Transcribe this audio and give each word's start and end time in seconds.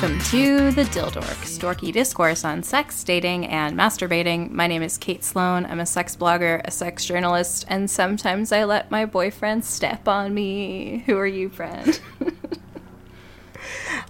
Welcome 0.00 0.20
to 0.26 0.70
the 0.70 0.84
Dildork, 0.84 1.58
dorky 1.58 1.92
discourse 1.92 2.44
on 2.44 2.62
sex, 2.62 3.02
dating, 3.02 3.46
and 3.46 3.76
masturbating. 3.76 4.48
My 4.52 4.68
name 4.68 4.80
is 4.80 4.96
Kate 4.96 5.24
Sloan. 5.24 5.66
I'm 5.66 5.80
a 5.80 5.86
sex 5.86 6.14
blogger, 6.14 6.60
a 6.64 6.70
sex 6.70 7.04
journalist, 7.04 7.64
and 7.66 7.90
sometimes 7.90 8.52
I 8.52 8.62
let 8.62 8.92
my 8.92 9.06
boyfriend 9.06 9.64
step 9.64 10.06
on 10.06 10.32
me. 10.32 11.02
Who 11.06 11.18
are 11.18 11.26
you, 11.26 11.48
friend? 11.48 11.98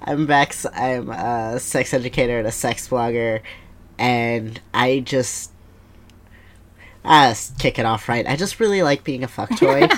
I'm 0.03 0.27
Bex. 0.27 0.67
I'm 0.75 1.09
a 1.09 1.59
sex 1.59 1.95
educator 1.95 2.37
and 2.37 2.47
a 2.47 2.53
sex 2.53 2.87
blogger, 2.87 3.41
and 3.99 4.61
I 4.75 5.01
just 5.01 5.53
ah 7.03 7.35
kick 7.59 7.79
it 7.79 7.87
off 7.87 8.11
right. 8.11 8.27
I 8.27 8.37
just 8.37 8.61
really 8.61 8.83
like 8.83 9.05
being 9.05 9.25
a 9.25 9.29
fuck 9.29 9.49
toy, 9.59 9.89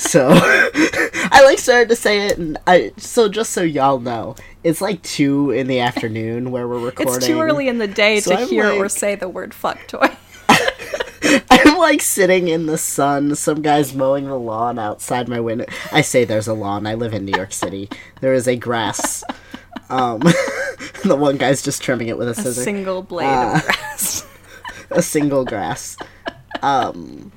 so 0.00 0.28
I 0.32 1.42
like 1.44 1.58
started 1.58 1.88
to 1.90 1.96
say 1.96 2.26
it. 2.26 2.38
And 2.38 2.58
I 2.66 2.92
so 2.96 3.28
just 3.28 3.52
so 3.52 3.62
y'all 3.62 4.00
know, 4.00 4.34
it's 4.64 4.80
like 4.80 5.02
two 5.02 5.50
in 5.50 5.66
the 5.66 5.80
afternoon 5.80 6.50
where 6.50 6.66
we're 6.66 6.78
recording. 6.78 7.14
It's 7.16 7.26
too 7.26 7.40
early 7.40 7.68
in 7.68 7.78
the 7.78 7.86
day 7.88 8.20
So 8.20 8.34
to 8.34 8.42
I'm 8.42 8.48
hear 8.48 8.70
or 8.72 8.88
say 8.88 9.14
the 9.14 9.28
word 9.28 9.52
fuck 9.54 9.78
toy. 9.86 10.08
I'm 11.50 11.78
like 11.78 12.00
sitting 12.02 12.48
in 12.48 12.66
the 12.66 12.78
sun. 12.78 13.34
Some 13.36 13.62
guy's 13.62 13.94
mowing 13.94 14.26
the 14.26 14.38
lawn 14.38 14.78
outside 14.78 15.28
my 15.28 15.38
window. 15.40 15.66
I 15.92 16.00
say 16.00 16.24
there's 16.24 16.48
a 16.48 16.54
lawn. 16.54 16.86
I 16.86 16.94
live 16.94 17.12
in 17.14 17.24
New 17.24 17.36
York 17.36 17.52
City. 17.52 17.88
There 18.20 18.34
is 18.34 18.48
a 18.48 18.56
grass. 18.56 19.22
Um, 19.90 20.20
the 21.04 21.16
one 21.16 21.36
guy's 21.36 21.62
just 21.62 21.82
trimming 21.82 22.08
it 22.08 22.16
with 22.18 22.28
a 22.28 22.32
A 22.32 22.34
scissor. 22.34 22.62
single 22.62 23.02
blade 23.02 23.26
Ah. 23.28 23.56
of 23.56 23.64
grass. 23.64 24.26
a 24.90 25.02
single 25.02 25.44
grass. 25.44 25.96
Um, 26.62 27.32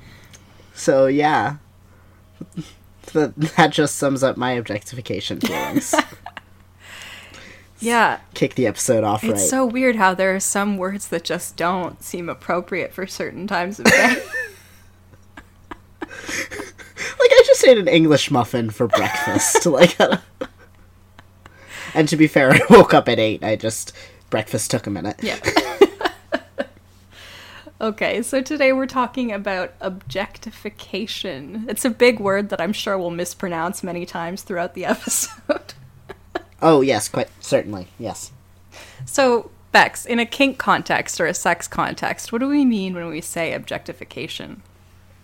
so 0.74 1.06
yeah, 1.06 1.56
that 3.14 3.34
that 3.56 3.70
just 3.70 3.96
sums 3.96 4.22
up 4.22 4.36
my 4.36 4.52
objectification 4.52 5.40
feelings. 5.40 5.94
yeah, 7.80 8.20
Kick 8.34 8.54
the 8.54 8.66
episode 8.66 9.02
off 9.02 9.22
right? 9.22 9.32
it's 9.32 9.40
right. 9.42 9.50
so 9.50 9.66
weird 9.66 9.96
how 9.96 10.14
there 10.14 10.34
are 10.34 10.40
some 10.40 10.76
words 10.76 11.08
that 11.08 11.24
just 11.24 11.56
don't 11.56 12.02
seem 12.02 12.28
appropriate 12.28 12.92
for 12.92 13.06
certain 13.06 13.46
times 13.46 13.78
of 13.80 13.86
day. 13.86 14.22
like 16.00 16.12
I 17.30 17.42
just 17.46 17.66
ate 17.66 17.78
an 17.78 17.88
English 17.88 18.30
muffin 18.30 18.70
for 18.70 18.86
breakfast. 18.86 19.66
like, 19.66 19.96
and 21.94 22.08
to 22.08 22.16
be 22.16 22.26
fair, 22.26 22.52
I 22.52 22.60
woke 22.70 22.92
up 22.94 23.08
at 23.08 23.18
eight. 23.18 23.42
I 23.42 23.56
just 23.56 23.92
breakfast 24.30 24.70
took 24.70 24.86
a 24.86 24.90
minute. 24.90 25.16
Yeah. 25.22 25.38
Okay, 27.80 28.22
so 28.22 28.40
today 28.40 28.72
we're 28.72 28.86
talking 28.86 29.32
about 29.32 29.72
objectification. 29.80 31.66
It's 31.68 31.84
a 31.84 31.90
big 31.90 32.20
word 32.20 32.48
that 32.50 32.60
I'm 32.60 32.72
sure 32.72 32.98
we'll 32.98 33.10
mispronounce 33.10 33.82
many 33.82 34.06
times 34.06 34.42
throughout 34.42 34.74
the 34.74 34.84
episode. 34.84 35.74
Oh 36.62 36.80
yes, 36.80 37.08
quite 37.08 37.28
certainly 37.40 37.88
yes. 37.98 38.32
so, 39.04 39.50
Bex, 39.72 40.06
in 40.06 40.18
a 40.18 40.26
kink 40.26 40.58
context 40.58 41.20
or 41.20 41.26
a 41.26 41.34
sex 41.34 41.68
context, 41.68 42.32
what 42.32 42.38
do 42.38 42.48
we 42.48 42.64
mean 42.64 42.94
when 42.94 43.08
we 43.08 43.20
say 43.20 43.52
objectification? 43.52 44.62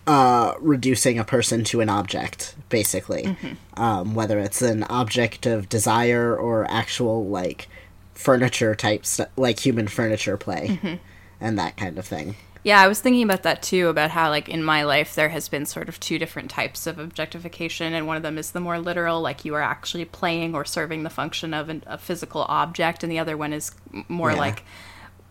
uh, 0.07 0.55
reducing 0.59 1.19
a 1.19 1.23
person 1.23 1.63
to 1.65 1.81
an 1.81 1.89
object, 1.89 2.55
basically. 2.69 3.35
Um, 3.75 4.13
whether 4.15 4.39
it's 4.39 4.61
an 4.61 4.83
object 4.83 5.45
of 5.45 5.69
desire 5.69 6.35
or 6.35 6.69
actual, 6.69 7.27
like, 7.27 7.69
furniture 8.13 8.75
type 8.75 9.05
stuff, 9.05 9.29
like 9.37 9.59
human 9.59 9.87
furniture 9.87 10.37
play, 10.37 10.99
and 11.41 11.59
that 11.59 11.75
kind 11.75 11.97
of 11.97 12.05
thing. 12.05 12.35
Yeah, 12.63 12.79
I 12.79 12.87
was 12.87 13.01
thinking 13.01 13.23
about 13.23 13.41
that 13.41 13.63
too, 13.63 13.87
about 13.87 14.11
how, 14.11 14.29
like, 14.29 14.47
in 14.47 14.63
my 14.63 14.83
life, 14.83 15.15
there 15.15 15.29
has 15.29 15.49
been 15.49 15.65
sort 15.65 15.89
of 15.89 15.99
two 15.99 16.19
different 16.19 16.51
types 16.51 16.85
of 16.85 16.99
objectification, 16.99 17.93
and 17.93 18.05
one 18.05 18.17
of 18.17 18.23
them 18.23 18.37
is 18.37 18.51
the 18.51 18.59
more 18.59 18.77
literal, 18.77 19.19
like 19.19 19.43
you 19.43 19.55
are 19.55 19.63
actually 19.63 20.05
playing 20.05 20.53
or 20.53 20.63
serving 20.63 21.01
the 21.01 21.09
function 21.09 21.55
of 21.55 21.69
an, 21.69 21.83
a 21.87 21.97
physical 21.97 22.45
object, 22.47 23.01
and 23.03 23.11
the 23.11 23.17
other 23.17 23.35
one 23.35 23.51
is 23.51 23.71
more 24.07 24.31
Yeah. 24.31 24.37
like, 24.37 24.63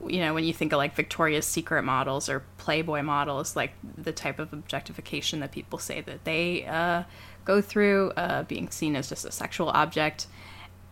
you 0.09 0.19
know, 0.19 0.35
when 0.35 0.43
you 0.43 0.53
think 0.53 0.73
of 0.73 0.79
like 0.79 0.97
Victoria's 0.97 1.47
Secret 1.47 1.83
models 1.85 2.29
or 2.29 2.43
Playboy 2.59 3.03
models, 3.03 3.55
like 3.55 3.75
the 3.97 4.13
type 4.13 4.41
of 4.41 4.53
objectification 4.53 5.39
that 5.39 5.53
people 5.53 5.79
say 5.79 6.01
that 6.01 6.25
they 6.25 6.67
uh, 6.67 7.05
go 7.45 7.61
through, 7.61 8.11
uh, 8.17 8.43
being 8.43 8.71
seen 8.71 8.97
as 8.97 9.09
just 9.09 9.25
a 9.25 9.31
sexual 9.31 9.69
object. 9.69 10.27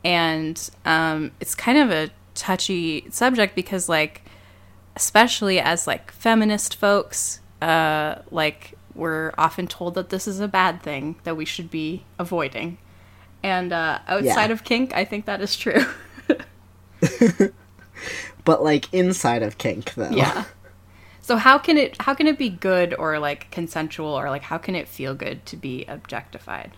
And 0.04 0.70
um, 0.84 1.32
it's 1.40 1.56
kind 1.56 1.78
of 1.78 1.90
a 1.90 2.10
touchy 2.36 3.06
subject 3.10 3.56
because, 3.56 3.88
like, 3.88 4.22
especially 4.98 5.60
as 5.60 5.86
like 5.86 6.10
feminist 6.10 6.74
folks, 6.74 7.38
uh, 7.62 8.16
like 8.32 8.74
we're 8.96 9.32
often 9.38 9.68
told 9.68 9.94
that 9.94 10.08
this 10.10 10.26
is 10.26 10.40
a 10.40 10.48
bad 10.48 10.82
thing 10.82 11.14
that 11.22 11.36
we 11.36 11.44
should 11.44 11.70
be 11.70 12.02
avoiding. 12.18 12.78
And 13.44 13.72
uh, 13.72 14.00
outside 14.08 14.46
Yeah. 14.50 14.52
of 14.56 14.64
kink, 14.64 14.92
I 14.94 15.04
think 15.04 15.24
that 15.26 15.40
is 15.40 15.56
true. 15.56 15.84
But, 18.44 18.62
like, 18.64 18.92
inside 18.94 19.42
of 19.42 19.58
kink, 19.58 19.92
though. 19.94 20.08
yeah. 20.10 20.44
So 21.20 21.36
how 21.36 21.58
can 21.58 21.76
it 21.76 22.00
how 22.00 22.14
can 22.14 22.26
it 22.26 22.38
be 22.38 22.48
good 22.48 22.94
or 22.98 23.18
like 23.18 23.50
consensual 23.50 24.18
or 24.18 24.30
like 24.30 24.40
how 24.44 24.56
can 24.56 24.74
it 24.74 24.88
feel 24.88 25.14
good 25.14 25.44
to 25.46 25.56
be 25.58 25.84
objectified? 25.86 26.70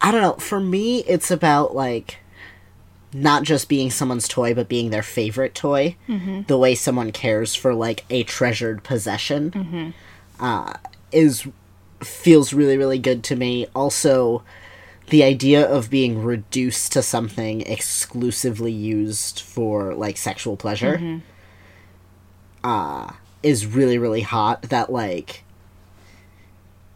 I 0.00 0.10
don't 0.10 0.20
know. 0.22 0.34
For 0.34 0.58
me, 0.58 1.04
it's 1.04 1.30
about, 1.30 1.72
like, 1.74 2.18
not 3.22 3.42
just 3.42 3.68
being 3.68 3.90
someone's 3.90 4.28
toy, 4.28 4.54
but 4.54 4.68
being 4.68 4.90
their 4.90 5.02
favorite 5.02 5.54
toy. 5.54 5.96
The 6.46 6.58
way 6.58 6.74
someone 6.74 7.12
cares 7.12 7.54
for, 7.54 7.74
like, 7.74 8.04
a 8.10 8.22
treasured 8.24 8.82
possession. 8.84 9.94
Uh, 10.38 10.74
is 11.12 11.46
feels 12.02 12.52
really 12.52 12.76
really 12.76 12.98
good 12.98 13.24
to 13.24 13.34
me 13.34 13.66
also 13.74 14.42
the 15.08 15.22
idea 15.22 15.64
of 15.66 15.88
being 15.88 16.22
reduced 16.22 16.92
to 16.92 17.00
something 17.00 17.62
exclusively 17.62 18.70
used 18.72 19.40
for 19.40 19.94
like 19.94 20.18
sexual 20.18 20.56
pleasure 20.58 21.22
uh 22.64 23.10
is 23.42 23.64
really 23.64 23.96
really 23.96 24.20
hot 24.20 24.60
that 24.62 24.92
like 24.92 25.42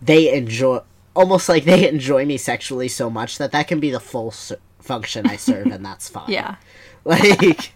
they 0.02 0.30
enjoy 0.34 0.80
almost 1.16 1.48
like 1.48 1.64
they 1.64 1.88
enjoy 1.94 2.26
me 2.26 2.36
sexually 2.36 2.88
so 2.88 3.08
much 3.08 3.38
that 3.38 3.52
that 3.52 3.66
can 3.68 3.80
be 3.80 3.90
the 3.90 4.00
full 4.00 4.30
function 4.80 5.26
I 5.26 5.36
serve 5.36 5.66
and 5.66 5.84
that's 5.84 6.08
fine. 6.16 6.28
Yeah. 6.30 6.56
like 7.04 7.72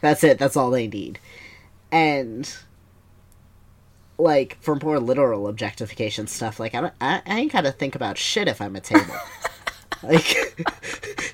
that's 0.00 0.24
it. 0.24 0.38
That's 0.38 0.56
all 0.56 0.70
they 0.70 0.86
need. 0.86 1.18
And 1.90 2.52
like 4.18 4.58
for 4.60 4.76
more 4.76 5.00
literal 5.00 5.48
objectification 5.48 6.26
stuff 6.26 6.60
like 6.60 6.74
i 6.74 6.80
don't 6.82 6.92
i, 7.00 7.22
I 7.24 7.38
ain't 7.40 7.52
gotta 7.52 7.72
think 7.72 7.94
about 7.94 8.18
shit 8.18 8.48
if 8.48 8.60
i'm 8.60 8.76
a 8.76 8.80
table. 8.80 9.14
Like 10.02 10.64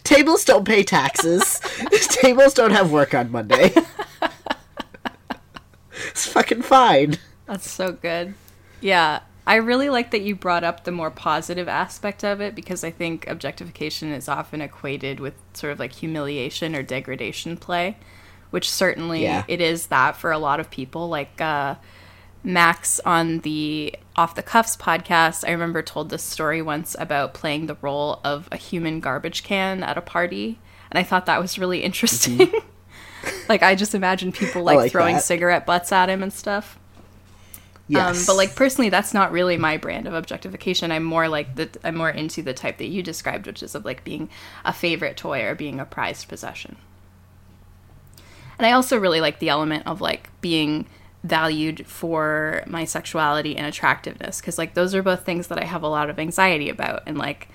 tables 0.03 0.45
don't 0.45 0.65
pay 0.65 0.83
taxes. 0.83 1.61
Tables 2.09 2.53
don't 2.53 2.73
have 2.73 2.91
work 2.91 3.15
on 3.15 3.31
monday. 3.31 3.73
It's 6.09 6.27
fucking 6.27 6.63
fine. 6.63 7.19
That's 7.47 7.71
so 7.71 7.93
good. 7.93 8.35
Yeah, 8.81 9.21
I 9.47 9.57
really 9.57 9.91
like 9.91 10.11
that 10.11 10.23
you 10.23 10.35
brought 10.35 10.65
up 10.65 10.85
the 10.85 10.91
more 10.93 11.11
positive 11.11 11.69
aspect 11.69 12.25
of 12.25 12.41
it 12.41 12.55
because 12.57 12.83
I 12.83 12.91
think 12.91 13.27
objectification 13.29 14.11
is 14.13 14.29
often 14.29 14.61
equated 14.61 15.21
with 15.21 15.35
sort 15.55 15.73
of 15.73 15.79
like 15.79 15.93
humiliation 15.93 16.75
or 16.75 16.83
degradation 16.83 17.57
play, 17.57 17.97
which 18.51 18.69
certainly 18.69 19.23
Yeah. 19.23 19.45
it 19.47 19.61
is 19.61 19.87
that 19.87 20.17
for 20.17 20.33
a 20.33 20.39
lot 20.39 20.59
of 20.59 20.69
people. 20.71 21.09
Like 21.09 21.41
uh, 21.41 21.77
Max 22.43 22.99
on 23.05 23.41
the 23.41 23.95
Off 24.17 24.35
the 24.35 24.43
Cuffs 24.43 24.77
podcast, 24.77 25.45
I 25.47 25.53
remember 25.53 25.81
told 25.83 26.11
this 26.11 26.25
story 26.25 26.61
once 26.61 26.97
about 26.99 27.33
playing 27.35 27.67
the 27.67 27.77
role 27.81 28.21
of 28.25 28.49
a 28.51 28.57
human 28.57 28.99
garbage 29.01 29.45
can 29.45 29.83
at 29.85 29.97
a 29.97 30.01
party, 30.01 30.59
and 30.91 30.99
I 30.99 31.03
thought 31.05 31.27
that 31.27 31.41
was 31.41 31.57
really 31.59 31.85
interesting. 31.85 32.53
like 33.49 33.63
I 33.63 33.75
just 33.77 33.95
imagine 33.95 34.33
people 34.33 34.63
like, 34.65 34.77
like 34.77 34.93
throwing 34.93 35.17
that. 35.17 35.23
cigarette 35.25 35.67
butts 35.67 35.93
at 35.93 36.09
him 36.09 36.23
and 36.23 36.33
stuff. 36.33 36.79
Yes 37.89 38.21
Um, 38.21 38.25
but 38.27 38.37
like 38.37 38.55
personally, 38.55 38.89
that's 38.89 39.15
not 39.15 39.33
really 39.33 39.57
my 39.57 39.77
brand 39.77 40.07
of 40.07 40.15
objectification. 40.15 40.91
I'm 40.91 41.05
more 41.05 41.29
like 41.29 41.55
the 41.55 41.69
I'm 41.85 41.97
more 41.97 42.11
into 42.11 42.43
the 42.43 42.55
type 42.55 42.79
that 42.79 42.89
you 42.89 43.03
described, 43.03 43.47
which 43.47 43.63
is 43.63 43.75
of 43.75 43.85
like 43.85 44.05
being 44.05 44.29
a 44.65 44.73
favorite 44.73 45.17
toy 45.17 45.45
or 45.45 45.55
being 45.55 45.81
a 45.81 45.85
prized 45.85 46.29
possession. 46.29 46.77
And 48.59 48.67
I 48.67 48.73
also 48.73 48.99
really 48.99 49.21
like 49.21 49.39
the 49.39 49.49
element 49.51 49.87
of 49.87 50.01
like 50.01 50.31
being 50.41 50.87
valued 51.23 51.87
for 51.87 52.63
my 52.67 52.85
sexuality 52.85 53.57
and 53.57 53.67
attractiveness 53.67 54.41
because 54.41 54.59
like 54.59 54.75
those 54.75 54.95
are 54.95 55.03
both 55.03 55.25
things 55.25 55.49
that 55.49 55.59
I 55.59 55.65
have 55.65 55.83
a 55.83 55.89
lot 55.89 56.09
of 56.09 56.19
anxiety 56.19 56.69
about 56.69 57.03
and 57.07 57.19
like 57.19 57.49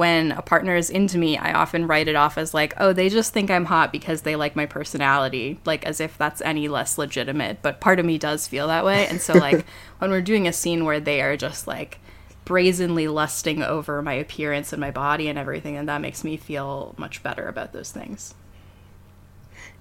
when 0.00 0.32
a 0.32 0.40
partner 0.40 0.76
is 0.76 0.88
into 0.88 1.18
me, 1.18 1.36
I 1.36 1.52
often 1.52 1.86
write 1.86 2.08
it 2.08 2.16
off 2.16 2.38
as 2.38 2.54
like, 2.54 2.72
oh, 2.78 2.94
they 2.94 3.10
just 3.10 3.34
think 3.34 3.50
I'm 3.50 3.66
hot 3.66 3.92
because 3.92 4.22
they 4.22 4.34
like 4.34 4.56
my 4.56 4.64
personality, 4.64 5.60
like 5.66 5.84
as 5.84 6.00
if 6.00 6.16
that's 6.16 6.40
any 6.40 6.68
less 6.68 6.96
legitimate. 6.96 7.60
But 7.60 7.82
part 7.82 7.98
of 7.98 8.06
me 8.06 8.16
does 8.16 8.46
feel 8.46 8.66
that 8.68 8.86
way. 8.86 9.06
And 9.08 9.20
so, 9.20 9.34
like, 9.34 9.66
when 9.98 10.10
we're 10.10 10.22
doing 10.22 10.48
a 10.48 10.54
scene 10.54 10.86
where 10.86 11.00
they 11.00 11.20
are 11.20 11.36
just 11.36 11.66
like 11.66 11.98
brazenly 12.46 13.08
lusting 13.08 13.62
over 13.62 14.00
my 14.00 14.14
appearance 14.14 14.72
and 14.72 14.80
my 14.80 14.90
body 14.90 15.28
and 15.28 15.38
everything, 15.38 15.76
and 15.76 15.86
that 15.90 16.00
makes 16.00 16.24
me 16.24 16.38
feel 16.38 16.94
much 16.96 17.22
better 17.22 17.46
about 17.46 17.74
those 17.74 17.92
things. 17.92 18.32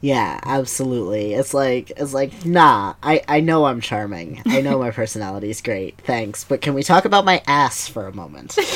Yeah, 0.02 0.42
absolutely. 0.44 1.34
It's 1.34 1.54
like 1.54 1.94
it's 1.96 2.14
like 2.14 2.46
nah. 2.46 2.96
I 3.02 3.22
I 3.30 3.40
know 3.40 3.68
I'm 3.68 3.80
charming. 3.80 4.42
I 4.46 4.60
know 4.60 4.80
my 4.80 4.92
personality 5.02 5.50
is 5.50 5.62
great. 5.62 5.98
Thanks, 6.02 6.44
but 6.44 6.60
can 6.60 6.74
we 6.74 6.84
talk 6.84 7.06
about 7.06 7.24
my 7.24 7.42
ass 7.48 7.88
for 7.88 8.06
a 8.06 8.14
moment? 8.14 8.58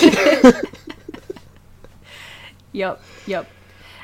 Yep, 2.73 3.01
yep. 3.25 3.49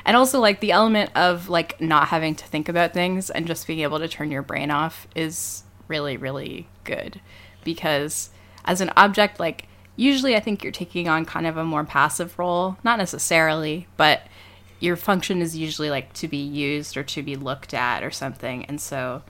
And 0.04 0.16
also 0.16 0.40
like 0.40 0.60
the 0.60 0.72
element 0.72 1.10
of 1.14 1.48
like 1.48 1.80
not 1.80 2.08
having 2.08 2.34
to 2.36 2.46
think 2.46 2.68
about 2.68 2.94
things 2.94 3.28
and 3.28 3.46
just 3.46 3.66
being 3.66 3.80
able 3.80 3.98
to 3.98 4.08
turn 4.08 4.30
your 4.30 4.42
brain 4.42 4.70
off 4.70 5.06
is 5.14 5.62
really 5.88 6.16
really 6.16 6.68
good 6.84 7.20
because 7.64 8.30
as 8.64 8.80
an 8.80 8.90
object 8.96 9.40
like 9.40 9.66
usually 9.96 10.34
I 10.34 10.40
think 10.40 10.62
you're 10.62 10.72
taking 10.72 11.08
on 11.08 11.24
kind 11.26 11.46
of 11.46 11.56
a 11.56 11.64
more 11.64 11.84
passive 11.84 12.38
role, 12.38 12.78
not 12.82 12.98
necessarily, 12.98 13.86
but 13.96 14.22
your 14.78 14.96
function 14.96 15.42
is 15.42 15.56
usually 15.56 15.90
like 15.90 16.12
to 16.14 16.28
be 16.28 16.38
used 16.38 16.96
or 16.96 17.02
to 17.02 17.22
be 17.22 17.36
looked 17.36 17.74
at 17.74 18.02
or 18.02 18.10
something. 18.10 18.64
And 18.64 18.80
so 18.80 19.22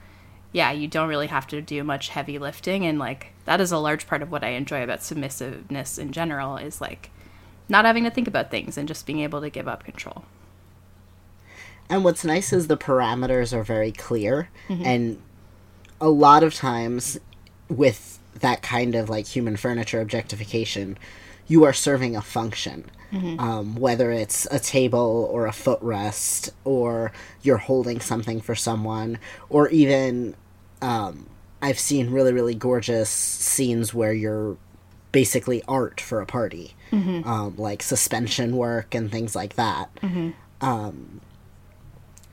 yeah, 0.53 0.71
you 0.71 0.87
don't 0.87 1.09
really 1.09 1.27
have 1.27 1.47
to 1.47 1.61
do 1.61 1.83
much 1.83 2.09
heavy 2.09 2.37
lifting 2.37 2.85
and 2.85 2.99
like 2.99 3.33
that 3.45 3.59
is 3.59 3.71
a 3.71 3.77
large 3.77 4.07
part 4.07 4.21
of 4.21 4.31
what 4.31 4.43
I 4.43 4.49
enjoy 4.49 4.83
about 4.83 4.99
submissiveness 4.99 5.99
in 5.99 6.11
general 6.11 6.57
is 6.57 6.79
like 6.79 7.09
not 7.71 7.85
having 7.85 8.03
to 8.03 8.11
think 8.11 8.27
about 8.27 8.51
things 8.51 8.77
and 8.77 8.87
just 8.87 9.05
being 9.07 9.21
able 9.21 9.41
to 9.41 9.49
give 9.49 9.67
up 9.67 9.83
control. 9.83 10.25
And 11.89 12.03
what's 12.03 12.23
nice 12.23 12.53
is 12.53 12.67
the 12.67 12.77
parameters 12.77 13.53
are 13.53 13.63
very 13.63 13.91
clear, 13.91 14.49
and 14.85 15.19
a 15.99 16.09
lot 16.09 16.43
of 16.43 16.53
times 16.53 17.19
with 17.67 18.19
that 18.39 18.61
kind 18.61 18.95
of 18.95 19.09
like 19.09 19.25
human 19.27 19.57
furniture 19.57 19.99
objectification, 20.01 20.97
you 21.47 21.63
are 21.63 21.73
serving 21.73 22.15
a 22.15 22.21
function. 22.21 22.91
Um, 23.39 23.75
whether 23.75 24.09
it's 24.09 24.47
a 24.51 24.59
table 24.59 25.27
or 25.33 25.45
a 25.45 25.51
footrest, 25.51 26.51
or 26.63 27.11
you're 27.41 27.57
holding 27.57 27.99
something 27.99 28.39
for 28.39 28.55
someone, 28.55 29.19
or 29.49 29.67
even 29.67 30.33
um, 30.81 31.27
I've 31.61 31.77
seen 31.77 32.09
really, 32.11 32.31
really 32.31 32.55
gorgeous 32.55 33.09
scenes 33.09 33.93
where 33.93 34.13
you're 34.13 34.55
basically 35.11 35.61
art 35.67 35.99
for 35.99 36.21
a 36.21 36.25
party, 36.25 36.73
um, 36.91 37.55
like 37.57 37.81
suspension 37.83 38.55
work 38.57 38.93
and 38.93 39.11
things 39.11 39.35
like 39.35 39.55
that. 39.55 39.89
Um, 40.61 41.21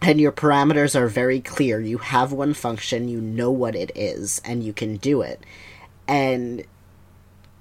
and 0.00 0.20
your 0.20 0.32
parameters 0.32 0.94
are 0.94 1.08
very 1.08 1.40
clear. 1.40 1.80
You 1.80 1.98
have 1.98 2.32
one 2.32 2.54
function, 2.54 3.08
you 3.08 3.20
know 3.20 3.50
what 3.50 3.74
it 3.74 3.90
is, 3.94 4.40
and 4.44 4.62
you 4.62 4.72
can 4.72 4.96
do 4.96 5.22
it. 5.22 5.42
And 6.06 6.64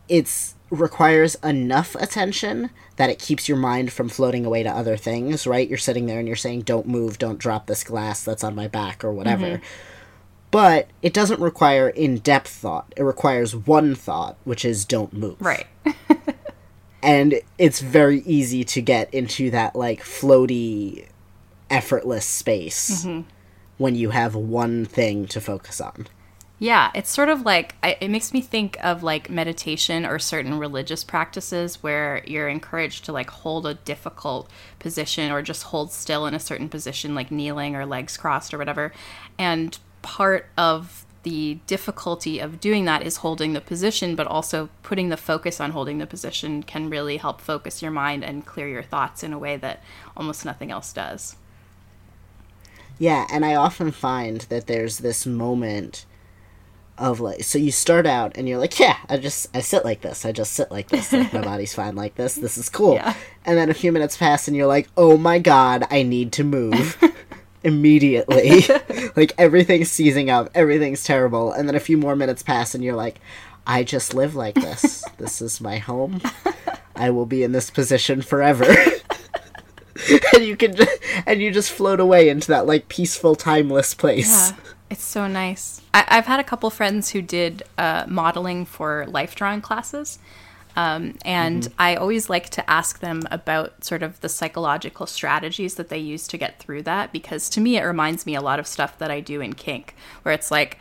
it's 0.08 0.56
requires 0.70 1.36
enough 1.36 1.96
attention 1.96 2.70
that 2.98 3.10
it 3.10 3.20
keeps 3.20 3.48
your 3.48 3.58
mind 3.58 3.92
from 3.94 4.10
floating 4.10 4.46
away 4.46 4.64
to 4.64 4.70
other 4.70 4.98
things, 4.98 5.48
right? 5.48 5.68
You're 5.68 5.78
sitting 5.78 6.06
there 6.08 6.20
and 6.20 6.28
you're 6.28 6.36
saying, 6.36 6.62
Don't 6.62 6.88
move, 6.88 7.18
don't 7.18 7.40
drop 7.40 7.68
this 7.68 7.84
glass 7.84 8.24
that's 8.24 8.44
on 8.44 8.56
my 8.56 8.68
back, 8.68 9.04
or 9.04 9.12
whatever. 9.12 9.62
But 10.52 10.88
it 11.02 11.14
doesn't 11.14 11.42
require 11.42 11.90
in 11.90 12.20
depth 12.20 12.50
thought. 12.50 12.94
It 12.96 13.04
requires 13.04 13.56
one 13.56 13.96
thought, 13.96 14.38
which 14.46 14.64
is 14.64 14.86
don't 14.86 15.14
move 15.14 15.36
Right. 15.40 15.68
and 17.02 17.42
it's 17.58 17.80
very 17.80 18.22
easy 18.22 18.64
to 18.64 18.82
get 18.82 19.14
into 19.14 19.52
that 19.52 19.76
like 19.76 20.02
floaty 20.02 21.08
effortless 21.70 22.26
space 22.26 23.06
mm-hmm. 23.06 23.28
when 23.78 23.96
you 23.96 24.10
have 24.10 24.36
one 24.36 24.86
thing 24.86 25.26
to 25.28 25.42
focus 25.42 25.82
on 25.82 26.08
Yeah, 26.60 26.90
it's 26.96 27.12
sort 27.12 27.30
of 27.30 27.44
like 27.44 27.76
I, 27.84 27.98
it 28.02 28.10
makes 28.10 28.34
me 28.34 28.42
think 28.42 28.78
of 28.84 29.04
like 29.04 29.30
meditation 29.30 30.08
or 30.08 30.18
certain 30.18 30.58
religious 30.58 31.04
practices 31.04 31.84
where 31.84 32.24
you're 32.26 32.48
encouraged 32.48 33.06
to 33.06 33.12
like 33.12 33.30
hold 33.30 33.68
a 33.68 33.76
difficult 33.76 34.50
position 34.80 35.32
or 35.32 35.44
just 35.44 35.64
hold 35.64 35.92
still 35.92 36.26
in 36.26 36.34
a 36.34 36.40
certain 36.40 36.68
position, 36.68 37.14
like 37.14 37.30
kneeling 37.30 37.76
or 37.76 37.86
legs 37.86 38.18
crossed 38.18 38.56
or 38.56 38.58
whatever. 38.58 38.92
And 39.38 39.78
part 40.02 40.48
of 40.58 41.06
the 41.28 41.60
difficulty 41.68 42.40
of 42.40 42.62
doing 42.62 42.86
that 42.86 43.02
is 43.06 43.18
holding 43.18 43.52
the 43.52 43.60
position, 43.60 44.16
but 44.16 44.28
also 44.28 44.70
putting 44.82 45.10
the 45.10 45.18
focus 45.18 45.60
on 45.60 45.72
holding 45.72 45.98
the 45.98 46.08
position 46.08 46.64
can 46.64 46.90
really 46.90 47.18
help 47.18 47.42
focus 47.42 47.82
your 47.82 47.92
mind 47.92 48.24
and 48.24 48.46
clear 48.46 48.68
your 48.70 48.82
thoughts 48.84 49.24
in 49.24 49.34
a 49.34 49.38
way 49.38 49.58
that 49.58 49.84
almost 50.16 50.46
nothing 50.46 50.72
else 50.72 50.94
does. 50.94 51.36
yeah 52.98 53.28
and 53.32 53.44
i 53.46 53.54
often 53.56 53.92
find 53.92 54.42
that 54.50 54.66
there's 54.68 55.00
this 55.00 55.26
moment 55.26 56.06
of 56.98 57.20
like 57.20 57.44
so 57.44 57.58
you 57.60 57.72
start 57.72 58.08
out 58.08 58.32
and 58.36 58.48
you're 58.50 58.58
like 58.58 58.80
yeah 58.80 58.98
i 59.10 59.18
just 59.18 59.48
i 59.56 59.60
sit 59.60 59.84
like 59.86 60.02
this 60.02 60.26
i 60.26 60.32
just 60.32 60.54
sit 60.54 60.72
like 60.72 60.88
this 60.90 61.14
like, 61.14 61.32
my 61.34 61.42
body's 61.52 61.76
fine 61.76 61.96
like 61.96 62.16
this 62.16 62.36
this 62.36 62.58
is 62.58 62.70
cool 62.70 62.96
Yeah. 62.96 63.14
and 63.46 63.56
then 63.58 63.70
a 63.70 63.74
few 63.76 63.92
minutes 63.92 64.18
pass 64.18 64.48
and 64.48 64.58
you're 64.58 64.66
like 64.78 64.88
oh 64.98 65.16
my 65.18 65.38
god 65.38 65.84
i 65.92 66.02
need 66.02 66.32
to 66.34 66.44
move 66.44 66.98
immediately 67.68 68.62
like 69.16 69.34
everything's 69.38 69.92
seizing 69.92 70.30
up 70.30 70.50
everything's 70.56 71.04
terrible 71.04 71.52
and 71.52 71.68
then 71.68 71.76
a 71.76 71.80
few 71.80 71.98
more 71.98 72.16
minutes 72.16 72.42
pass 72.42 72.74
and 72.74 72.84
you're 72.84 72.96
like 72.96 73.20
i 73.68 73.84
just 73.84 74.14
live 74.14 74.36
like 74.36 74.56
this 74.56 75.04
this 75.18 75.42
is 75.42 75.60
my 75.60 75.78
home 75.78 76.22
i 76.96 77.10
will 77.10 77.26
be 77.26 77.44
in 77.44 77.52
this 77.52 77.70
position 77.70 78.22
forever 78.22 78.64
and 80.34 80.44
you 80.46 80.56
can 80.56 80.76
ju- 80.76 80.86
and 81.26 81.42
you 81.42 81.52
just 81.52 81.72
float 81.72 82.00
away 82.00 82.30
into 82.30 82.48
that 82.48 82.66
like 82.66 82.88
peaceful 82.88 83.36
timeless 83.36 83.94
place 83.94 84.52
Yeah, 84.52 84.58
it's 84.90 85.04
so 85.04 85.28
nice. 85.28 85.82
I, 85.94 86.06
I've 86.08 86.28
had 86.28 86.40
a 86.40 86.44
couple 86.46 86.70
friends 86.70 87.10
who 87.10 87.22
did 87.22 87.64
uh, 87.78 88.06
modeling 88.08 88.66
for 88.66 89.06
life 89.08 89.36
drawing 89.36 89.60
classes. 89.60 90.18
Um, 90.78 91.16
and 91.26 91.68
I 91.80 91.96
always 91.96 92.30
like 92.30 92.50
to 92.52 92.70
ask 92.70 93.00
them 93.00 93.24
about 93.32 93.84
sort 93.84 94.04
of 94.04 94.22
the 94.22 94.30
psychological 94.30 95.08
strategies 95.08 95.74
that 95.76 95.90
they 95.90 95.98
use 95.98 96.28
to 96.28 96.38
get 96.38 96.60
through 96.60 96.84
that 96.84 97.12
because 97.12 97.50
to 97.50 97.60
me 97.60 97.78
it 97.78 97.82
reminds 97.82 98.28
me 98.28 98.36
a 98.36 98.42
lot 98.42 98.60
of 98.60 98.68
stuff 98.68 99.00
that 99.00 99.10
I 99.10 99.20
do 99.20 99.42
in 99.42 99.54
kink, 99.54 99.96
where 100.22 100.36
it's 100.36 100.52
like 100.52 100.78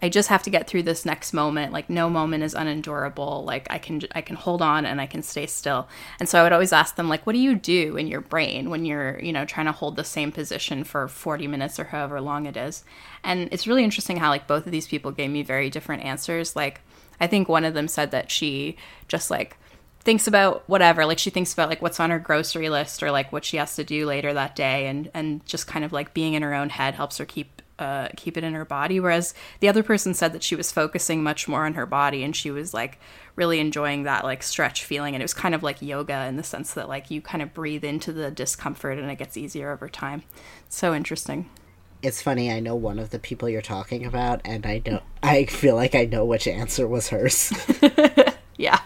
I 0.00 0.08
just 0.08 0.28
have 0.28 0.44
to 0.44 0.50
get 0.50 0.68
through 0.68 0.84
this 0.84 1.04
next 1.04 1.32
moment. 1.32 1.72
Like 1.72 1.90
no 1.90 2.08
moment 2.08 2.44
is 2.44 2.54
unendurable. 2.54 3.44
Like 3.44 3.66
I 3.70 3.78
can 3.78 4.02
I 4.14 4.20
can 4.20 4.36
hold 4.36 4.62
on 4.62 4.86
and 4.86 5.00
I 5.00 5.06
can 5.06 5.22
stay 5.22 5.46
still. 5.46 5.88
And 6.20 6.28
so 6.28 6.38
I 6.38 6.42
would 6.44 6.52
always 6.52 6.72
ask 6.72 6.94
them 6.94 7.08
like, 7.08 7.26
what 7.26 7.32
do 7.32 7.40
you 7.40 7.56
do 7.56 7.96
in 7.96 8.06
your 8.06 8.20
brain 8.20 8.70
when 8.70 8.84
you're 8.84 9.18
you 9.20 9.32
know 9.32 9.44
trying 9.44 9.66
to 9.66 9.72
hold 9.72 9.96
the 9.96 10.04
same 10.04 10.30
position 10.30 10.84
for 10.84 11.08
40 11.08 11.46
minutes 11.48 11.80
or 11.80 11.84
however 11.84 12.20
long 12.20 12.46
it 12.46 12.56
is? 12.56 12.84
And 13.24 13.48
it's 13.50 13.66
really 13.66 13.84
interesting 13.84 14.18
how 14.18 14.28
like 14.28 14.46
both 14.46 14.66
of 14.66 14.72
these 14.72 14.86
people 14.86 15.10
gave 15.10 15.30
me 15.30 15.42
very 15.42 15.68
different 15.68 16.04
answers. 16.04 16.54
Like 16.54 16.80
I 17.20 17.26
think 17.26 17.48
one 17.48 17.64
of 17.64 17.74
them 17.74 17.88
said 17.88 18.12
that 18.12 18.30
she 18.30 18.76
just 19.08 19.30
like 19.30 19.56
thinks 20.00 20.28
about 20.28 20.62
whatever 20.68 21.04
like 21.04 21.18
she 21.18 21.28
thinks 21.28 21.52
about 21.52 21.68
like 21.68 21.82
what's 21.82 21.98
on 21.98 22.10
her 22.10 22.20
grocery 22.20 22.70
list 22.70 23.02
or 23.02 23.10
like 23.10 23.32
what 23.32 23.44
she 23.44 23.56
has 23.56 23.74
to 23.74 23.84
do 23.84 24.06
later 24.06 24.32
that 24.32 24.54
day 24.54 24.86
and 24.86 25.10
and 25.12 25.44
just 25.44 25.66
kind 25.66 25.84
of 25.84 25.92
like 25.92 26.14
being 26.14 26.34
in 26.34 26.42
her 26.42 26.54
own 26.54 26.70
head 26.70 26.94
helps 26.94 27.18
her 27.18 27.26
keep 27.26 27.57
uh, 27.78 28.08
keep 28.16 28.36
it 28.36 28.44
in 28.44 28.54
her 28.54 28.64
body 28.64 29.00
whereas 29.00 29.34
the 29.60 29.68
other 29.68 29.82
person 29.82 30.14
said 30.14 30.32
that 30.32 30.42
she 30.42 30.56
was 30.56 30.72
focusing 30.72 31.22
much 31.22 31.46
more 31.48 31.64
on 31.64 31.74
her 31.74 31.86
body 31.86 32.22
and 32.22 32.34
she 32.34 32.50
was 32.50 32.74
like 32.74 32.98
really 33.36 33.60
enjoying 33.60 34.02
that 34.02 34.24
like 34.24 34.42
stretch 34.42 34.84
feeling 34.84 35.14
and 35.14 35.22
it 35.22 35.24
was 35.24 35.32
kind 35.32 35.54
of 35.54 35.62
like 35.62 35.80
yoga 35.80 36.24
in 36.26 36.36
the 36.36 36.42
sense 36.42 36.74
that 36.74 36.88
like 36.88 37.10
you 37.10 37.20
kind 37.20 37.40
of 37.40 37.54
breathe 37.54 37.84
into 37.84 38.12
the 38.12 38.30
discomfort 38.30 38.98
and 38.98 39.10
it 39.10 39.16
gets 39.16 39.36
easier 39.36 39.70
over 39.70 39.88
time. 39.88 40.24
So 40.68 40.92
interesting. 40.92 41.48
It's 42.02 42.22
funny 42.22 42.50
i 42.52 42.60
know 42.60 42.76
one 42.76 43.00
of 43.00 43.10
the 43.10 43.18
people 43.18 43.48
you're 43.48 43.60
talking 43.60 44.06
about 44.06 44.40
and 44.44 44.64
i 44.64 44.78
don't 44.78 45.02
i 45.20 45.46
feel 45.46 45.74
like 45.74 45.96
i 45.96 46.04
know 46.04 46.24
which 46.24 46.46
answer 46.46 46.86
was 46.86 47.08
hers. 47.08 47.52
Yeah 48.56 48.80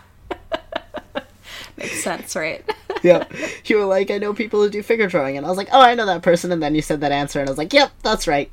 makes 1.83 2.03
sense 2.03 2.35
right 2.37 2.65
yeah 3.03 3.25
you 3.65 3.77
were 3.77 3.85
like 3.85 4.11
i 4.11 4.19
know 4.19 4.33
people 4.33 4.63
who 4.63 4.71
do 4.71 4.83
figure 4.83 5.09
drawing 5.09 5.37
and 5.37 5.45
i 5.45 5.49
was 5.49 5.59
like 5.59 5.69
oh 5.73 5.81
i 5.81 5.95
know 5.95 6.07
that 6.07 6.23
person 6.23 6.53
and 6.53 6.63
then 6.63 6.75
you 6.75 6.83
said 6.83 7.01
that 7.01 7.13
answer 7.13 7.41
and 7.41 7.49
i 7.49 7.51
was 7.51 7.59
like 7.59 7.73
yep 7.73 7.91
that's 8.03 8.27
right 8.27 8.51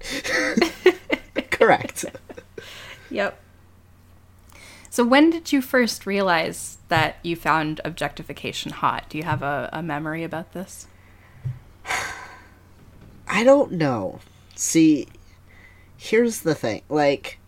correct 1.52 2.06
Yep. 3.10 3.40
So 4.90 5.04
when 5.04 5.30
did 5.30 5.52
you 5.52 5.62
first 5.62 6.06
realize 6.06 6.78
that 6.88 7.18
you 7.24 7.36
found 7.36 7.82
objectification 7.86 8.72
hot? 8.72 9.06
Do 9.10 9.18
you 9.18 9.24
have 9.24 9.42
a, 9.42 9.70
a 9.72 9.84
memory 9.84 10.24
about 10.24 10.54
this? 10.54 10.88
I 13.28 13.44
don't 13.44 13.74
know. 13.74 14.20
See, 14.56 15.08
here's 15.96 16.42
the 16.42 16.56
thing. 16.56 16.82
Like, 16.90 17.40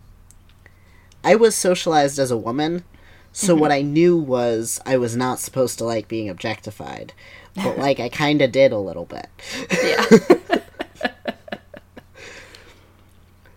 I 1.23 1.35
was 1.35 1.55
socialized 1.55 2.19
as 2.19 2.31
a 2.31 2.37
woman, 2.37 2.83
so 3.33 3.55
what 3.55 3.71
I 3.71 3.81
knew 3.81 4.17
was 4.17 4.79
I 4.85 4.97
was 4.97 5.15
not 5.15 5.39
supposed 5.39 5.77
to 5.79 5.85
like 5.85 6.07
being 6.07 6.29
objectified. 6.29 7.13
But, 7.53 7.77
like, 7.77 7.99
I 7.99 8.07
kind 8.07 8.41
of 8.41 8.51
did 8.53 8.71
a 8.71 8.77
little 8.77 9.03
bit. 9.05 9.27
Yeah. 9.83 10.05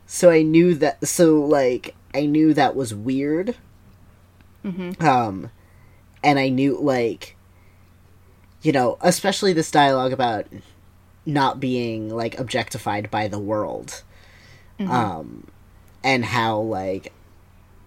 So 0.06 0.30
I 0.30 0.42
knew 0.42 0.74
that, 0.74 1.04
so, 1.06 1.40
like, 1.40 1.94
I 2.14 2.26
knew 2.26 2.54
that 2.54 2.76
was 2.76 2.94
weird. 2.94 3.56
Um, 5.00 5.50
and 6.22 6.38
I 6.38 6.48
knew, 6.48 6.78
like, 6.78 7.36
you 8.62 8.70
know, 8.72 8.96
especially 9.00 9.52
this 9.52 9.70
dialogue 9.72 10.12
about 10.12 10.46
not 11.26 11.58
being, 11.60 12.08
like, 12.10 12.38
objectified 12.38 13.10
by 13.10 13.26
the 13.28 13.38
world. 13.40 14.02
um, 14.80 15.46
and 16.02 16.24
how 16.24 16.58
like 16.58 17.12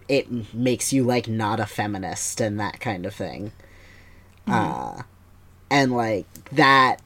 it 0.08 0.54
makes 0.54 0.92
you 0.92 1.04
like 1.04 1.28
not 1.28 1.60
a 1.60 1.66
feminist 1.66 2.40
and 2.40 2.58
that 2.58 2.80
kind 2.80 3.04
of 3.06 3.14
thing. 3.14 3.52
Uh, 4.46 5.02
and 5.70 5.92
like 5.92 6.26
that, 6.50 7.02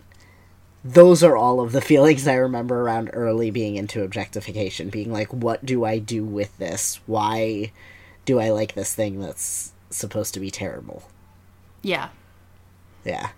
those 0.84 1.22
are 1.22 1.36
all 1.36 1.60
of 1.60 1.72
the 1.72 1.80
feelings 1.80 2.26
I 2.28 2.34
remember 2.34 2.80
around 2.80 3.10
early 3.12 3.50
being 3.50 3.76
into 3.76 4.02
objectification, 4.02 4.90
being 4.90 5.12
like, 5.12 5.32
what 5.32 5.64
do 5.64 5.84
I 5.84 5.98
do 5.98 6.24
with 6.24 6.56
this? 6.58 7.00
Why 7.06 7.72
do 8.24 8.38
I 8.38 8.50
like 8.50 8.74
this 8.74 8.94
thing 8.94 9.20
that's 9.20 9.72
supposed 9.90 10.34
to 10.34 10.40
be 10.40 10.50
terrible? 10.50 11.04
Yeah. 11.82 12.10
Yeah. 13.04 13.30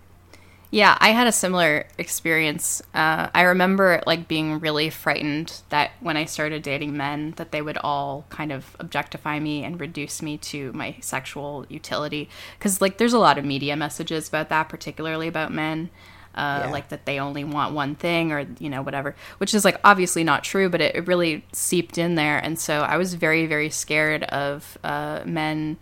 Yeah, 0.71 0.99
I 1.00 1.11
had 1.11 1.28
a 1.28 1.33
similar 1.33 1.87
experience. 1.99 2.83
Uh, 2.92 3.28
I 3.33 3.42
remember 3.42 4.02
like 4.06 4.26
being 4.26 4.59
really 4.59 4.90
frightened 4.90 5.62
that 5.68 5.92
when 6.00 6.16
I 6.16 6.25
started 6.25 6.62
dating 6.64 6.97
men, 6.97 7.35
that 7.37 7.52
they 7.52 7.62
would 7.62 7.78
all 7.78 8.25
kind 8.28 8.50
of 8.50 8.75
objectify 8.80 9.38
me 9.38 9.62
and 9.62 9.78
reduce 9.78 10.21
me 10.21 10.37
to 10.38 10.73
my 10.73 10.97
sexual 11.00 11.64
utility. 11.68 12.28
Because 12.59 12.80
like, 12.80 12.99
there's 12.99 13.12
a 13.12 13.21
lot 13.21 13.38
of 13.38 13.44
media 13.44 13.76
messages 13.76 14.26
about 14.28 14.49
that, 14.49 14.68
particularly 14.68 15.28
about 15.28 15.52
men, 15.52 15.90
uh, 16.35 16.62
Yeah. 16.64 16.71
like 16.73 16.88
that 16.88 17.06
they 17.06 17.21
only 17.21 17.44
want 17.44 17.73
one 17.73 17.94
thing 17.94 18.33
or 18.33 18.44
you 18.59 18.68
know 18.68 18.83
whatever, 18.83 19.14
which 19.38 19.54
is 19.54 19.64
like 19.64 19.78
obviously 19.85 20.25
not 20.25 20.42
true, 20.42 20.68
but 20.68 20.80
it, 20.80 20.97
it 20.97 21.06
really 21.06 21.44
seeped 21.52 21.99
in 21.99 22.16
there, 22.16 22.38
and 22.38 22.59
so 22.59 22.80
I 22.80 22.97
was 22.97 23.14
very 23.14 23.47
very 23.47 23.71
scared 23.71 24.25
of 24.25 24.76
uh, 24.83 25.21
men 25.25 25.76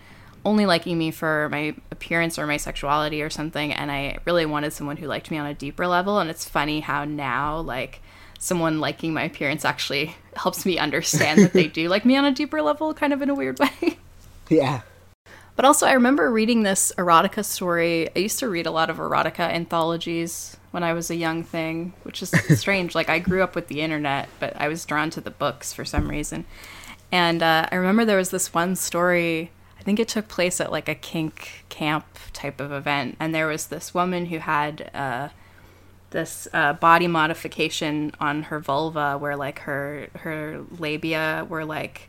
only 0.44 0.66
liking 0.66 0.98
me 0.98 1.10
for 1.10 1.48
my 1.50 1.74
appearance 1.90 2.38
or 2.38 2.46
my 2.46 2.56
sexuality 2.56 3.22
or 3.22 3.30
something 3.30 3.72
and 3.72 3.90
i 3.90 4.18
really 4.24 4.46
wanted 4.46 4.72
someone 4.72 4.96
who 4.96 5.06
liked 5.06 5.30
me 5.30 5.38
on 5.38 5.46
a 5.46 5.54
deeper 5.54 5.86
level 5.86 6.18
and 6.18 6.30
it's 6.30 6.48
funny 6.48 6.80
how 6.80 7.04
now 7.04 7.58
like 7.60 8.00
someone 8.38 8.80
liking 8.80 9.14
my 9.14 9.22
appearance 9.22 9.64
actually 9.64 10.16
helps 10.36 10.66
me 10.66 10.78
understand 10.78 11.40
that 11.40 11.52
they 11.52 11.68
do 11.68 11.88
like 11.88 12.04
me 12.04 12.16
on 12.16 12.24
a 12.24 12.32
deeper 12.32 12.60
level 12.60 12.92
kind 12.92 13.12
of 13.12 13.22
in 13.22 13.30
a 13.30 13.34
weird 13.34 13.58
way. 13.58 13.98
Yeah. 14.48 14.82
but 15.56 15.64
also 15.64 15.86
i 15.86 15.92
remember 15.92 16.30
reading 16.30 16.62
this 16.62 16.92
erotica 16.98 17.44
story. 17.44 18.08
I 18.14 18.18
used 18.18 18.40
to 18.40 18.48
read 18.48 18.66
a 18.66 18.70
lot 18.70 18.90
of 18.90 18.96
erotica 18.96 19.48
anthologies 19.48 20.56
when 20.72 20.82
i 20.82 20.92
was 20.92 21.10
a 21.10 21.14
young 21.14 21.44
thing 21.44 21.92
which 22.02 22.22
is 22.22 22.30
strange. 22.58 22.94
Like 22.94 23.08
i 23.08 23.18
grew 23.18 23.42
up 23.42 23.54
with 23.54 23.68
the 23.68 23.80
internet 23.80 24.28
but 24.40 24.54
i 24.56 24.68
was 24.68 24.84
drawn 24.84 25.10
to 25.10 25.20
the 25.20 25.30
books 25.30 25.72
for 25.72 25.84
some 25.84 26.08
reason. 26.08 26.44
And 27.12 27.42
uh, 27.42 27.68
i 27.70 27.76
remember 27.76 28.04
there 28.04 28.16
was 28.16 28.30
this 28.30 28.52
one 28.52 28.74
story 28.74 29.52
I 29.82 29.84
think 29.84 29.98
it 29.98 30.06
took 30.06 30.28
place 30.28 30.60
at 30.60 30.70
like 30.70 30.88
a 30.88 30.94
kink 30.94 31.64
camp 31.68 32.06
type 32.32 32.60
of 32.60 32.70
event, 32.70 33.16
and 33.18 33.34
there 33.34 33.48
was 33.48 33.66
this 33.66 33.92
woman 33.92 34.26
who 34.26 34.38
had 34.38 34.88
uh, 34.94 35.30
this 36.10 36.46
uh, 36.52 36.74
body 36.74 37.08
modification 37.08 38.12
on 38.20 38.44
her 38.44 38.60
vulva, 38.60 39.18
where 39.18 39.34
like 39.34 39.58
her 39.60 40.06
her 40.20 40.60
labia 40.78 41.44
were 41.48 41.64
like 41.64 42.08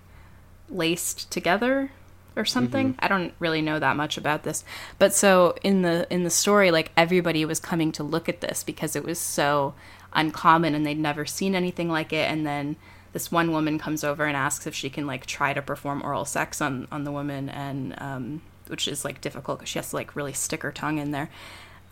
laced 0.69 1.31
together 1.31 1.89
or 2.35 2.45
something. 2.45 2.93
I 2.99 3.07
don't 3.07 3.33
really 3.39 3.63
know 3.63 3.79
that 3.79 3.95
much 3.95 4.19
about 4.19 4.43
this, 4.43 4.63
but 4.99 5.11
so 5.11 5.55
in 5.63 5.81
the 5.81 6.05
in 6.11 6.23
the 6.23 6.29
story, 6.29 6.69
like 6.69 6.91
everybody 6.95 7.43
was 7.43 7.59
coming 7.59 7.91
to 7.93 8.03
look 8.03 8.29
at 8.29 8.39
this 8.39 8.63
because 8.63 8.95
it 8.95 9.03
was 9.03 9.17
so 9.17 9.73
uncommon 10.13 10.75
and 10.75 10.85
they'd 10.85 10.99
never 10.99 11.25
seen 11.25 11.55
anything 11.55 11.89
like 11.89 12.13
it, 12.13 12.29
and 12.29 12.45
then 12.45 12.75
this 13.13 13.31
one 13.31 13.51
woman 13.51 13.79
comes 13.79 14.03
over 14.03 14.25
and 14.25 14.35
asks 14.35 14.67
if 14.67 14.75
she 14.75 14.89
can 14.89 15.07
like 15.07 15.25
try 15.25 15.53
to 15.53 15.61
perform 15.61 16.01
oral 16.03 16.25
sex 16.25 16.61
on 16.61 16.87
on 16.91 17.03
the 17.03 17.11
woman 17.11 17.49
and 17.49 17.95
um 18.01 18.41
which 18.67 18.87
is 18.87 19.05
like 19.05 19.21
difficult 19.21 19.59
because 19.59 19.69
she 19.69 19.79
has 19.79 19.89
to 19.91 19.95
like 19.95 20.15
really 20.15 20.33
stick 20.33 20.63
her 20.63 20.71
tongue 20.71 20.97
in 20.97 21.11
there. 21.11 21.29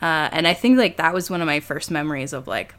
Uh, 0.02 0.30
and 0.32 0.48
i 0.48 0.54
think 0.54 0.78
like 0.78 0.98
that 0.98 1.14
was 1.14 1.30
one 1.30 1.42
of 1.42 1.46
my 1.46 1.60
first 1.60 1.92
memories 1.92 2.34
of 2.34 2.48
like 2.48 2.74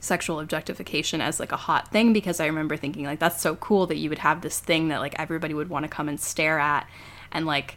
sexual 0.00 0.40
objectification 0.40 1.20
as 1.20 1.38
like 1.38 1.52
a 1.52 1.56
hot 1.56 1.88
thing 1.92 2.12
because 2.12 2.40
i 2.40 2.46
remember 2.46 2.76
thinking 2.76 3.04
like 3.04 3.18
that's 3.18 3.40
so 3.40 3.54
cool 3.56 3.86
that 3.86 3.96
you 3.98 4.08
would 4.08 4.18
have 4.18 4.40
this 4.40 4.58
thing 4.58 4.88
that 4.88 5.00
like 5.00 5.14
everybody 5.18 5.52
would 5.52 5.68
want 5.68 5.84
to 5.84 5.88
come 5.88 6.08
and 6.08 6.18
stare 6.20 6.58
at 6.58 6.88
and 7.32 7.46
like 7.46 7.76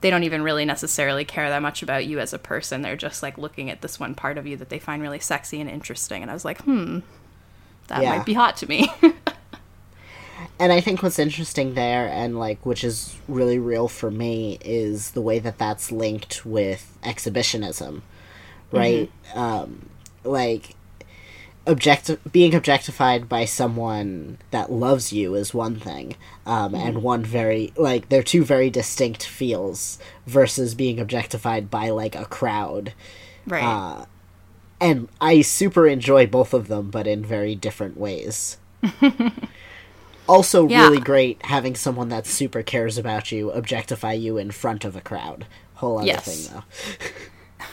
they 0.00 0.10
don't 0.10 0.24
even 0.24 0.42
really 0.42 0.64
necessarily 0.64 1.24
care 1.24 1.48
that 1.48 1.62
much 1.62 1.82
about 1.82 2.04
you 2.06 2.18
as 2.20 2.32
a 2.34 2.38
person. 2.38 2.82
They're 2.82 2.96
just 2.96 3.22
like 3.22 3.38
looking 3.38 3.70
at 3.70 3.80
this 3.82 3.98
one 4.00 4.14
part 4.14 4.36
of 4.38 4.46
you 4.46 4.56
that 4.58 4.68
they 4.68 4.78
find 4.78 5.00
really 5.00 5.20
sexy 5.20 5.60
and 5.60 5.70
interesting. 5.70 6.22
And 6.22 6.30
i 6.30 6.34
was 6.34 6.44
like 6.44 6.60
hmm 6.62 7.00
that 7.88 8.02
Yeah. 8.02 8.10
might 8.10 8.24
be 8.24 8.34
hot 8.34 8.56
to 8.58 8.68
me 8.68 8.88
And 10.58 10.72
I 10.72 10.80
think 10.80 11.02
what's 11.02 11.18
interesting 11.18 11.74
there, 11.74 12.06
and 12.08 12.38
like, 12.38 12.64
which 12.64 12.84
is 12.84 13.16
really 13.28 13.58
real 13.58 13.88
for 13.88 14.10
me, 14.10 14.58
is 14.62 15.12
the 15.12 15.20
way 15.20 15.38
that 15.38 15.58
that's 15.58 15.90
linked 15.90 16.44
with 16.44 16.96
exhibitionism, 17.02 18.02
right? 18.72 19.10
Um, 19.34 19.88
like, 20.24 20.76
objecti- 21.66 22.18
being 22.30 22.54
objectified 22.54 23.28
by 23.28 23.44
someone 23.44 24.38
that 24.50 24.70
loves 24.70 25.12
you 25.12 25.34
is 25.34 25.54
one 25.54 25.76
thing, 25.76 26.16
um, 26.46 26.74
and 26.74 27.02
one 27.02 27.24
very 27.24 27.72
like 27.76 28.08
they're 28.08 28.22
two 28.22 28.44
very 28.44 28.70
distinct 28.70 29.24
feels 29.24 29.98
versus 30.26 30.74
being 30.74 30.98
objectified 30.98 31.70
by 31.70 31.90
like 31.90 32.14
a 32.14 32.24
crowd. 32.26 32.92
right 33.46 33.64
Uh, 33.64 34.04
and 34.80 35.08
I 35.20 35.42
super 35.42 35.86
enjoy 35.86 36.26
both 36.26 36.54
of 36.54 36.68
them, 36.68 36.90
but 36.90 37.06
in 37.06 37.24
very 37.24 37.54
different 37.54 37.96
ways. 37.98 38.56
also, 40.30 40.68
Yeah. 40.68 40.82
really 40.84 41.00
great 41.00 41.44
having 41.46 41.74
someone 41.74 42.08
that 42.10 42.26
super 42.26 42.62
cares 42.62 42.96
about 42.98 43.32
you 43.32 43.50
objectify 43.50 44.12
you 44.12 44.38
in 44.38 44.50
front 44.50 44.84
of 44.84 44.94
a 44.96 45.00
crowd. 45.00 45.46
Whole 45.74 45.98
other 45.98 46.06
Yes. 46.06 46.24
thing, 46.24 46.62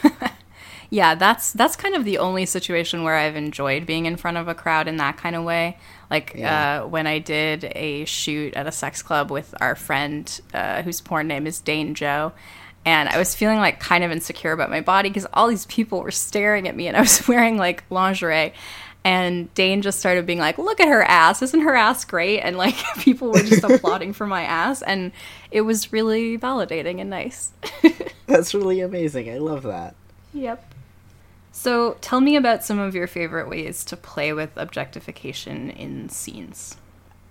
though. 0.02 0.10
yeah 0.90 1.14
that's 1.14 1.52
that's 1.52 1.76
kind 1.76 1.94
of 1.94 2.04
the 2.06 2.16
only 2.16 2.46
situation 2.46 3.02
where 3.04 3.14
i've 3.16 3.36
enjoyed 3.36 3.84
being 3.84 4.06
in 4.06 4.16
front 4.16 4.38
of 4.38 4.48
a 4.48 4.54
crowd 4.54 4.88
in 4.88 4.96
that 4.96 5.18
kind 5.18 5.36
of 5.36 5.44
way 5.44 5.76
like 6.10 6.32
Yeah. 6.34 6.82
uh, 6.84 6.86
when 6.88 7.06
i 7.06 7.18
did 7.18 7.70
a 7.74 8.06
shoot 8.06 8.54
at 8.54 8.66
a 8.66 8.72
sex 8.72 9.02
club 9.02 9.30
with 9.30 9.54
our 9.60 9.74
friend 9.74 10.40
uh, 10.54 10.80
whose 10.82 11.00
porn 11.02 11.28
name 11.28 11.46
is 11.46 11.60
dane 11.60 11.94
joe 11.94 12.32
and 12.86 13.08
i 13.10 13.18
was 13.18 13.34
feeling 13.34 13.58
like 13.58 13.80
kind 13.80 14.02
of 14.02 14.10
insecure 14.10 14.52
about 14.52 14.70
my 14.70 14.80
body 14.80 15.10
because 15.10 15.26
all 15.34 15.48
these 15.48 15.66
people 15.66 16.00
were 16.00 16.10
staring 16.10 16.66
at 16.66 16.74
me 16.74 16.88
and 16.88 16.96
i 16.96 17.00
was 17.00 17.26
wearing 17.28 17.58
like 17.58 17.84
lingerie 17.90 18.54
and 19.08 19.52
Dane 19.54 19.80
just 19.80 20.00
started 20.00 20.26
being 20.26 20.38
like, 20.38 20.58
"Look 20.58 20.80
at 20.80 20.88
her 20.88 21.02
ass! 21.02 21.40
Isn't 21.40 21.62
her 21.62 21.74
ass 21.74 22.04
great?" 22.04 22.40
And 22.40 22.58
like 22.58 22.76
people 22.98 23.30
were 23.30 23.42
just 23.42 23.64
applauding 23.64 24.12
for 24.12 24.26
my 24.26 24.42
ass, 24.42 24.82
and 24.82 25.12
it 25.50 25.62
was 25.62 25.94
really 25.94 26.36
validating 26.36 27.00
and 27.00 27.08
nice. 27.08 27.52
That's 28.26 28.52
really 28.52 28.82
amazing. 28.82 29.30
I 29.30 29.38
love 29.38 29.62
that. 29.62 29.94
Yep. 30.34 30.74
So 31.52 31.96
tell 32.02 32.20
me 32.20 32.36
about 32.36 32.62
some 32.62 32.78
of 32.78 32.94
your 32.94 33.06
favorite 33.06 33.48
ways 33.48 33.82
to 33.86 33.96
play 33.96 34.34
with 34.34 34.50
objectification 34.56 35.70
in 35.70 36.10
scenes. 36.10 36.76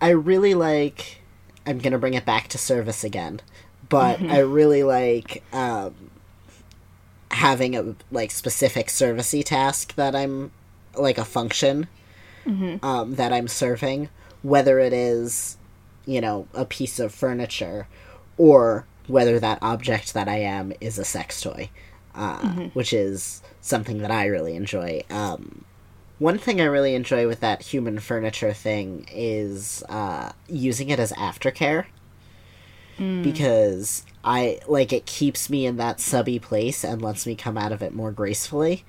I 0.01 0.09
really 0.09 0.55
like. 0.55 1.21
I'm 1.67 1.77
gonna 1.77 1.99
bring 1.99 2.15
it 2.15 2.25
back 2.25 2.47
to 2.49 2.57
service 2.57 3.03
again, 3.03 3.39
but 3.87 4.19
I 4.19 4.39
really 4.39 4.81
like 4.81 5.43
um, 5.53 5.93
having 7.29 7.75
a 7.75 7.93
like 8.11 8.31
specific 8.31 8.87
servicey 8.87 9.45
task 9.45 9.93
that 9.93 10.15
I'm 10.15 10.49
like 10.97 11.17
a 11.17 11.25
function 11.25 11.87
um, 12.83 13.15
that 13.15 13.33
I'm 13.33 13.47
serving, 13.47 14.09
whether 14.41 14.79
it 14.79 14.93
is 14.93 15.57
you 16.05 16.21
know 16.21 16.47
a 16.53 16.63
piece 16.65 16.99
of 16.99 17.13
furniture 17.13 17.87
or 18.37 18.85
whether 19.07 19.39
that 19.39 19.59
object 19.61 20.13
that 20.13 20.27
I 20.27 20.37
am 20.39 20.73
is 20.81 20.97
a 20.99 21.05
sex 21.05 21.41
toy, 21.41 21.69
uh, 22.15 22.39
which 22.73 22.93
is 22.93 23.41
something 23.61 23.99
that 23.99 24.11
I 24.11 24.25
really 24.27 24.55
enjoy. 24.55 25.03
Um, 25.09 25.63
one 26.19 26.37
thing 26.37 26.59
I 26.59 26.65
really 26.65 26.95
enjoy 26.95 27.27
with 27.27 27.41
that 27.41 27.61
human 27.61 27.99
furniture 27.99 28.51
thing 28.53 29.07
is 29.11 29.83
uh, 29.89 30.31
using 30.47 30.89
it 30.89 30.99
as 30.99 31.11
aftercare. 31.13 31.85
Because 33.21 34.03
I 34.23 34.59
like 34.67 34.91
it 34.91 35.05
keeps 35.05 35.49
me 35.51 35.67
in 35.67 35.77
that 35.77 35.99
subby 35.99 36.39
place 36.39 36.83
and 36.83 36.99
lets 37.01 37.27
me 37.27 37.35
come 37.35 37.55
out 37.57 37.71
of 37.71 37.83
it 37.83 37.93
more 37.93 38.11
gracefully. 38.11 38.83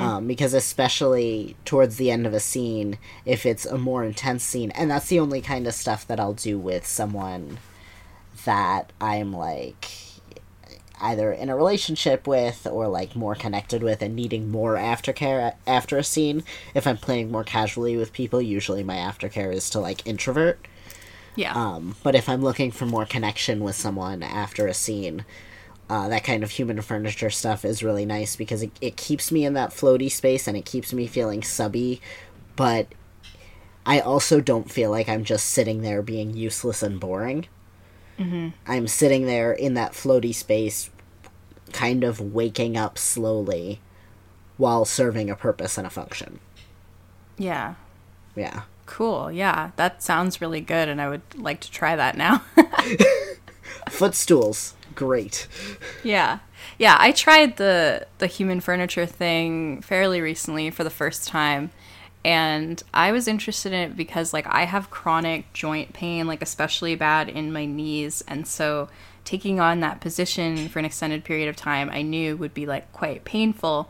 Um, 0.00 0.26
because 0.26 0.54
especially 0.54 1.56
towards 1.64 1.96
the 1.96 2.10
end 2.10 2.26
of 2.26 2.32
a 2.32 2.40
scene, 2.40 2.98
if 3.24 3.44
it's 3.44 3.66
a 3.66 3.76
more 3.76 4.04
intense 4.04 4.42
scene, 4.42 4.70
and 4.70 4.90
that's 4.90 5.08
the 5.08 5.20
only 5.20 5.40
kind 5.40 5.66
of 5.66 5.74
stuff 5.74 6.06
that 6.06 6.18
I'll 6.18 6.32
do 6.32 6.58
with 6.58 6.86
someone 6.86 7.58
that 8.44 8.92
I'm 9.00 9.32
like 9.32 9.90
either 11.00 11.30
in 11.32 11.50
a 11.50 11.56
relationship 11.56 12.26
with 12.26 12.66
or 12.66 12.88
like 12.88 13.14
more 13.14 13.34
connected 13.34 13.82
with 13.82 14.00
and 14.00 14.16
needing 14.16 14.50
more 14.50 14.76
aftercare 14.76 15.54
after 15.66 15.98
a 15.98 16.04
scene. 16.04 16.42
If 16.74 16.86
I'm 16.86 16.96
playing 16.96 17.30
more 17.30 17.44
casually 17.44 17.96
with 17.96 18.12
people, 18.12 18.40
usually 18.40 18.82
my 18.82 18.96
aftercare 18.96 19.52
is 19.52 19.68
to 19.70 19.80
like 19.80 20.06
introvert. 20.06 20.58
Yeah. 21.34 21.52
Um, 21.52 21.96
but 22.02 22.14
if 22.14 22.28
I'm 22.28 22.42
looking 22.42 22.70
for 22.70 22.86
more 22.86 23.04
connection 23.04 23.60
with 23.60 23.76
someone 23.76 24.22
after 24.22 24.66
a 24.66 24.74
scene, 24.74 25.26
uh, 25.88 26.08
that 26.08 26.24
kind 26.24 26.42
of 26.42 26.50
human 26.50 26.80
furniture 26.82 27.30
stuff 27.30 27.64
is 27.64 27.82
really 27.82 28.04
nice 28.04 28.34
because 28.36 28.62
it, 28.62 28.72
it 28.80 28.96
keeps 28.96 29.30
me 29.30 29.44
in 29.44 29.54
that 29.54 29.70
floaty 29.70 30.10
space 30.10 30.48
and 30.48 30.56
it 30.56 30.64
keeps 30.64 30.92
me 30.92 31.06
feeling 31.06 31.42
subby, 31.42 32.00
but 32.56 32.88
I 33.84 34.00
also 34.00 34.40
don't 34.40 34.70
feel 34.70 34.90
like 34.90 35.08
I'm 35.08 35.22
just 35.24 35.46
sitting 35.46 35.82
there 35.82 36.02
being 36.02 36.36
useless 36.36 36.82
and 36.82 36.98
boring. 36.98 37.46
Mm-hmm. 38.18 38.48
I'm 38.66 38.88
sitting 38.88 39.26
there 39.26 39.52
in 39.52 39.74
that 39.74 39.92
floaty 39.92 40.34
space, 40.34 40.90
kind 41.72 42.02
of 42.02 42.20
waking 42.20 42.76
up 42.76 42.98
slowly 42.98 43.80
while 44.56 44.84
serving 44.84 45.30
a 45.30 45.36
purpose 45.36 45.78
and 45.78 45.86
a 45.86 45.90
function. 45.90 46.40
yeah. 47.36 47.74
Yeah. 48.34 48.62
Cool. 48.86 49.32
Yeah. 49.32 49.70
That 49.76 50.02
sounds 50.02 50.40
really 50.40 50.60
good 50.60 50.88
and 50.88 51.00
I 51.00 51.08
would 51.08 51.22
like 51.36 51.60
to 51.62 51.70
try 51.70 51.96
that 51.96 52.16
now. 52.16 52.42
Footstools. 53.88 54.74
Great. 54.96 55.46
Yeah. 56.02 56.40
Yeah, 56.78 56.96
I 56.98 57.12
tried 57.12 57.56
the 57.56 58.06
the 58.18 58.26
human 58.26 58.60
furniture 58.60 59.06
thing 59.06 59.80
fairly 59.82 60.20
recently 60.20 60.70
for 60.70 60.82
the 60.82 60.90
first 60.90 61.28
time 61.28 61.70
and 62.26 62.82
I 62.92 63.12
was 63.12 63.28
interested 63.28 63.72
in 63.72 63.92
it 63.92 63.96
because 63.96 64.32
like 64.32 64.48
I 64.48 64.64
have 64.64 64.90
chronic 64.90 65.52
joint 65.52 65.92
pain 65.92 66.26
like 66.26 66.42
especially 66.42 66.96
bad 66.96 67.28
in 67.28 67.52
my 67.52 67.66
knees 67.66 68.24
and 68.26 68.46
so 68.48 68.88
taking 69.24 69.60
on 69.60 69.78
that 69.80 70.00
position 70.00 70.68
for 70.68 70.80
an 70.80 70.84
extended 70.84 71.22
period 71.22 71.48
of 71.48 71.54
time 71.54 71.88
I 71.88 72.02
knew 72.02 72.36
would 72.36 72.52
be 72.52 72.66
like 72.66 72.92
quite 72.92 73.24
painful 73.24 73.88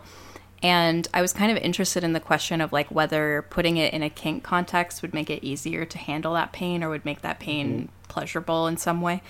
and 0.63 1.09
I 1.15 1.23
was 1.23 1.33
kind 1.33 1.51
of 1.51 1.57
interested 1.59 2.05
in 2.05 2.13
the 2.13 2.21
question 2.21 2.61
of 2.61 2.73
like 2.73 2.91
whether 2.91 3.47
putting 3.49 3.79
it 3.79 3.95
in 3.95 4.03
a 4.03 4.11
kink 4.11 4.43
context 4.43 5.01
would 5.01 5.15
make 5.15 5.31
it 5.31 5.43
easier 5.43 5.87
to 5.87 5.99
handle 5.99 6.35
that 6.35 6.53
pain 6.53 6.85
or 6.85 6.91
would 6.91 7.07
make 7.07 7.23
that 7.23 7.41
pain 7.41 7.69
mm-hmm. 7.69 7.87
pleasurable 8.09 8.67
in 8.67 8.77
some 8.77 9.01
way. 9.01 9.23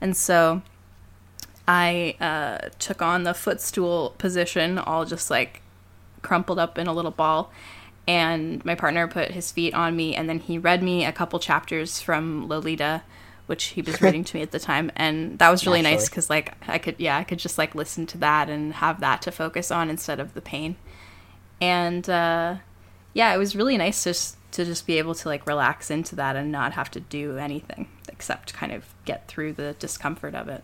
And 0.00 0.16
so 0.16 0.62
I 1.66 2.16
uh, 2.20 2.68
took 2.78 3.00
on 3.00 3.24
the 3.24 3.34
footstool 3.34 4.14
position, 4.18 4.78
all 4.78 5.04
just 5.04 5.30
like 5.30 5.62
crumpled 6.22 6.58
up 6.58 6.78
in 6.78 6.86
a 6.86 6.92
little 6.92 7.10
ball. 7.10 7.50
And 8.06 8.62
my 8.64 8.74
partner 8.74 9.08
put 9.08 9.30
his 9.30 9.50
feet 9.50 9.72
on 9.72 9.96
me, 9.96 10.14
and 10.14 10.28
then 10.28 10.38
he 10.38 10.58
read 10.58 10.82
me 10.82 11.06
a 11.06 11.12
couple 11.12 11.38
chapters 11.38 12.00
from 12.00 12.48
Lolita, 12.48 13.02
which 13.46 13.64
he 13.64 13.82
was 13.82 14.00
reading 14.02 14.24
to 14.24 14.36
me 14.36 14.42
at 14.42 14.50
the 14.50 14.58
time, 14.58 14.92
and 14.94 15.38
that 15.38 15.50
was 15.50 15.66
really 15.66 15.80
Naturally. 15.80 15.96
nice 15.96 16.08
because 16.10 16.28
like 16.28 16.52
I 16.68 16.76
could, 16.76 16.96
yeah, 16.98 17.16
I 17.16 17.24
could 17.24 17.38
just 17.38 17.56
like 17.56 17.74
listen 17.74 18.04
to 18.06 18.18
that 18.18 18.50
and 18.50 18.74
have 18.74 19.00
that 19.00 19.22
to 19.22 19.32
focus 19.32 19.70
on 19.70 19.88
instead 19.88 20.20
of 20.20 20.34
the 20.34 20.42
pain. 20.42 20.76
And 21.62 22.08
uh, 22.10 22.56
yeah, 23.14 23.34
it 23.34 23.38
was 23.38 23.56
really 23.56 23.78
nice 23.78 24.04
just 24.04 24.36
to 24.52 24.66
just 24.66 24.86
be 24.86 24.98
able 24.98 25.14
to 25.14 25.28
like 25.28 25.46
relax 25.46 25.90
into 25.90 26.14
that 26.16 26.36
and 26.36 26.52
not 26.52 26.72
have 26.72 26.90
to 26.90 27.00
do 27.00 27.38
anything 27.38 27.88
except 28.08 28.52
kind 28.52 28.70
of 28.70 28.94
get 29.04 29.26
through 29.28 29.54
the 29.54 29.74
discomfort 29.78 30.34
of 30.34 30.48
it. 30.48 30.62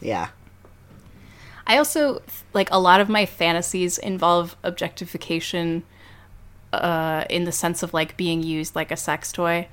Yeah. 0.00 0.28
I 1.66 1.78
also 1.78 2.22
like 2.54 2.70
a 2.70 2.78
lot 2.78 3.00
of 3.00 3.08
my 3.08 3.26
fantasies 3.26 3.98
involve 3.98 4.56
objectification 4.62 5.82
uh, 6.72 7.24
in 7.28 7.44
the 7.44 7.52
sense 7.52 7.82
of 7.82 7.92
like 7.92 8.16
being 8.16 8.42
used 8.42 8.76
like 8.76 8.90
a 8.90 8.96
sex 8.96 9.32
toy. 9.32 9.68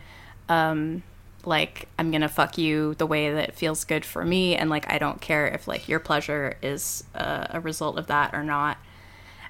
Um, 0.50 1.04
like 1.46 1.88
I'm 2.00 2.10
gonna 2.10 2.30
fuck 2.30 2.58
you 2.58 2.96
the 2.96 3.06
way 3.06 3.32
that 3.32 3.56
feels 3.56 3.84
good 3.84 4.06
for 4.06 4.26
me, 4.26 4.56
and 4.56 4.70
like 4.70 4.90
I 4.92 4.98
don't 4.98 5.22
care 5.22 5.48
if 5.48 5.68
like 5.68 5.88
your 5.88 6.00
pleasure 6.00 6.58
is 6.62 7.04
uh, 7.14 7.48
a 7.50 7.60
result 7.60 7.98
of 7.98 8.08
that 8.08 8.34
or 8.34 8.44
not, 8.44 8.78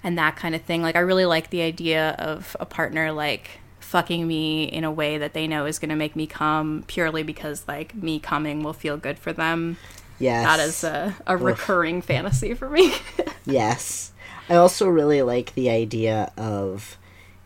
and 0.04 0.18
that 0.18 0.36
kind 0.36 0.56
of 0.56 0.64
thing. 0.64 0.82
Like 0.82 0.96
I 0.96 1.00
really 1.00 1.26
like 1.26 1.50
the 1.50 1.62
idea 1.62 2.12
of 2.20 2.58
a 2.60 2.66
partner 2.66 3.12
like 3.12 3.62
fucking 3.80 4.28
me 4.28 4.64
in 4.64 4.84
a 4.84 4.92
way 4.92 5.20
that 5.20 5.34
they 5.34 5.48
know 5.48 5.66
is 5.66 5.78
gonna 5.78 5.96
make 5.96 6.16
me 6.16 6.26
come 6.26 6.84
purely 6.88 7.22
because 7.22 7.68
like 7.68 7.94
me 7.96 8.20
coming 8.20 8.64
will 8.64 8.74
feel 8.74 8.98
good 8.98 9.20
for 9.20 9.32
them 9.32 9.78
Yes. 10.24 10.46
That 10.46 10.60
is 10.62 10.84
a, 10.86 11.16
a 11.28 11.36
recurring 11.36 12.02
fantasy 12.02 12.54
for 12.54 12.70
me. 12.70 12.94
yes. 13.46 14.14
I 14.48 14.56
also 14.56 14.88
really 14.88 15.22
like 15.22 15.54
the 15.54 15.70
idea 15.70 16.32
of 16.38 16.98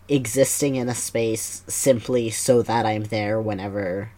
existing 0.08 0.76
in 0.76 0.88
a 0.88 0.94
space 0.94 1.64
simply 1.68 2.30
so 2.30 2.62
that 2.62 2.86
I'm 2.86 3.06
there 3.06 3.42
whenever 3.42 4.12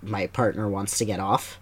my 0.00 0.28
partner 0.28 0.68
wants 0.68 0.98
to 0.98 1.04
get 1.04 1.18
off. 1.18 1.58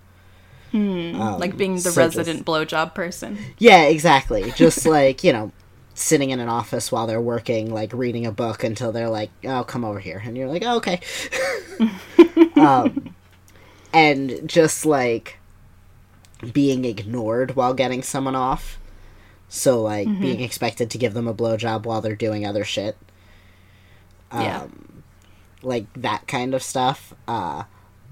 Hmm. 0.73 1.19
Um, 1.19 1.41
like 1.41 1.57
being 1.57 1.77
the 1.77 1.81
so 1.93 2.03
resident 2.03 2.45
just, 2.45 2.45
blowjob 2.45 2.95
person. 2.95 3.39
Yeah, 3.57 3.85
exactly. 3.85 4.51
Just 4.57 4.85
like, 4.85 5.23
you 5.23 5.33
know, 5.33 5.53
sitting 5.95 6.31
in 6.31 6.41
an 6.41 6.49
office 6.49 6.91
while 6.93 7.07
they're 7.07 7.21
working, 7.21 7.73
like 7.73 7.93
reading 7.95 8.27
a 8.27 8.33
book 8.33 8.65
until 8.65 8.93
they're 8.93 9.09
like, 9.09 9.31
oh, 9.45 9.65
come 9.65 9.85
over 9.85 10.01
here. 10.01 10.21
And 10.23 10.37
you're 10.37 10.49
like, 10.49 10.65
oh, 10.67 10.77
okay. 10.79 11.01
um, 12.57 13.15
and 13.93 14.47
just 14.47 14.85
like 14.85 15.39
being 16.53 16.85
ignored 16.85 17.57
while 17.57 17.75
getting 17.75 18.03
someone 18.03 18.37
off. 18.37 18.79
So 19.49 19.83
like 19.83 20.09
mm-hmm. 20.09 20.21
being 20.21 20.41
expected 20.41 20.91
to 20.91 20.99
give 20.99 21.15
them 21.15 21.29
a 21.29 21.35
blowjob 21.35 21.85
while 21.85 22.01
they're 22.01 22.17
doing 22.17 22.47
other 22.47 22.65
shit. 22.65 22.97
Um, 24.31 24.43
yeah. 24.43 24.67
Like 25.63 25.87
that 25.95 26.27
kind 26.27 26.55
of 26.55 26.63
stuff. 26.63 27.15
Uh, 27.27 27.65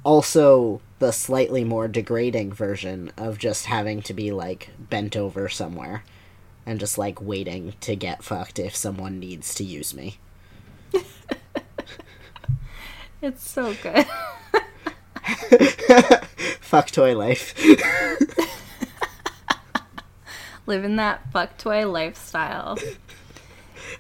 also, 0.05 0.81
the 0.99 1.13
slightly 1.13 1.65
more 1.65 1.89
degrading 1.89 2.53
version 2.53 3.11
of 3.17 3.39
just 3.39 3.67
having 3.67 4.03
to 4.03 4.15
be 4.15 4.31
like 4.31 4.71
bent 4.79 5.17
over 5.17 5.49
somewhere 5.49 6.05
and 6.67 6.81
just 6.81 6.99
like 6.99 7.21
waiting 7.21 7.75
to 7.81 7.97
get 7.97 8.23
fucked 8.23 8.59
if 8.59 8.77
someone 8.77 9.19
needs 9.19 9.55
to 9.55 9.65
use 9.65 9.95
me. 9.95 10.19
it's 13.23 13.49
so 13.49 13.75
good. 13.83 14.07
fuck 16.61 16.91
toy 16.91 17.17
life. 17.17 17.55
Living 20.67 20.97
that 20.97 21.31
fuck 21.33 21.57
toy 21.59 21.87
lifestyle. 21.89 22.79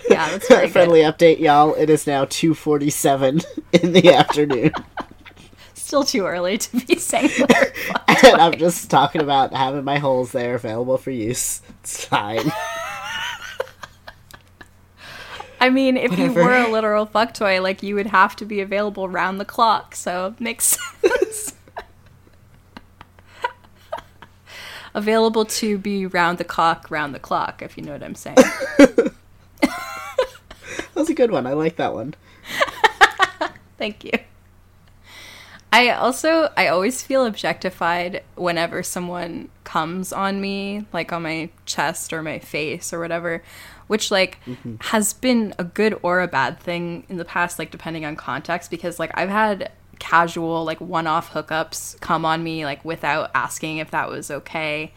Yeah, 0.08 0.30
that's 0.30 0.48
very 0.48 0.68
Friendly 0.72 1.02
good. 1.02 1.14
update, 1.18 1.38
y'all. 1.40 1.74
It 1.74 1.90
is 1.90 2.06
now 2.06 2.24
2.47 2.24 3.44
in 3.72 3.92
the 3.92 4.14
afternoon. 4.14 4.72
Still 5.74 6.04
too 6.04 6.24
early 6.26 6.56
to 6.58 6.86
be 6.86 6.96
saying 6.96 7.30
And 8.08 8.40
I'm 8.40 8.58
just 8.58 8.90
talking 8.90 9.20
about 9.20 9.52
having 9.52 9.84
my 9.84 9.98
holes 9.98 10.32
there 10.32 10.54
available 10.54 10.96
for 10.96 11.10
use. 11.10 11.60
It's 11.82 12.06
fine. 12.06 12.50
I 15.64 15.70
mean, 15.70 15.96
if 15.96 16.10
Whatever. 16.10 16.40
you 16.40 16.46
were 16.46 16.54
a 16.54 16.68
literal 16.68 17.06
fuck 17.06 17.32
toy, 17.32 17.62
like 17.62 17.82
you 17.82 17.94
would 17.94 18.08
have 18.08 18.36
to 18.36 18.44
be 18.44 18.60
available 18.60 19.08
round 19.08 19.40
the 19.40 19.46
clock, 19.46 19.94
so 19.94 20.26
it 20.26 20.38
makes 20.38 20.76
sense. 21.00 21.54
available 24.94 25.46
to 25.46 25.78
be 25.78 26.04
round 26.04 26.36
the 26.36 26.44
clock, 26.44 26.90
round 26.90 27.14
the 27.14 27.18
clock, 27.18 27.62
if 27.62 27.78
you 27.78 27.82
know 27.82 27.92
what 27.92 28.02
I'm 28.02 28.14
saying. 28.14 28.36
That's 30.94 31.08
a 31.08 31.14
good 31.14 31.30
one. 31.30 31.46
I 31.46 31.54
like 31.54 31.76
that 31.76 31.94
one. 31.94 32.12
Thank 33.78 34.04
you. 34.04 34.12
I 35.72 35.92
also 35.92 36.50
I 36.58 36.66
always 36.66 37.02
feel 37.02 37.24
objectified 37.24 38.22
whenever 38.34 38.82
someone 38.82 39.48
comes 39.64 40.12
on 40.12 40.42
me, 40.42 40.84
like 40.92 41.10
on 41.10 41.22
my 41.22 41.48
chest 41.64 42.12
or 42.12 42.22
my 42.22 42.38
face 42.38 42.92
or 42.92 43.00
whatever 43.00 43.42
which 43.86 44.10
like 44.10 44.38
mm-hmm. 44.46 44.76
has 44.80 45.12
been 45.12 45.54
a 45.58 45.64
good 45.64 45.98
or 46.02 46.20
a 46.20 46.28
bad 46.28 46.58
thing 46.60 47.04
in 47.08 47.16
the 47.16 47.24
past 47.24 47.58
like 47.58 47.70
depending 47.70 48.04
on 48.04 48.16
context 48.16 48.70
because 48.70 48.98
like 48.98 49.10
I've 49.14 49.28
had 49.28 49.70
casual 49.98 50.64
like 50.64 50.80
one-off 50.80 51.32
hookups 51.32 52.00
come 52.00 52.24
on 52.24 52.42
me 52.42 52.64
like 52.64 52.84
without 52.84 53.30
asking 53.34 53.78
if 53.78 53.90
that 53.90 54.08
was 54.08 54.30
okay 54.30 54.92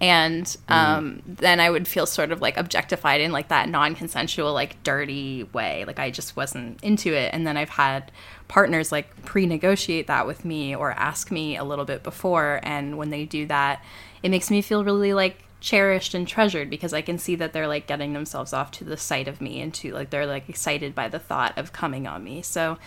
and 0.00 0.44
mm-hmm. 0.44 0.72
um, 0.72 1.22
mm. 1.28 1.36
then 1.36 1.60
I 1.60 1.70
would 1.70 1.86
feel 1.86 2.06
sort 2.06 2.32
of 2.32 2.40
like 2.40 2.56
objectified 2.56 3.20
in 3.20 3.30
like 3.32 3.48
that 3.48 3.68
non-consensual 3.68 4.52
like 4.52 4.82
dirty 4.82 5.44
way 5.52 5.84
like 5.86 5.98
I 5.98 6.10
just 6.10 6.36
wasn't 6.36 6.82
into 6.82 7.14
it 7.14 7.32
and 7.32 7.46
then 7.46 7.56
I've 7.56 7.70
had 7.70 8.10
partners 8.48 8.92
like 8.92 9.24
pre-negotiate 9.24 10.08
that 10.08 10.26
with 10.26 10.44
me 10.44 10.74
or 10.74 10.90
ask 10.92 11.30
me 11.30 11.56
a 11.56 11.64
little 11.64 11.84
bit 11.84 12.02
before 12.02 12.60
and 12.62 12.98
when 12.98 13.10
they 13.10 13.24
do 13.24 13.46
that 13.46 13.82
it 14.22 14.30
makes 14.30 14.50
me 14.50 14.60
feel 14.60 14.84
really 14.84 15.14
like 15.14 15.42
cherished 15.62 16.12
and 16.12 16.26
treasured 16.26 16.68
because 16.68 16.92
I 16.92 17.00
can 17.00 17.16
see 17.18 17.36
that 17.36 17.52
they're 17.52 17.68
like 17.68 17.86
getting 17.86 18.12
themselves 18.12 18.52
off 18.52 18.72
to 18.72 18.84
the 18.84 18.96
sight 18.96 19.28
of 19.28 19.40
me 19.40 19.60
and 19.60 19.72
to 19.74 19.92
like 19.92 20.10
they're 20.10 20.26
like 20.26 20.48
excited 20.48 20.94
by 20.94 21.08
the 21.08 21.20
thought 21.20 21.56
of 21.56 21.72
coming 21.72 22.06
on 22.06 22.22
me. 22.24 22.42
So 22.42 22.78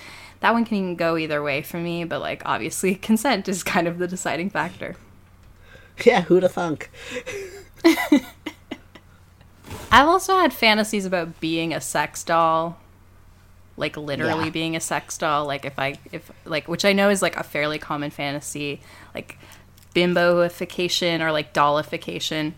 that 0.41 0.53
one 0.53 0.65
can 0.65 0.95
go 0.95 1.17
either 1.17 1.41
way 1.41 1.61
for 1.61 1.77
me, 1.77 2.03
but 2.03 2.19
like 2.19 2.43
obviously 2.45 2.93
consent 3.09 3.47
is 3.47 3.63
kind 3.63 3.87
of 3.87 3.97
the 3.97 4.07
deciding 4.07 4.49
factor. 4.51 4.97
Yeah, 6.03 6.23
who'da 6.23 6.49
thunk? 6.49 6.91
I've 9.91 10.07
also 10.07 10.37
had 10.37 10.51
fantasies 10.51 11.05
about 11.05 11.39
being 11.39 11.73
a 11.73 11.79
sex 11.79 12.23
doll. 12.23 12.77
Like 13.77 13.95
literally 13.95 14.45
yeah. 14.45 14.51
being 14.51 14.75
a 14.75 14.81
sex 14.81 15.17
doll. 15.17 15.45
Like 15.45 15.63
if 15.63 15.79
I 15.79 15.97
if 16.11 16.29
like 16.43 16.67
which 16.67 16.83
I 16.83 16.91
know 16.91 17.09
is 17.09 17.21
like 17.21 17.37
a 17.37 17.43
fairly 17.43 17.79
common 17.79 18.11
fantasy. 18.11 18.81
Like 19.13 19.37
bimboification 19.95 21.21
or 21.21 21.31
like 21.31 21.53
dollification 21.53 22.53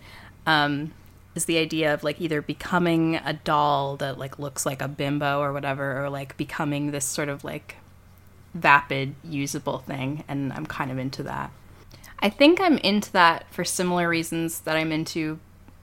um, 0.45 0.91
is 1.35 1.45
the 1.45 1.59
idea 1.59 1.93
of 1.93 2.03
like 2.03 2.19
either 2.19 2.41
becoming 2.41 3.15
a 3.15 3.33
doll 3.33 3.95
that 3.97 4.17
like 4.17 4.39
looks 4.39 4.65
like 4.65 4.81
a 4.81 4.87
bimbo 4.87 5.39
or 5.39 5.53
whatever 5.53 6.03
or 6.03 6.09
like 6.09 6.35
becoming 6.35 6.91
this 6.91 7.05
sort 7.05 7.29
of 7.29 7.43
like 7.43 7.75
vapid 8.53 9.13
usable 9.23 9.77
thing 9.77 10.23
and 10.27 10.51
i'm 10.51 10.65
kind 10.65 10.89
of 10.91 10.97
into 10.97 11.23
that. 11.23 11.51
I 12.19 12.29
think 12.29 12.59
i'm 12.59 12.79
into 12.79 13.11
that 13.11 13.45
for 13.53 13.63
similar 13.63 14.09
reasons 14.09 14.61
that 14.61 14.75
i'm 14.75 14.91
into 14.91 15.39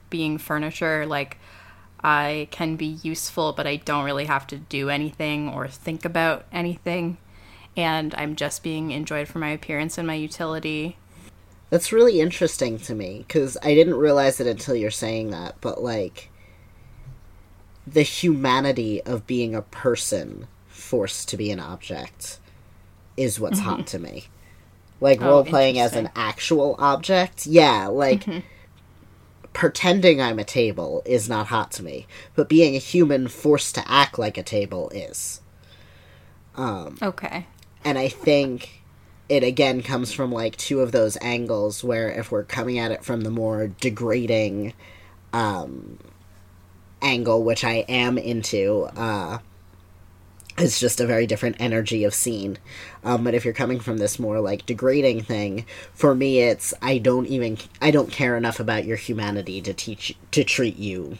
being 0.09 0.37
furniture 0.37 1.05
like 1.05 1.37
i 2.03 2.49
can 2.51 2.75
be 2.75 2.99
useful 3.01 3.53
but 3.53 3.65
i 3.65 3.77
don't 3.77 4.03
really 4.03 4.25
have 4.25 4.45
to 4.47 4.57
do 4.57 4.89
anything 4.89 5.47
or 5.49 5.69
think 5.69 6.03
about 6.03 6.45
anything 6.51 7.17
and 7.77 8.13
i'm 8.15 8.35
just 8.35 8.61
being 8.63 8.91
enjoyed 8.91 9.29
for 9.29 9.39
my 9.39 9.49
appearance 9.49 9.97
and 9.97 10.05
my 10.05 10.13
utility 10.13 10.97
that's 11.69 11.91
really 11.91 12.19
interesting 12.19 12.77
to 12.79 12.95
me 12.95 13.25
because 13.27 13.57
I 13.63 13.73
didn't 13.73 13.95
realize 13.95 14.39
it 14.39 14.47
until 14.47 14.75
you're 14.75 14.91
saying 14.91 15.31
that, 15.31 15.55
but 15.61 15.83
like 15.83 16.29
the 17.87 18.01
humanity 18.01 19.01
of 19.03 19.27
being 19.27 19.55
a 19.55 19.61
person 19.61 20.47
forced 20.67 21.29
to 21.29 21.37
be 21.37 21.51
an 21.51 21.59
object 21.59 22.39
is 23.17 23.39
what's 23.39 23.59
mm-hmm. 23.59 23.69
hot 23.69 23.87
to 23.87 23.99
me. 23.99 24.25
Like 25.01 25.21
Oh, 25.21 25.27
role 25.27 25.45
playing 25.45 25.79
as 25.79 25.93
an 25.95 26.09
actual 26.15 26.75
object. 26.79 27.45
Yeah, 27.45 27.87
like 27.87 28.25
pretending 29.53 30.21
I'm 30.21 30.39
a 30.39 30.43
table 30.43 31.01
is 31.05 31.27
not 31.27 31.47
hot 31.47 31.71
to 31.73 31.83
me, 31.83 32.07
but 32.35 32.49
being 32.49 32.75
a 32.75 32.79
human 32.79 33.27
forced 33.27 33.75
to 33.75 33.91
act 33.91 34.19
like 34.19 34.37
a 34.37 34.43
table 34.43 34.89
is. 34.89 35.41
Um, 36.55 36.97
Okay. 37.01 37.47
And 37.83 37.97
I 37.97 38.07
think 38.07 38.81
it 39.27 39.43
again 39.43 39.81
comes 39.81 40.11
from 40.11 40.31
like 40.31 40.55
two 40.55 40.81
of 40.81 40.91
those 40.91 41.17
angles 41.21 41.83
where 41.83 42.09
if 42.09 42.31
we're 42.31 42.43
coming 42.43 42.77
at 42.77 42.91
it 42.91 43.03
from 43.03 43.21
the 43.21 43.31
more 43.31 43.67
degrading 43.67 44.73
um 45.33 45.99
angle, 47.01 47.43
which 47.43 47.63
I 47.63 47.85
am 47.87 48.17
into, 48.17 48.87
uh 48.95 49.39
it's 50.57 50.79
just 50.79 51.01
a 51.01 51.05
very 51.05 51.27
different 51.27 51.57
energy 51.59 52.05
of 52.05 52.13
scene. 52.13 52.57
Um, 53.03 53.25
but 53.25 53.33
if 53.33 53.43
you're 53.43 53.53
coming 53.53 53.81
from 53.81 53.97
this 53.97 54.17
more 54.17 54.39
like 54.39 54.65
degrading 54.65 55.23
thing, 55.23 55.65
for 55.93 56.15
me 56.15 56.39
it's 56.39 56.73
I 56.81 56.97
don't 56.97 57.27
even 57.27 57.57
I 57.81 57.91
don't 57.91 58.11
care 58.11 58.37
enough 58.37 58.59
about 58.59 58.85
your 58.85 58.97
humanity 58.97 59.61
to 59.61 59.73
teach 59.73 60.15
to 60.31 60.43
treat 60.43 60.77
you 60.77 61.17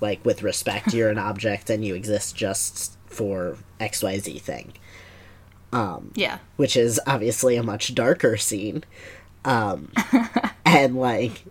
like 0.00 0.24
with 0.24 0.42
respect. 0.42 0.92
You're 0.92 1.10
an 1.10 1.18
object 1.30 1.70
and 1.70 1.84
you 1.84 1.94
exist 1.94 2.36
just 2.36 2.98
for 3.06 3.58
XYZ 3.80 4.40
thing 4.40 4.72
Yeah. 6.14 6.38
which 6.56 6.76
is 6.76 7.00
obviously 7.06 7.56
a 7.56 7.62
much 7.62 7.94
darker 7.94 8.36
scene. 8.36 8.84
Um, 9.44 9.92
and 10.64 10.96
like, 10.96 11.44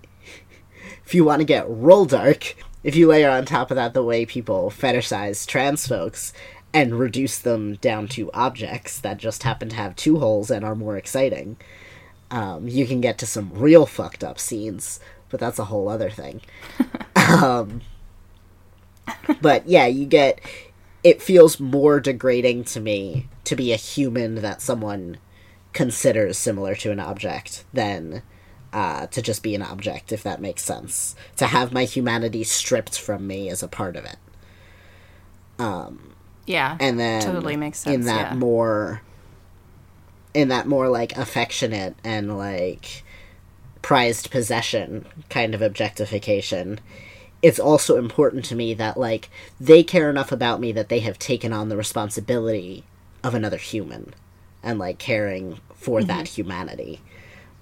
if 1.05 1.13
you 1.15 1.25
want 1.25 1.39
to 1.39 1.45
get 1.45 1.65
real 1.67 2.05
dark, 2.05 2.55
if 2.83 2.95
you 2.95 3.07
layer 3.07 3.29
on 3.29 3.45
top 3.45 3.71
of 3.71 3.75
that 3.75 3.93
the 3.93 4.03
way 4.03 4.25
people 4.25 4.71
fetishize 4.71 5.45
trans 5.45 5.87
folks 5.87 6.33
and 6.73 6.97
reduce 6.97 7.37
them 7.37 7.75
down 7.75 8.07
to 8.07 8.31
objects 8.33 8.99
that 8.99 9.17
just 9.17 9.43
happen 9.43 9.69
to 9.69 9.75
have 9.75 9.95
two 9.95 10.19
holes 10.19 10.49
and 10.49 10.63
are 10.63 10.75
more 10.75 10.97
exciting, 10.97 11.57
um, 12.29 12.67
you 12.67 12.87
can 12.87 13.01
get 13.01 13.17
to 13.17 13.25
some 13.25 13.51
real 13.53 13.85
fucked 13.85 14.23
up 14.23 14.39
scenes. 14.39 14.99
But 15.29 15.39
that's 15.39 15.59
a 15.59 15.65
whole 15.65 15.89
other 15.89 16.09
thing. 16.09 16.41
um, 17.15 17.81
but 19.41 19.67
yeah, 19.67 19.87
you 19.87 20.05
get 20.05 20.39
it 21.03 21.21
feels 21.21 21.59
more 21.59 21.99
degrading 21.99 22.63
to 22.63 22.79
me 22.79 23.27
to 23.43 23.55
be 23.55 23.71
a 23.71 23.77
human 23.77 24.35
that 24.35 24.61
someone 24.61 25.17
considers 25.73 26.37
similar 26.37 26.75
to 26.75 26.91
an 26.91 26.99
object 26.99 27.63
than 27.73 28.21
uh, 28.73 29.07
to 29.07 29.21
just 29.21 29.43
be 29.43 29.55
an 29.55 29.61
object, 29.61 30.11
if 30.11 30.23
that 30.23 30.41
makes 30.41 30.63
sense. 30.63 31.15
To 31.37 31.47
have 31.47 31.73
my 31.73 31.85
humanity 31.85 32.43
stripped 32.43 32.99
from 32.99 33.27
me 33.27 33.49
as 33.49 33.63
a 33.63 33.67
part 33.67 33.95
of 33.95 34.05
it. 34.05 34.17
Yeah. 36.45 36.77
And 36.79 36.99
then 36.99 37.21
Totally 37.21 37.55
makes 37.55 37.79
sense 37.79 37.93
in 37.93 38.01
that 38.05 38.31
yeah. 38.31 38.37
more 38.37 39.01
in 40.33 40.47
that 40.47 40.65
more 40.65 40.87
like 40.87 41.15
affectionate 41.17 41.95
and 42.03 42.37
like 42.37 43.03
prized 43.81 44.31
possession 44.31 45.05
kind 45.29 45.53
of 45.53 45.61
objectification 45.61 46.79
it's 47.41 47.59
also 47.59 47.97
important 47.97 48.45
to 48.45 48.55
me 48.55 48.73
that 48.73 48.97
like 48.97 49.29
they 49.59 49.83
care 49.83 50.09
enough 50.09 50.31
about 50.31 50.59
me 50.59 50.71
that 50.71 50.89
they 50.89 50.99
have 50.99 51.17
taken 51.17 51.51
on 51.51 51.69
the 51.69 51.75
responsibility 51.75 52.83
of 53.23 53.33
another 53.33 53.57
human 53.57 54.13
and 54.63 54.79
like 54.79 54.97
caring 54.97 55.59
for 55.73 55.99
mm-hmm. 55.99 56.07
that 56.07 56.27
humanity 56.27 57.01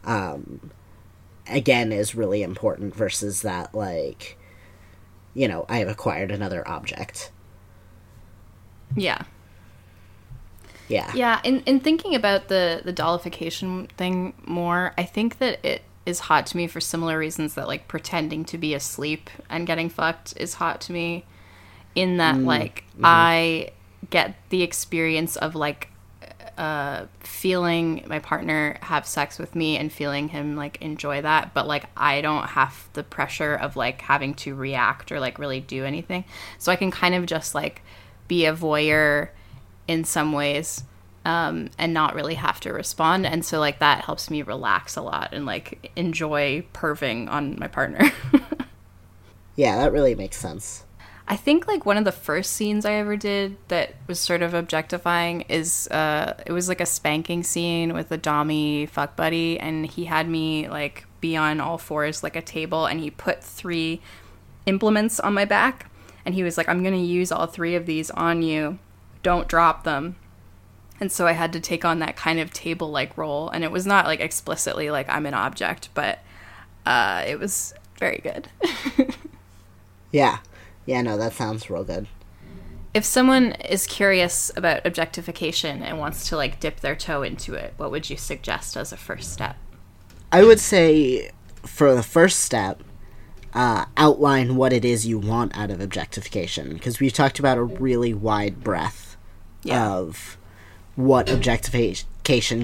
um 0.03 0.71
again 1.47 1.91
is 1.91 2.15
really 2.15 2.43
important 2.43 2.95
versus 2.95 3.41
that 3.41 3.73
like 3.73 4.37
you 5.33 5.47
know 5.47 5.65
i 5.69 5.77
have 5.77 5.87
acquired 5.87 6.31
another 6.31 6.67
object 6.67 7.31
yeah. 8.95 9.21
yeah 10.87 11.11
Yeah, 11.13 11.39
in, 11.43 11.61
in 11.61 11.79
thinking 11.79 12.15
about 12.15 12.47
the 12.47 12.81
the 12.83 12.93
dollification 12.93 13.89
thing 13.91 14.33
more, 14.45 14.93
I 14.97 15.03
think 15.03 15.37
that 15.39 15.63
it 15.63 15.83
is 16.05 16.21
hot 16.21 16.47
to 16.47 16.57
me 16.57 16.67
for 16.67 16.81
similar 16.81 17.17
reasons 17.17 17.53
that 17.53 17.67
like 17.67 17.87
pretending 17.87 18.43
to 18.45 18.57
be 18.57 18.73
asleep 18.73 19.29
and 19.49 19.67
getting 19.67 19.89
fucked 19.89 20.33
is 20.37 20.55
hot 20.55 20.81
to 20.81 20.91
me. 20.91 21.25
In 21.95 22.17
that, 22.17 22.35
mm, 22.35 22.45
like, 22.45 22.83
mm-hmm. 22.93 23.05
I 23.05 23.71
get 24.09 24.35
the 24.49 24.61
experience 24.61 25.35
of 25.35 25.55
like 25.55 25.89
uh, 26.57 27.05
feeling 27.21 28.03
my 28.07 28.19
partner 28.19 28.77
have 28.81 29.07
sex 29.07 29.39
with 29.39 29.55
me 29.55 29.77
and 29.77 29.93
feeling 29.93 30.27
him 30.27 30.57
like 30.57 30.81
enjoy 30.81 31.21
that, 31.21 31.53
but 31.53 31.67
like 31.67 31.85
I 31.95 32.19
don't 32.19 32.47
have 32.47 32.89
the 32.93 33.03
pressure 33.03 33.55
of 33.55 33.77
like 33.77 34.01
having 34.01 34.33
to 34.35 34.53
react 34.53 35.11
or 35.11 35.21
like 35.21 35.39
really 35.39 35.61
do 35.61 35.85
anything. 35.85 36.25
So 36.57 36.71
I 36.71 36.75
can 36.75 36.91
kind 36.91 37.15
of 37.15 37.25
just 37.25 37.55
like 37.55 37.81
be 38.27 38.45
a 38.45 38.53
voyeur 38.53 39.29
in 39.87 40.03
some 40.03 40.33
ways 40.33 40.83
um, 41.23 41.69
and 41.77 41.93
not 41.93 42.13
really 42.13 42.35
have 42.35 42.59
to 42.61 42.73
respond. 42.73 43.25
And 43.25 43.45
so 43.45 43.59
like 43.59 43.79
that 43.79 44.03
helps 44.03 44.29
me 44.29 44.41
relax 44.41 44.97
a 44.97 45.01
lot 45.01 45.29
and 45.31 45.45
like 45.45 45.91
enjoy 45.95 46.65
perving 46.73 47.29
on 47.29 47.57
my 47.57 47.67
partner. 47.67 48.11
yeah 49.55 49.75
that 49.77 49.91
really 49.91 50.15
makes 50.15 50.37
sense 50.37 50.85
I 51.31 51.35
think 51.35 51.67
like 51.67 51.85
one 51.85 51.97
of 51.97 52.05
the 52.05 52.11
first 52.11 52.53
scenes 52.53 52.85
I 52.85 52.93
ever 52.93 53.15
did 53.15 53.55
that 53.67 53.93
was 54.07 54.19
sort 54.19 54.41
of 54.41 54.55
objectifying 54.55 55.41
is 55.41 55.87
uh 55.89 56.33
it 56.43 56.51
was 56.51 56.67
like 56.67 56.81
a 56.81 56.87
spanking 56.87 57.43
scene 57.43 57.93
with 57.93 58.11
a 58.11 58.17
dommy 58.17 58.89
fuck 58.89 59.15
buddy 59.15 59.59
and 59.59 59.85
he 59.85 60.05
had 60.05 60.27
me 60.27 60.67
like 60.67 61.05
be 61.21 61.37
on 61.37 61.61
all 61.61 61.77
fours 61.77 62.23
like 62.23 62.35
a 62.35 62.41
table 62.41 62.87
and 62.87 62.99
he 62.99 63.11
put 63.11 63.43
three 63.43 64.01
implements 64.65 65.19
on 65.19 65.35
my 65.35 65.45
back 65.45 65.91
and 66.25 66.33
he 66.33 66.41
was 66.41 66.57
like 66.57 66.67
I'm 66.67 66.83
to 66.83 66.97
use 66.97 67.31
all 67.31 67.45
three 67.45 67.75
of 67.75 67.85
these 67.85 68.09
on 68.11 68.41
you. 68.41 68.79
Don't 69.21 69.47
drop 69.47 69.83
them. 69.83 70.15
And 70.99 71.11
so 71.11 71.27
I 71.27 71.33
had 71.33 71.53
to 71.53 71.59
take 71.59 71.85
on 71.85 71.99
that 71.99 72.15
kind 72.15 72.39
of 72.39 72.51
table 72.51 72.89
like 72.89 73.17
role 73.17 73.49
and 73.49 73.63
it 73.63 73.71
was 73.71 73.85
not 73.85 74.05
like 74.05 74.19
explicitly 74.19 74.89
like 74.89 75.07
I'm 75.07 75.27
an 75.27 75.35
object, 75.35 75.89
but 75.93 76.19
uh 76.87 77.23
it 77.27 77.39
was 77.39 77.75
very 77.99 78.17
good. 78.23 78.49
Yeah. 80.11 80.39
Yeah, 80.89 81.03
no, 81.03 81.17
that 81.17 81.33
sounds 81.33 81.69
real 81.69 81.83
good. 81.83 82.07
if 82.95 83.05
someone 83.05 83.51
is 83.69 83.85
curious 83.85 84.51
about 84.57 84.83
objectification 84.85 85.83
and 85.83 85.99
wants 85.99 86.27
to 86.29 86.35
like 86.35 86.59
dip 86.59 86.79
their 86.79 86.95
toe 86.95 87.21
into 87.21 87.53
it, 87.53 87.75
what 87.77 87.91
would 87.91 88.09
you 88.09 88.17
suggest 88.17 88.75
as 88.75 88.91
a 88.91 88.97
first 88.97 89.31
step? 89.31 89.55
I 90.31 90.43
would 90.43 90.59
say 90.59 91.29
for 91.63 91.93
the 91.93 92.01
first 92.01 92.39
step, 92.39 92.81
uh, 93.53 93.85
outline 93.97 94.55
what 94.55 94.73
it 94.73 94.83
is 94.83 95.05
you 95.05 95.19
want 95.19 95.55
out 95.55 95.69
of 95.69 95.79
objectification 95.79 96.73
because 96.73 96.99
we've 96.99 97.13
talked 97.13 97.37
about 97.37 97.57
a 97.59 97.63
really 97.63 98.13
wide 98.15 98.63
breadth 98.63 99.15
Yeah. 99.63 99.87
of 99.87 100.37
what 100.95 101.29
objectification 101.29 102.07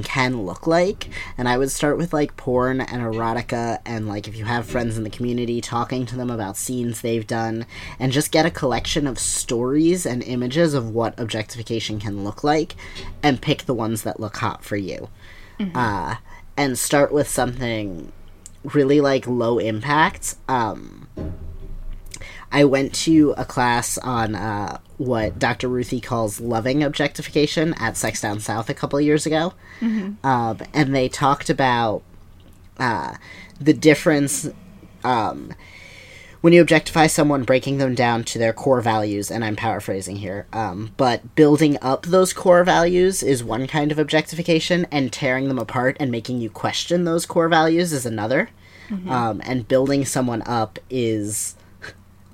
can 0.04 0.44
look 0.46 0.68
like. 0.68 1.10
And 1.38 1.48
i 1.50 1.58
would 1.58 1.72
start 1.72 1.98
with 1.98 2.14
like 2.14 2.38
porn 2.38 2.82
and 2.82 3.02
erotica 3.02 3.80
and 3.86 4.08
like 4.08 4.28
if 4.28 4.36
you 4.36 4.46
have 4.46 4.66
friends 4.66 4.98
in 4.98 5.04
the 5.04 5.10
community 5.10 5.62
talking 5.62 6.06
to 6.06 6.16
them 6.16 6.30
about 6.30 6.58
scenes 6.58 7.02
they've 7.02 7.26
done 7.26 7.66
and 8.00 8.12
just 8.12 8.32
get 8.32 8.46
a 8.46 8.52
collection 8.52 9.08
of 9.08 9.18
stories 9.18 10.06
and 10.06 10.24
images 10.24 10.74
of 10.74 10.90
what 10.92 11.20
objectification 11.20 12.00
can 12.00 12.24
look 12.24 12.44
like 12.44 12.76
and 13.24 13.42
pick 13.42 13.64
the 13.64 13.74
ones 13.74 14.04
that 14.04 14.20
look 14.20 14.38
hot 14.38 14.64
for 14.64 14.78
you. 14.78 15.10
Uh, 15.74 16.16
and 16.58 16.78
start 16.78 17.12
with 17.12 17.28
something 17.28 18.12
really 18.64 19.02
like 19.02 19.26
low 19.26 19.58
impact. 19.58 20.36
Um 20.48 21.08
I 22.52 22.64
went 22.64 22.94
to 23.04 23.34
a 23.38 23.44
class 23.44 23.98
on 23.98 24.34
uh, 24.34 24.78
what 24.98 25.38
Dr. 25.40 25.68
Ruthie 25.68 26.02
calls 26.02 26.40
loving 26.40 26.84
objectification 26.84 27.74
at 27.76 27.98
Sex 27.98 28.22
Down 28.22 28.40
South 28.40 28.70
a 28.70 28.74
couple 28.74 28.98
of 29.00 29.06
years 29.06 29.26
ago. 29.26 29.54
Um, 30.24 30.60
and 30.74 30.96
they 30.96 31.10
talked 31.10 31.50
about 31.50 32.04
uh, 32.78 33.16
the 33.60 33.74
difference 33.74 34.50
um, 35.04 35.54
when 36.42 36.54
you 36.54 36.62
objectify 36.62 37.08
someone, 37.08 37.44
breaking 37.44 37.80
them 37.80 37.96
down 37.96 38.24
to 38.26 38.38
their 38.38 38.54
core 38.54 38.80
values, 38.82 39.32
and 39.32 39.44
I'm 39.44 39.56
paraphrasing 39.56 40.18
here, 40.18 40.46
um, 40.54 40.92
but 40.96 41.34
building 41.36 41.76
up 41.82 42.06
those 42.06 42.34
core 42.34 42.64
values 42.64 43.24
is 43.24 43.44
one 43.44 43.66
kind 43.66 43.92
of 43.92 43.98
objectification, 43.98 44.86
and 44.92 45.12
tearing 45.12 45.48
them 45.48 45.58
apart 45.58 45.98
and 46.00 46.12
making 46.12 46.40
you 46.42 46.52
question 46.52 47.04
those 47.04 47.26
core 47.26 47.50
values 47.50 47.92
is 47.92 48.06
another. 48.06 48.50
Um, 49.10 49.42
and 49.44 49.68
building 49.68 50.06
someone 50.06 50.44
up 50.44 50.78
is 50.92 51.56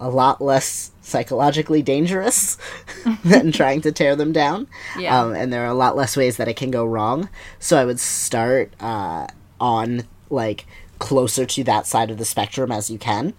a 0.01 0.09
lot 0.09 0.41
less 0.41 0.90
psychologically 1.11 1.81
dangerous 1.81 2.57
than 3.23 3.51
trying 3.51 3.81
to 3.81 3.91
tear 3.91 4.15
them 4.15 4.31
down. 4.31 4.67
Yeah. 4.97 5.19
Um, 5.19 5.33
and 5.33 5.53
there 5.53 5.63
are 5.63 5.69
a 5.69 5.75
lot 5.75 5.95
less 5.95 6.17
ways 6.17 6.37
that 6.37 6.47
it 6.47 6.55
can 6.55 6.71
go 6.71 6.85
wrong. 6.85 7.29
So 7.59 7.77
I 7.77 7.85
would 7.85 7.99
start 7.99 8.73
uh, 8.79 9.27
on 9.59 10.03
like 10.29 10.65
closer 10.99 11.45
to 11.45 11.63
that 11.65 11.85
side 11.85 12.09
of 12.09 12.17
the 12.17 12.25
spectrum 12.25 12.71
as 12.71 12.89
you 12.89 12.97
can. 12.97 13.33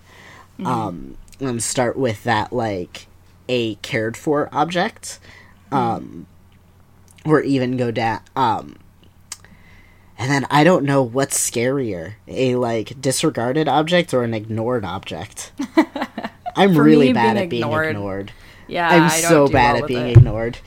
Um, 0.65 1.17
and 1.41 1.63
start 1.63 1.97
with 1.97 2.23
that 2.23 2.53
like 2.53 3.09
a 3.49 3.75
cared 3.77 4.17
for 4.17 4.49
object, 4.53 5.19
um, 5.73 6.27
or 7.25 7.43
even 7.43 7.77
go 7.77 7.91
down. 7.91 8.21
Um, 8.37 8.77
and 10.19 10.31
then 10.31 10.47
I 10.51 10.63
don't 10.63 10.85
know 10.85 11.03
what's 11.03 11.39
scarier, 11.39 12.15
a 12.29 12.55
like 12.55 13.01
disregarded 13.01 13.67
object 13.67 14.15
or 14.15 14.23
an 14.23 14.35
ignored 14.35 14.85
object. 14.85 15.53
I'm 16.57 16.75
For 16.75 16.83
really 16.83 17.09
me, 17.09 17.12
bad 17.15 17.37
at 17.37 17.49
being 17.49 17.62
ignored. 17.62 17.97
ignored. 17.97 18.33
Yeah, 18.69 18.88
I'm 18.88 19.11
so 19.11 19.49
bad 19.49 19.75
well 19.75 19.83
at 19.85 19.88
being 19.88 20.09
it. 20.09 20.17
ignored. 20.17 20.59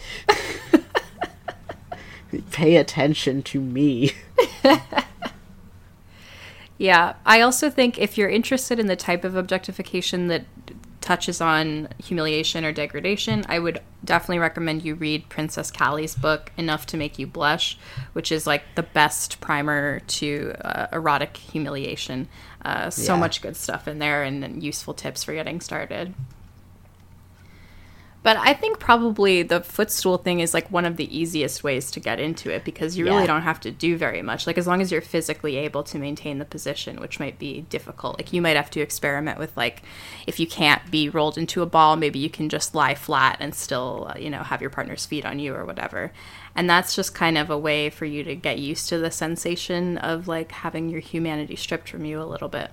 Pay 2.52 2.76
attention 2.76 3.42
to 3.44 3.62
me. 3.62 4.12
Yeah, 6.78 7.14
I 7.26 7.40
also 7.40 7.70
think 7.70 7.98
if 8.00 8.18
you're 8.18 8.28
interested 8.30 8.80
in 8.80 8.88
the 8.88 8.98
type 8.98 9.24
of 9.24 9.34
objectification 9.38 10.28
that 10.28 10.44
touches 11.06 11.40
on 11.40 11.88
humiliation 12.04 12.66
or 12.66 12.72
degradation, 12.72 13.46
I 13.48 13.60
would 13.60 13.80
definitely 14.04 14.40
recommend 14.40 14.84
you 14.84 14.96
read 14.96 15.30
Princess 15.30 15.70
Kali's 15.70 16.16
book, 16.16 16.52
Enough 16.58 16.88
to 16.88 16.98
Make 16.98 17.20
You 17.20 17.28
Blush, 17.28 17.78
which 18.14 18.32
is 18.32 18.48
like 18.48 18.64
the 18.74 18.82
best 18.84 19.40
primer 19.40 20.00
to 20.00 20.54
uh, 20.62 20.88
erotic 20.92 21.38
humiliation. 21.38 22.28
Uh, 22.66 22.90
so 22.90 23.14
Yeah. 23.14 23.20
much 23.20 23.44
good 23.44 23.56
stuff 23.56 23.88
in 23.88 24.00
there 24.00 24.24
and, 24.24 24.44
and 24.44 24.64
useful 24.64 24.96
tips 24.96 25.24
for 25.24 25.34
getting 25.34 25.62
started. 25.62 26.16
But 28.26 28.38
I 28.38 28.56
think 28.56 28.80
probably 28.80 29.44
the 29.44 29.62
footstool 29.62 30.18
thing 30.18 30.40
is 30.40 30.52
like 30.52 30.72
one 30.72 30.86
of 30.86 30.98
the 30.98 31.16
easiest 31.16 31.64
ways 31.64 31.92
to 31.92 32.00
get 32.00 32.20
into 32.20 32.50
it 32.50 32.64
because 32.66 32.98
you 32.98 33.06
really 33.06 33.28
don't 33.28 33.44
have 33.44 33.60
to 33.60 33.70
do 33.70 33.98
very 33.98 34.24
much. 34.24 34.48
Like 34.48 34.58
as 34.58 34.66
long 34.66 34.82
as 34.82 34.92
you're 34.92 35.00
physically 35.00 35.58
able 35.58 35.84
to 35.84 36.00
maintain 36.00 36.40
the 36.40 36.46
position, 36.46 37.00
which 37.00 37.20
might 37.20 37.38
be 37.38 37.62
difficult. 37.70 38.18
Like 38.18 38.34
you 38.34 38.42
might 38.42 38.56
have 38.56 38.72
to 38.72 38.80
experiment 38.82 39.38
with 39.38 39.56
like 39.56 39.84
if 40.26 40.40
you 40.40 40.48
can't 40.48 40.90
be 40.90 41.08
rolled 41.08 41.38
into 41.38 41.62
a 41.62 41.68
ball, 41.68 41.98
maybe 41.98 42.18
you 42.18 42.32
can 42.32 42.50
just 42.50 42.74
lie 42.74 42.96
flat 42.96 43.38
and 43.40 43.54
still, 43.54 44.08
uh, 44.10 44.18
you 44.18 44.32
know, 44.32 44.42
have 44.42 44.60
your 44.60 44.72
partner's 44.72 45.06
feet 45.06 45.24
on 45.24 45.38
you 45.38 45.54
or 45.54 45.64
whatever. 45.64 46.12
And 46.56 46.68
that's 46.68 46.96
just 46.96 47.14
kind 47.14 47.38
of 47.38 47.52
a 47.52 47.60
way 47.60 47.92
for 47.92 48.06
you 48.06 48.24
to 48.24 48.34
get 48.34 48.58
used 48.58 48.90
to 48.90 48.98
the 48.98 49.12
sensation 49.12 50.00
of 50.00 50.28
like 50.28 50.52
having 50.52 50.90
your 50.90 51.00
humanity 51.00 51.56
stripped 51.56 51.90
from 51.90 52.06
you 52.06 52.20
a 52.20 52.26
little 52.26 52.50
bit. 52.50 52.72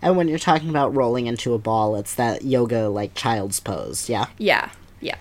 And 0.00 0.16
when 0.16 0.28
you're 0.28 0.38
talking 0.38 0.68
about 0.70 0.94
rolling 0.94 1.26
into 1.26 1.52
a 1.54 1.58
ball, 1.58 1.96
it's 1.96 2.14
that 2.14 2.44
yoga 2.44 2.88
like 2.88 3.14
child's 3.14 3.60
pose, 3.60 4.08
yeah? 4.08 4.26
Yeah. 4.38 4.70
Yeah. 5.00 5.16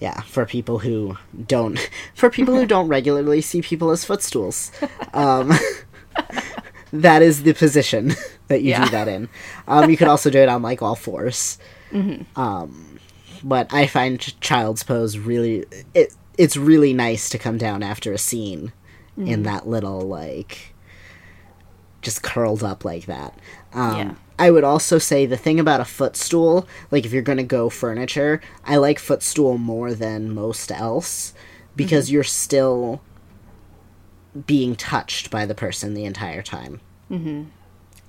Yeah, 0.00 0.20
for 0.22 0.44
people 0.46 0.80
who 0.80 1.16
don't 1.46 1.78
for 2.14 2.28
people 2.30 2.54
who 2.54 2.66
don't 2.66 2.88
regularly 2.88 3.40
see 3.40 3.62
people 3.62 3.90
as 3.90 4.04
footstools. 4.04 4.70
Um 5.14 5.52
that 6.92 7.22
is 7.22 7.42
the 7.44 7.54
position 7.54 8.12
that 8.48 8.62
you 8.62 8.70
Yeah. 8.70 8.84
do 8.84 8.90
that 8.90 9.08
in. 9.08 9.28
Um 9.66 9.90
you 9.90 9.96
could 9.96 10.08
also 10.08 10.30
do 10.30 10.38
it 10.40 10.48
on 10.48 10.62
like 10.62 10.82
all 10.82 10.96
4s 10.96 11.58
Um 12.36 12.98
but 13.44 13.72
I 13.72 13.86
find 13.86 14.40
child's 14.40 14.82
pose 14.82 15.18
really 15.18 15.64
it 15.94 16.14
it's 16.38 16.56
really 16.56 16.92
nice 16.92 17.28
to 17.30 17.38
come 17.38 17.58
down 17.58 17.82
after 17.82 18.12
a 18.12 18.18
scene 18.18 18.72
in 19.18 19.42
that 19.42 19.68
little 19.68 20.00
like 20.00 20.74
just 22.00 22.22
curled 22.22 22.64
up 22.64 22.84
like 22.84 23.04
that. 23.06 23.38
Um, 23.74 23.96
Yeah. 23.96 24.14
I 24.38 24.50
would 24.50 24.64
also 24.64 24.98
say 24.98 25.24
the 25.26 25.36
thing 25.36 25.60
about 25.60 25.80
a 25.80 25.84
footstool, 25.84 26.66
like 26.90 27.04
if 27.04 27.12
you're 27.12 27.22
going 27.22 27.38
to 27.38 27.44
go 27.44 27.68
furniture, 27.70 28.40
I 28.64 28.76
like 28.76 28.98
footstool 28.98 29.56
more 29.58 29.94
than 29.94 30.34
most 30.34 30.72
else 30.72 31.32
because 31.76 32.06
Mm-hmm. 32.06 32.14
you're 32.14 32.24
still 32.24 33.00
being 34.46 34.74
touched 34.74 35.30
by 35.30 35.44
the 35.46 35.54
person 35.54 35.94
the 35.94 36.04
entire 36.04 36.42
time. 36.42 36.80
Mm-hmm. 37.10 37.44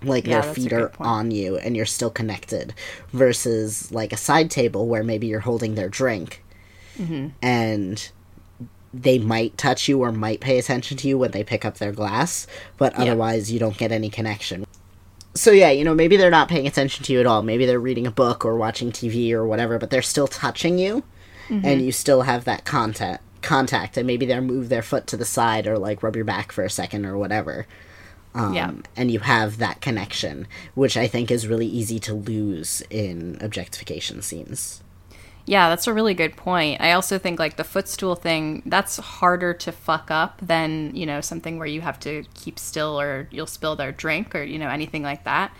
Like 0.07 0.25
Yeah, 0.25 0.41
their 0.41 0.53
feet 0.53 0.73
are 0.73 0.89
point. 0.89 1.09
on 1.09 1.31
you 1.31 1.57
and 1.57 1.75
you're 1.75 1.85
still 1.85 2.09
connected 2.09 2.73
versus 3.11 3.91
like 3.91 4.11
a 4.13 4.17
side 4.17 4.49
table 4.49 4.87
where 4.87 5.03
maybe 5.03 5.27
you're 5.27 5.41
holding 5.41 5.75
their 5.75 5.89
drink 5.89 6.43
Mm-hmm. 6.99 7.29
and 7.41 8.11
they 8.93 9.17
might 9.17 9.57
touch 9.57 9.87
you 9.87 9.99
or 10.01 10.11
might 10.11 10.39
pay 10.41 10.59
attention 10.59 10.95
to 10.97 11.07
you 11.07 11.17
when 11.17 11.31
they 11.31 11.43
pick 11.43 11.65
up 11.65 11.79
their 11.79 11.91
glass, 11.91 12.45
but 12.77 12.93
Yeah. 12.93 13.01
otherwise 13.01 13.51
you 13.51 13.57
don't 13.59 13.77
get 13.77 13.91
any 13.91 14.09
connection. 14.11 14.65
So 15.35 15.51
yeah, 15.51 15.71
you 15.71 15.83
know, 15.83 15.95
maybe 15.95 16.15
they're 16.17 16.29
not 16.29 16.47
paying 16.49 16.67
attention 16.67 17.03
to 17.05 17.13
you 17.13 17.19
at 17.19 17.25
all. 17.25 17.41
Maybe 17.41 17.65
they're 17.65 17.79
reading 17.79 18.05
a 18.05 18.11
book 18.11 18.45
or 18.45 18.55
watching 18.55 18.91
TV 18.91 19.31
or 19.31 19.45
whatever, 19.47 19.79
but 19.79 19.89
they're 19.89 20.01
still 20.01 20.27
touching 20.27 20.77
you 20.77 21.03
Mm-hmm. 21.49 21.65
and 21.65 21.81
you 21.81 21.91
still 21.91 22.21
have 22.21 22.45
that 22.45 22.63
contact 22.63 23.21
contact 23.41 23.97
and 23.97 24.07
maybe 24.07 24.25
they 24.25 24.39
move 24.39 24.69
their 24.69 24.81
foot 24.81 25.05
to 25.07 25.17
the 25.17 25.25
side 25.25 25.67
or 25.67 25.77
like 25.77 26.01
rub 26.01 26.15
your 26.15 26.23
back 26.23 26.53
for 26.53 26.63
a 26.63 26.69
second 26.69 27.05
or 27.05 27.17
whatever. 27.17 27.67
Um, 28.33 28.53
Yeah. 28.53 28.71
and 28.95 29.11
you 29.11 29.19
have 29.19 29.57
that 29.57 29.81
connection, 29.81 30.47
which 30.73 30.95
I 30.95 31.05
think 31.07 31.29
is 31.29 31.45
really 31.45 31.67
easy 31.67 31.99
to 31.99 32.13
lose 32.13 32.81
in 32.89 33.37
objectification 33.41 34.21
scenes. 34.21 34.81
Yeah, 35.45 35.67
that's 35.67 35.87
a 35.87 35.93
really 35.93 36.13
good 36.13 36.37
point. 36.37 36.79
I 36.79 36.93
also 36.93 37.17
think 37.17 37.37
like 37.37 37.57
the 37.57 37.65
footstool 37.65 38.15
thing, 38.15 38.63
that's 38.65 38.97
harder 38.97 39.53
to 39.55 39.71
fuck 39.73 40.09
up 40.09 40.39
than, 40.41 40.95
you 40.95 41.05
know, 41.05 41.19
something 41.19 41.57
where 41.57 41.67
you 41.67 41.81
have 41.81 41.99
to 42.01 42.23
keep 42.33 42.57
still 42.57 42.99
or 42.99 43.27
you'll 43.29 43.45
spill 43.45 43.75
their 43.75 43.91
drink 43.91 44.35
or, 44.35 44.43
you 44.43 44.57
know, 44.57 44.69
anything 44.69 45.03
like 45.03 45.25
that. 45.25 45.53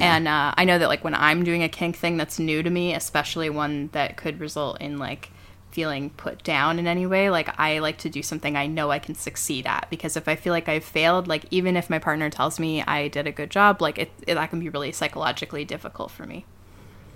And 0.00 0.26
uh, 0.26 0.52
I 0.56 0.64
know 0.64 0.78
that 0.78 0.88
like 0.88 1.04
when 1.04 1.14
I'm 1.14 1.44
doing 1.44 1.62
a 1.62 1.68
kink 1.68 1.96
thing 1.96 2.16
that's 2.16 2.38
new 2.38 2.62
to 2.62 2.70
me, 2.70 2.94
especially 2.94 3.50
one 3.50 3.88
that 3.92 4.16
could 4.16 4.40
result 4.40 4.80
in 4.80 4.98
like 4.98 5.30
feeling 5.70 6.10
put 6.10 6.42
down 6.42 6.78
in 6.78 6.86
any 6.86 7.06
way, 7.06 7.28
like 7.28 7.58
I 7.60 7.78
like 7.80 7.98
to 7.98 8.08
do 8.08 8.22
something 8.22 8.56
I 8.56 8.66
know 8.66 8.90
I 8.90 8.98
can 8.98 9.14
succeed 9.14 9.66
at 9.66 9.88
because 9.90 10.16
if 10.16 10.28
I 10.28 10.34
feel 10.34 10.52
like 10.54 10.68
I've 10.68 10.84
failed, 10.84 11.28
like 11.28 11.44
even 11.50 11.76
if 11.76 11.90
my 11.90 11.98
partner 11.98 12.30
tells 12.30 12.58
me 12.58 12.82
I 12.82 13.08
did 13.08 13.26
a 13.26 13.32
good 13.32 13.50
job, 13.50 13.82
like 13.82 13.98
it, 13.98 14.10
it 14.26 14.34
that 14.34 14.50
can 14.50 14.60
be 14.60 14.70
really 14.70 14.92
psychologically 14.92 15.64
difficult 15.64 16.10
for 16.10 16.24
me. 16.26 16.46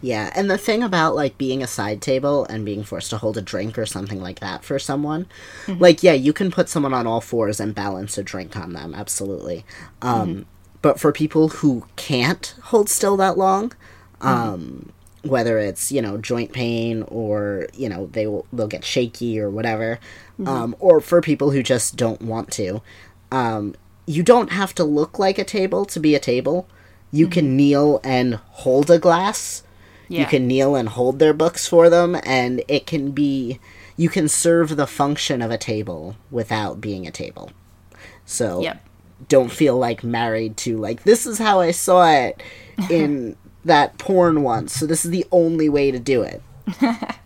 Yeah, 0.03 0.33
and 0.35 0.51
the 0.51 0.57
thing 0.57 0.83
about 0.83 1.15
like 1.15 1.37
being 1.37 1.63
a 1.63 1.67
side 1.67 2.01
table 2.01 2.47
and 2.47 2.65
being 2.65 2.85
forced 2.85 3.11
to 3.11 3.19
hold 3.19 3.37
a 3.37 3.43
drink 3.43 3.77
or 3.79 3.85
something 3.85 4.21
like 4.21 4.41
that 4.41 4.65
for 4.65 4.79
someone, 4.79 5.27
like 5.79 6.03
yeah, 6.03 6.15
you 6.15 6.33
can 6.33 6.51
put 6.51 6.69
someone 6.71 6.95
on 6.95 7.07
all 7.07 7.21
fours 7.21 7.61
and 7.61 7.75
balance 7.75 8.17
a 8.17 8.23
drink 8.23 8.57
on 8.57 8.73
them, 8.73 8.95
absolutely. 8.95 9.65
Um, 10.01 10.47
But 10.83 10.99
for 10.99 11.13
people 11.13 11.49
who 11.49 11.85
can't 11.97 12.55
hold 12.65 12.89
still 12.89 13.17
that 13.19 13.37
long, 13.37 13.73
um, 14.23 14.93
whether 15.23 15.59
it's 15.59 15.93
you 15.93 16.01
know 16.01 16.17
joint 16.17 16.53
pain 16.53 17.03
or 17.09 17.67
you 17.75 17.89
know 17.89 18.07
they 18.13 18.27
will 18.27 18.47
they'll 18.53 18.67
get 18.69 18.85
shaky 18.85 19.39
or 19.39 19.51
whatever, 19.51 19.99
um, 20.47 20.75
or 20.79 21.01
for 21.01 21.21
people 21.21 21.51
who 21.51 21.63
just 21.63 21.97
don't 21.97 22.23
want 22.23 22.51
to, 22.53 22.81
um, 23.31 23.75
you 24.07 24.23
don't 24.23 24.53
have 24.53 24.75
to 24.77 24.85
look 24.85 25.19
like 25.19 25.39
a 25.39 25.45
table 25.45 25.85
to 25.87 26.01
be 26.01 26.15
a 26.15 26.19
table. 26.21 26.67
You 27.13 27.29
can 27.29 27.57
kneel 27.57 28.01
and 28.05 28.37
hold 28.37 28.91
a 28.91 28.99
glass 28.99 29.63
Yeah. 30.11 30.20
you 30.20 30.27
can 30.27 30.46
kneel 30.49 30.75
and 30.75 30.88
hold 30.88 31.18
their 31.20 31.33
books 31.33 31.68
for 31.68 31.88
them 31.88 32.16
and 32.25 32.62
it 32.66 32.85
can 32.87 33.12
be 33.12 33.61
you 33.96 34.09
can 34.09 34.29
serve 34.29 34.77
the 34.77 34.87
function 34.87 35.40
of 35.40 35.51
a 35.53 35.57
table 35.59 36.16
without 36.33 36.81
being 36.81 37.07
a 37.07 37.12
table 37.12 37.53
so 38.25 38.61
Yep. 38.61 38.85
don't 39.29 39.53
feel 39.53 39.79
like 39.79 40.03
married 40.03 40.57
to 40.59 40.77
like 40.77 41.05
this 41.05 41.27
is 41.27 41.38
how 41.38 41.61
i 41.61 41.70
saw 41.70 42.11
it 42.11 42.42
in 42.90 43.37
that 43.64 43.99
porn 43.99 44.42
once 44.42 44.73
so 44.75 44.85
this 44.85 45.05
is 45.05 45.12
the 45.12 45.27
only 45.31 45.68
way 45.68 45.90
to 45.92 45.99
do 46.01 46.23
it 46.23 46.42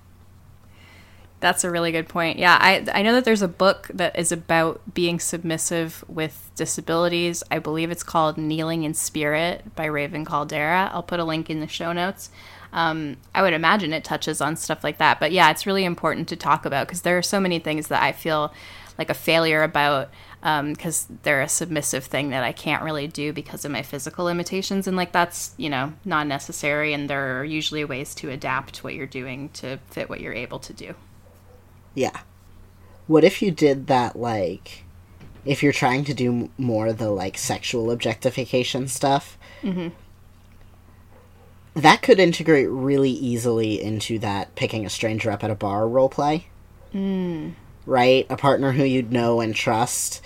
That's 1.41 1.63
a 1.63 1.71
really 1.71 1.93
good 1.93 2.09
point. 2.09 2.39
Yeah, 2.39 2.57
I 2.59 2.87
I 2.95 3.03
know 3.03 3.13
that 3.13 3.27
there's 3.27 3.43
a 3.43 3.49
book 3.49 3.91
that 3.93 4.19
is 4.19 4.33
about 4.33 4.81
being 4.95 5.21
submissive 5.21 6.03
with 6.09 6.51
disabilities. 6.57 7.43
I 7.51 7.59
believe 7.59 7.91
it's 7.91 8.03
called 8.03 8.39
Kneeling 8.39 8.85
in 8.85 8.95
Spirit 8.95 9.75
by 9.77 9.85
Raven 9.85 10.25
Kaldera. 10.25 10.91
I'll 10.91 11.03
put 11.03 11.21
a 11.21 11.25
link 11.25 11.51
in 11.51 11.61
the 11.61 11.69
show 11.69 11.93
notes. 11.93 12.31
Um, 12.75 13.17
I 13.35 13.41
would 13.41 13.55
imagine 13.55 13.95
it 13.95 14.05
touches 14.05 14.43
on 14.43 14.57
stuff 14.57 14.85
like 14.85 14.99
that. 14.99 15.19
But 15.21 15.33
yeah, 15.33 15.51
it's 15.51 15.65
really 15.65 15.85
important 15.85 16.29
to 16.29 16.37
talk 16.37 16.67
about 16.67 16.87
because 16.87 17.01
there 17.01 17.17
are 17.17 17.23
so 17.23 17.41
many 17.41 17.59
things 17.59 17.89
that 17.89 18.03
I 18.03 18.13
feel 18.13 18.53
like 18.99 19.09
a 19.09 19.15
failure 19.15 19.63
about 19.63 20.11
because 20.43 21.09
they're 21.23 21.41
a 21.41 21.49
submissive 21.49 22.05
thing 22.05 22.29
that 22.29 22.45
I 22.45 22.53
can't 22.53 22.83
really 22.83 23.07
do 23.07 23.33
because 23.33 23.65
of 23.65 23.71
my 23.73 23.81
physical 23.81 24.27
limitations. 24.27 24.87
And 24.87 24.95
like 24.97 25.13
that's, 25.13 25.55
you 25.57 25.71
know, 25.71 25.95
not 26.05 26.27
necessary. 26.27 26.93
And 26.93 27.09
there 27.09 27.41
are 27.41 27.45
usually 27.45 27.85
ways 27.85 28.15
to 28.17 28.29
adapt 28.29 28.85
what 28.85 28.95
you're 28.95 29.07
doing 29.07 29.49
to 29.55 29.79
fit 29.89 30.11
what 30.11 30.21
you're 30.21 30.35
able 30.35 30.59
to 30.59 30.73
do. 30.75 30.95
yeah 31.95 32.21
what 33.07 33.25
if 33.25 33.43
you 33.43 33.51
did 33.51 33.87
that 33.87 34.17
like 34.17 34.85
if 35.45 35.63
you're 35.63 35.73
trying 35.73 36.05
to 36.05 36.15
do 36.15 36.51
more 36.59 36.93
the 36.93 37.11
like 37.11 37.37
sexual 37.37 37.91
objectification 37.91 38.89
stuff 38.89 39.39
that 41.75 42.03
could 42.03 42.21
integrate 42.21 42.69
really 42.71 43.11
easily 43.11 43.83
into 43.83 44.19
that 44.21 44.55
picking 44.55 44.87
a 44.87 44.91
stranger 44.91 45.31
up 45.31 45.43
at 45.43 45.51
a 45.51 45.57
bar 45.57 45.89
role 45.89 46.09
play. 46.09 46.47
Mm. 46.95 47.55
Right? 47.85 48.27
A 48.31 48.37
partner 48.37 48.73
who 48.73 48.85
you'd 48.85 49.13
know 49.13 49.41
and 49.41 49.55
trust. 49.55 50.23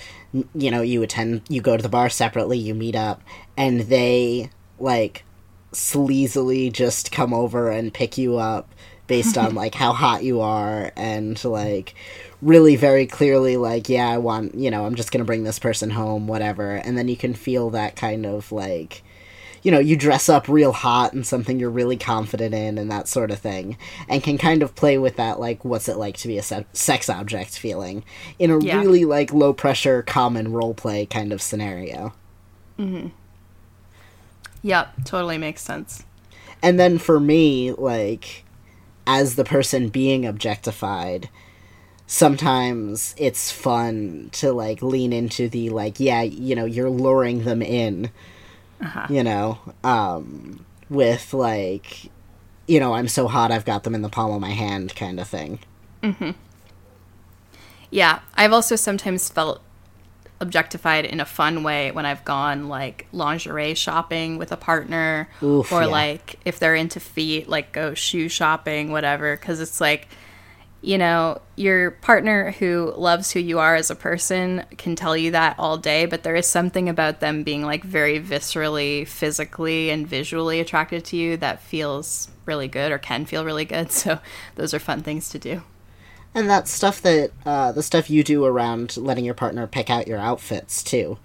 You 0.55 0.71
know, 0.71 0.83
you 0.83 1.03
attend, 1.03 1.43
you 1.49 1.63
go 1.63 1.77
to 1.77 1.83
the 1.83 1.89
bar 1.89 2.11
separately, 2.11 2.59
you 2.59 2.75
meet 2.75 2.95
up, 2.95 3.23
and 3.57 3.81
they, 3.81 4.51
like, 4.79 5.25
sleazily 5.73 6.71
just 6.71 7.11
come 7.11 7.33
over 7.33 7.71
and 7.71 7.95
pick 7.95 8.19
you 8.19 8.37
up 8.37 8.75
based 9.07 9.39
on, 9.39 9.55
like, 9.55 9.75
how 9.75 9.95
hot 9.95 10.23
you 10.23 10.43
are, 10.43 10.93
and, 10.97 11.43
like, 11.43 11.95
really 12.43 12.77
very 12.77 13.07
clearly, 13.07 13.57
like, 13.57 13.89
yeah, 13.89 14.07
I 14.07 14.19
want, 14.19 14.55
you 14.55 14.71
know, 14.71 14.85
I'm 14.85 14.97
just 14.97 15.11
gonna 15.11 15.25
bring 15.25 15.45
this 15.45 15.59
person 15.59 15.89
home, 15.89 16.27
whatever. 16.27 16.73
And 16.73 16.99
then 16.99 17.09
you 17.09 17.17
can 17.17 17.33
feel 17.33 17.71
that 17.71 17.97
kind 17.97 18.27
of, 18.27 18.53
like, 18.53 19.03
you 19.63 19.71
know, 19.71 19.79
you 19.79 19.97
dress 19.97 20.29
up 20.29 20.49
real 20.49 20.73
hot 20.73 21.13
and 21.13 21.27
something 21.27 21.59
you're 21.59 21.71
really 21.71 21.97
confident 21.97 22.55
in 22.55 22.79
and 22.79 22.91
that 22.91 23.09
sort 23.09 23.31
of 23.31 23.39
thing, 23.39 23.77
and 24.09 24.23
can 24.23 24.39
kind 24.39 24.63
of 24.63 24.75
play 24.75 24.99
with 24.99 25.17
that, 25.17 25.41
like, 25.41 25.65
what's 25.65 25.89
it 25.89 25.97
like 25.97 26.17
to 26.19 26.29
be 26.29 26.39
a 26.39 26.43
se- 26.43 26.67
sex 26.73 27.09
object 27.09 27.59
feeling 27.59 28.05
in 28.39 28.51
a 28.51 28.59
Yeah. 28.59 28.79
really, 28.81 29.05
like, 29.05 29.33
low 29.33 29.53
pressure, 29.53 30.03
common 30.03 30.53
role 30.53 30.75
play 30.75 31.07
kind 31.07 31.33
of 31.33 31.43
scenario. 31.43 32.13
Mm-hmm. 32.79 33.09
Yep, 34.63 35.05
totally 35.05 35.39
makes 35.39 35.63
sense. 35.63 36.05
And 36.63 36.79
then 36.79 36.99
for 36.99 37.21
me, 37.21 37.73
like, 37.73 38.45
as 39.07 39.37
the 39.37 39.45
person 39.45 39.89
being 39.89 40.27
objectified, 40.27 41.29
sometimes 42.07 43.15
it's 43.19 43.53
fun 43.53 44.31
to 44.33 44.51
like 44.51 44.81
lean 44.81 45.13
into 45.13 45.47
the 45.47 45.69
like 45.69 46.01
yeah 46.01 46.23
you 46.23 46.55
know 46.57 46.65
you're 46.65 46.89
luring 46.89 47.45
them 47.45 47.61
in 47.61 48.11
Uh-huh. 48.81 49.07
you 49.11 49.25
know 49.25 49.59
um 49.83 50.65
with 50.89 51.35
like 51.35 52.11
you 52.67 52.79
know 52.79 52.95
i'm 52.95 53.09
so 53.09 53.27
hot 53.27 53.51
i've 53.51 53.65
got 53.65 53.83
them 53.83 53.95
in 53.95 54.03
the 54.03 54.09
palm 54.09 54.31
of 54.33 54.41
my 54.41 54.51
hand 54.51 54.95
kind 54.95 55.19
of 55.19 55.27
thing 55.27 55.59
Yeah, 57.91 58.21
I've 58.35 58.53
also 58.53 58.77
sometimes 58.77 59.29
felt 59.31 59.63
objectified 60.41 61.05
in 61.05 61.19
a 61.21 61.25
fun 61.25 61.65
way 61.65 61.91
when 61.91 62.07
I've 62.07 62.25
gone 62.25 62.69
like 62.69 63.07
lingerie 63.13 63.75
shopping 63.75 64.39
with 64.39 64.53
a 64.53 64.57
partner 64.57 65.29
Oof, 65.43 65.73
or 65.73 65.81
yeah. 65.83 65.87
like 65.89 66.39
if 66.45 66.61
they're 66.61 66.77
into 66.77 67.01
feet 67.01 67.49
like 67.49 67.73
go 67.73 67.95
shoe 67.95 68.29
shopping 68.29 68.93
whatever 68.93 69.37
cuz 69.37 69.59
it's 69.59 69.81
like 69.81 70.07
you 70.81 70.97
know, 70.97 71.41
your 71.57 71.91
partner 71.91 72.53
who 72.53 72.93
loves 72.97 73.33
who 73.33 73.41
you 73.41 73.59
are 73.59 73.75
as 73.75 73.91
a 73.91 73.95
person 73.97 74.65
can 74.77 74.95
tell 74.95 75.17
you 75.17 75.33
that 75.33 75.57
all 75.59 75.77
day, 75.77 76.07
but 76.07 76.23
there 76.23 76.37
is 76.37 76.47
something 76.47 76.89
about 76.89 77.21
them 77.21 77.43
being 77.43 77.63
like 77.65 77.83
very 77.83 78.21
viscerally, 78.21 79.07
physically, 79.07 79.91
and 79.91 80.07
visually 80.07 80.61
attracted 80.61 81.05
to 81.07 81.17
you 81.17 81.37
that 81.39 81.61
feels 81.61 82.29
really 82.47 82.69
good 82.69 82.93
or 82.93 82.99
can 82.99 83.27
feel 83.27 83.45
really 83.45 83.65
good. 83.65 83.91
So, 83.99 84.21
those 84.55 84.73
are 84.73 84.79
fun 84.79 85.03
things 85.03 85.29
to 85.31 85.39
do. 85.39 85.63
and 86.35 86.49
that 86.49 86.69
stuff 86.69 87.01
that 87.03 87.33
uh 87.47 87.73
the 87.73 87.83
stuff 87.83 88.09
you 88.11 88.23
do 88.23 88.45
around 88.45 88.97
letting 88.97 89.25
your 89.25 89.35
partner 89.35 89.67
pick 89.67 89.89
out 89.91 90.07
your 90.07 90.19
outfits 90.19 90.83
too 90.83 91.19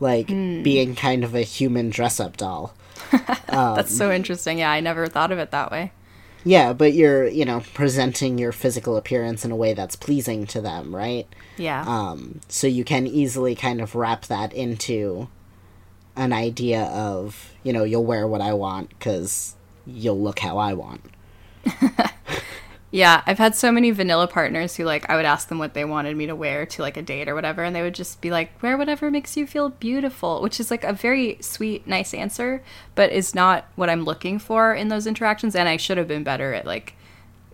like 0.00 0.26
being 0.28 0.94
kind 0.94 1.24
of 1.24 1.34
a 1.34 1.42
human 1.42 1.90
dress 1.90 2.18
up 2.18 2.36
doll 2.36 2.74
That's 3.48 3.94
so 3.94 4.10
interesting. 4.10 4.58
Yeah, 4.58 4.70
I 4.70 4.80
never 4.80 5.06
thought 5.06 5.30
of 5.30 5.38
it 5.38 5.50
that 5.50 5.70
way. 5.70 5.92
Yeah, 6.46 6.74
but 6.74 6.92
you're, 6.92 7.26
you 7.26 7.44
know, 7.44 7.64
presenting 7.74 8.38
your 8.38 8.52
physical 8.52 8.96
appearance 8.96 9.44
in 9.44 9.50
a 9.50 9.56
way 9.56 9.74
that's 9.74 9.96
pleasing 9.96 10.46
to 10.46 10.60
them, 10.60 10.94
right? 10.94 11.26
Yeah. 11.56 11.82
Um, 11.84 12.40
so 12.46 12.68
you 12.68 12.84
can 12.84 13.08
easily 13.08 13.56
kind 13.56 13.80
of 13.80 13.96
wrap 13.96 14.26
that 14.26 14.52
into 14.52 15.26
an 16.14 16.32
idea 16.32 16.84
of, 16.84 17.52
you 17.64 17.72
know, 17.72 17.82
you'll 17.82 18.04
wear 18.04 18.28
what 18.28 18.40
I 18.40 18.52
want 18.52 18.90
because 18.90 19.56
you'll 19.84 20.22
look 20.22 20.38
how 20.38 20.56
I 20.56 20.72
want. 20.74 21.00
Yeah, 22.92 23.22
I've 23.26 23.38
had 23.38 23.56
so 23.56 23.72
many 23.72 23.90
vanilla 23.90 24.28
partners 24.28 24.76
who 24.76 24.84
like 24.84 25.08
I 25.10 25.16
would 25.16 25.24
ask 25.24 25.48
them 25.48 25.58
what 25.58 25.74
they 25.74 25.84
wanted 25.84 26.16
me 26.16 26.26
to 26.26 26.36
wear 26.36 26.64
to 26.66 26.82
like 26.82 26.96
a 26.96 27.02
date 27.02 27.28
or 27.28 27.34
whatever, 27.34 27.64
and 27.64 27.74
they 27.74 27.82
would 27.82 27.94
just 27.96 28.20
be 28.20 28.30
like, 28.30 28.50
"Wear 28.62 28.76
whatever 28.78 29.10
makes 29.10 29.36
you 29.36 29.46
feel 29.46 29.70
beautiful," 29.70 30.40
which 30.40 30.60
is 30.60 30.70
like 30.70 30.84
a 30.84 30.92
very 30.92 31.36
sweet, 31.40 31.86
nice 31.86 32.14
answer, 32.14 32.62
but 32.94 33.10
is 33.12 33.34
not 33.34 33.66
what 33.74 33.90
I'm 33.90 34.04
looking 34.04 34.38
for 34.38 34.72
in 34.72 34.88
those 34.88 35.06
interactions. 35.06 35.56
And 35.56 35.68
I 35.68 35.76
should 35.76 35.98
have 35.98 36.08
been 36.08 36.22
better 36.22 36.54
at 36.54 36.64
like, 36.64 36.94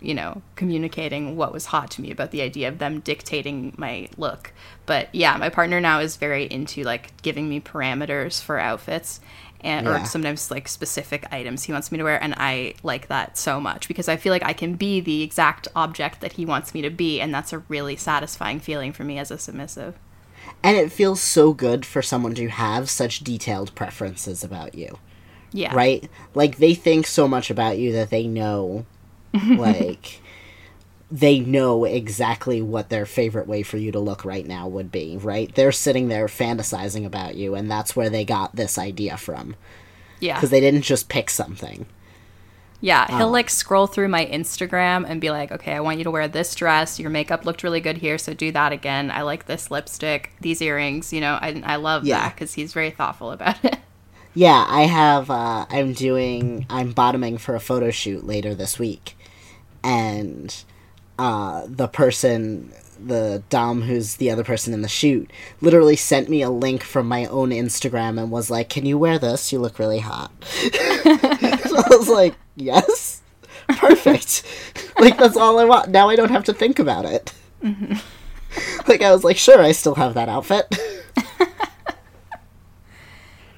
you 0.01 0.14
know, 0.14 0.42
communicating 0.55 1.35
what 1.37 1.53
was 1.53 1.66
hot 1.66 1.90
to 1.92 2.03
me 2.03 2.11
about 2.11 2.31
the 2.31 2.42
idea 2.42 2.68
of 2.68 2.79
them 2.79 3.01
dictating 3.01 3.75
my 3.79 4.09
look. 4.18 4.53
But 4.85 5.09
yeah, 5.14 5.37
my 5.38 5.49
partner 5.49 5.81
now 5.81 6.01
is 6.01 6.16
very 6.16 6.45
into 6.45 6.83
like 6.83 7.21
giving 7.23 7.49
me 7.49 7.59
parameters 7.61 8.42
for 8.42 8.59
outfits. 8.59 9.21
And, 9.64 9.87
Yeah. 9.87 10.03
or 10.03 10.05
sometimes 10.05 10.51
like 10.51 10.66
specific 10.66 11.25
items 11.33 11.62
he 11.64 11.72
wants 11.72 11.92
me 11.92 11.98
to 11.98 12.05
wear 12.05 12.20
and 12.20 12.35
i 12.37 12.75
like 12.83 13.07
that 13.07 13.38
so 13.38 13.61
much 13.61 13.87
because 13.87 14.09
i 14.09 14.16
feel 14.16 14.33
like 14.33 14.42
i 14.44 14.53
can 14.53 14.75
be 14.75 14.98
the 15.01 15.22
exact 15.22 15.68
object 15.77 16.20
that 16.20 16.33
he 16.33 16.44
wants 16.44 16.75
me 16.75 16.83
to 16.83 16.90
be 16.90 17.20
and 17.20 17.33
that's 17.33 17.53
a 17.53 17.59
really 17.68 17.94
satisfying 17.94 18.59
feeling 18.59 18.92
for 18.92 19.05
me 19.05 19.18
as 19.18 19.31
a 19.31 19.38
submissive 19.38 19.94
And 20.64 20.77
it 20.77 20.90
feels 20.90 21.20
so 21.20 21.53
good 21.53 21.87
for 21.87 22.03
someone 22.03 22.35
to 22.35 22.48
have 22.48 22.90
such 22.90 23.20
detailed 23.20 23.72
preferences 23.77 24.42
about 24.42 24.75
you, 24.75 24.98
yeah 25.53 25.72
right? 25.75 26.09
Like, 26.35 26.57
they 26.59 26.75
think 26.75 27.07
so 27.07 27.29
much 27.29 27.48
about 27.51 27.79
you 27.79 27.92
that 27.92 28.11
they 28.11 28.27
know, 28.27 28.85
like, 29.57 30.20
they 31.14 31.40
know 31.40 31.85
exactly 31.85 32.62
what 32.62 32.88
their 32.88 33.05
favorite 33.05 33.46
way 33.46 33.62
for 33.62 33.77
you 33.77 33.92
to 33.92 33.98
look 34.01 34.25
right 34.25 34.46
now 34.46 34.66
would 34.66 34.90
be, 34.90 35.18
right? 35.18 35.55
They're 35.55 35.70
sitting 35.70 36.09
there 36.09 36.27
fantasizing 36.27 37.05
about 37.05 37.35
you, 37.37 37.55
and 37.55 37.70
that's 37.70 37.94
where 37.94 38.09
they 38.09 38.25
got 38.25 38.57
this 38.57 38.79
idea 38.79 39.18
from. 39.18 39.55
yeah 40.20 40.37
Because 40.37 40.48
they 40.51 40.61
didn't 40.61 40.83
just 40.83 41.11
pick 41.11 41.29
something. 41.29 41.85
yeah 42.81 43.07
he'll 43.18 43.31
like 43.31 43.51
scroll 43.51 43.87
through 43.87 44.09
my 44.09 44.25
instagram 44.27 45.05
and 45.09 45.20
be 45.20 45.31
like 45.31 45.53
okay 45.53 45.75
i 45.75 45.81
want 45.81 45.98
you 45.98 46.05
to 46.05 46.11
wear 46.11 46.27
this 46.27 46.53
dress 46.55 46.98
your 46.98 47.11
makeup 47.11 47.44
looked 47.46 47.62
really 47.62 47.81
good 47.81 47.98
here 47.98 48.18
so 48.18 48.35
do 48.35 48.51
that 48.51 48.72
again 48.72 49.09
i 49.12 49.22
like 49.22 49.46
this 49.46 49.70
lipstick 49.70 50.33
these 50.40 50.61
earrings 50.61 51.12
you 51.12 51.20
know 51.20 51.35
i, 51.40 51.62
I 51.64 51.77
love 51.77 52.05
Yeah. 52.05 52.18
that 52.20 52.35
because 52.35 52.55
he's 52.55 52.72
very 52.72 52.90
thoughtful 52.90 53.31
about 53.31 53.62
it 53.70 53.77
Yeah, 54.35 54.64
I 54.66 54.83
have. 54.87 55.29
Uh, 55.31 55.66
I'm 55.68 55.92
doing. 55.92 56.64
I'm 56.70 56.92
bottoming 56.92 57.37
for 57.37 57.55
a 57.55 57.61
photo 57.61 57.90
shoot 57.90 58.27
later 58.27 58.55
this 58.55 58.79
week, 58.79 59.14
and 59.85 60.48
uh, 61.18 61.64
the 61.66 61.88
person, 61.88 62.72
the 63.05 63.42
dom 63.51 63.83
who's 63.83 64.16
the 64.16 64.31
other 64.31 64.44
person 64.44 64.72
in 64.75 64.83
the 64.83 64.88
shoot, 64.88 65.31
literally 65.61 65.96
sent 65.96 66.29
me 66.29 66.42
a 66.42 66.51
link 66.51 66.83
from 66.83 67.07
my 67.09 67.27
own 67.27 67.51
Instagram 67.51 68.20
and 68.20 68.31
was 68.31 68.51
like, 68.51 68.68
"Can 68.68 68.87
you 68.87 68.98
wear 68.98 69.18
this? 69.18 69.53
You 69.53 69.59
look 69.59 69.79
really 69.79 70.01
hot." 70.01 70.33
so 70.44 70.68
I 70.72 71.87
was 71.90 72.09
like, 72.09 72.35
"Yes, 72.57 73.22
perfect." 73.68 74.44
like 74.98 75.18
that's 75.18 75.37
all 75.37 75.59
I 75.59 75.64
want. 75.64 75.90
Now 75.90 76.09
I 76.09 76.16
don't 76.16 76.31
have 76.31 76.44
to 76.44 76.53
think 76.53 76.79
about 76.79 77.05
it. 77.05 77.33
like 78.88 79.03
I 79.03 79.12
was 79.12 79.25
like, 79.25 79.37
"Sure, 79.37 79.61
I 79.61 79.72
still 79.72 79.94
have 79.94 80.14
that 80.14 80.29
outfit." 80.29 80.66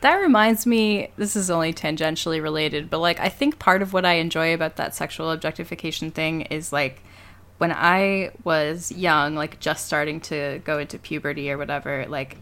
That 0.04 0.16
reminds 0.16 0.66
me, 0.66 1.08
this 1.16 1.34
is 1.34 1.50
only 1.50 1.72
tangentially 1.72 2.42
related, 2.42 2.90
but 2.90 2.98
like 2.98 3.18
I 3.20 3.30
think 3.30 3.58
part 3.58 3.80
of 3.80 3.94
what 3.94 4.04
I 4.04 4.16
enjoy 4.16 4.52
about 4.52 4.76
that 4.76 4.94
sexual 4.94 5.30
objectification 5.30 6.10
thing 6.10 6.42
is 6.42 6.74
like 6.74 7.02
when 7.58 7.72
I 7.72 8.32
was 8.42 8.90
young, 8.92 9.34
like 9.36 9.60
just 9.60 9.86
starting 9.86 10.20
to 10.22 10.60
go 10.64 10.78
into 10.78 10.98
puberty 10.98 11.50
or 11.50 11.58
whatever, 11.58 12.06
like 12.08 12.36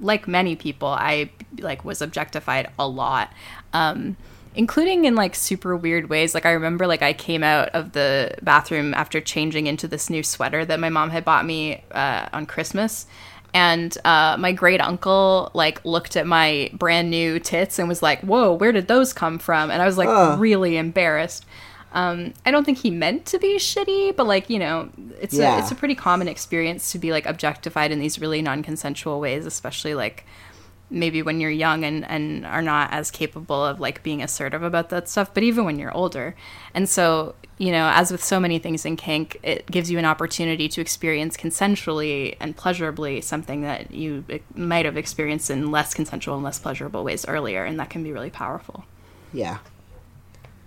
like 0.00 0.26
many 0.26 0.56
people, 0.56 0.88
I 0.88 1.30
like 1.58 1.84
was 1.84 2.02
objectified 2.02 2.70
a 2.78 2.86
lot. 2.86 3.32
Um 3.72 4.16
including 4.56 5.04
in 5.04 5.14
like 5.14 5.34
super 5.34 5.76
weird 5.76 6.08
ways. 6.08 6.34
Like 6.34 6.46
I 6.46 6.52
remember 6.52 6.86
like 6.86 7.02
I 7.02 7.12
came 7.12 7.42
out 7.42 7.68
of 7.70 7.92
the 7.92 8.34
bathroom 8.42 8.94
after 8.94 9.20
changing 9.20 9.66
into 9.66 9.88
this 9.88 10.08
new 10.08 10.22
sweater 10.22 10.64
that 10.64 10.80
my 10.80 10.88
mom 10.88 11.10
had 11.10 11.24
bought 11.24 11.44
me 11.44 11.82
uh, 11.90 12.28
on 12.32 12.46
Christmas. 12.46 13.06
And 13.52 13.96
uh, 14.04 14.36
my 14.38 14.52
great 14.52 14.80
uncle 14.80 15.50
like 15.54 15.84
looked 15.84 16.16
at 16.16 16.26
my 16.26 16.70
brand 16.72 17.10
new 17.10 17.38
tits 17.38 17.78
and 17.78 17.88
was 17.88 18.02
like, 18.02 18.20
"Whoa, 18.22 18.52
where 18.52 18.72
did 18.72 18.88
those 18.88 19.12
come 19.12 19.38
from?" 19.38 19.70
And 19.70 19.80
I 19.80 19.86
was 19.86 19.96
like 19.96 20.08
Ugh. 20.08 20.40
really 20.40 20.76
embarrassed. 20.76 21.46
Um, 21.94 22.34
I 22.44 22.50
don't 22.50 22.64
think 22.64 22.78
he 22.78 22.90
meant 22.90 23.24
to 23.26 23.38
be 23.38 23.56
shitty, 23.56 24.14
but 24.16 24.26
like 24.26 24.50
you 24.50 24.58
know, 24.58 24.90
it's 25.20 25.34
Yeah. 25.34 25.56
a 25.56 25.58
it's 25.60 25.70
a 25.70 25.74
pretty 25.76 25.94
common 25.94 26.28
experience 26.28 26.92
to 26.92 26.98
be 26.98 27.12
like 27.12 27.24
objectified 27.24 27.92
in 27.92 28.00
these 28.00 28.18
really 28.20 28.42
non-consensual 28.42 29.20
ways, 29.20 29.46
especially 29.46 29.94
like 29.94 30.26
maybe 30.90 31.22
when 31.22 31.40
you're 31.40 31.50
young 31.50 31.82
and, 31.82 32.04
and 32.04 32.44
are 32.44 32.60
not 32.62 32.92
as 32.92 33.10
capable 33.10 33.64
of 33.64 33.80
like 33.80 34.02
being 34.02 34.22
assertive 34.22 34.62
about 34.62 34.90
that 34.90 35.08
stuff 35.08 35.32
but 35.32 35.42
even 35.42 35.64
when 35.64 35.78
you're 35.78 35.90
older 35.96 36.36
and 36.74 36.88
so 36.88 37.34
you 37.56 37.72
know 37.72 37.90
as 37.94 38.12
with 38.12 38.22
so 38.22 38.38
many 38.38 38.58
things 38.58 38.84
in 38.84 38.94
kink 38.94 39.38
it 39.42 39.64
gives 39.70 39.90
you 39.90 39.98
an 39.98 40.04
opportunity 40.04 40.68
to 40.68 40.82
experience 40.82 41.38
consensually 41.38 42.36
and 42.38 42.54
pleasurably 42.56 43.20
something 43.22 43.62
that 43.62 43.92
you 43.92 44.22
might 44.54 44.84
have 44.84 44.96
experienced 44.98 45.50
in 45.50 45.70
less 45.70 45.94
consensual 45.94 46.34
and 46.34 46.44
less 46.44 46.58
pleasurable 46.58 47.02
ways 47.02 47.26
earlier 47.26 47.64
and 47.64 47.80
that 47.80 47.88
can 47.88 48.04
be 48.04 48.12
really 48.12 48.30
powerful 48.30 48.84
yeah. 49.32 49.58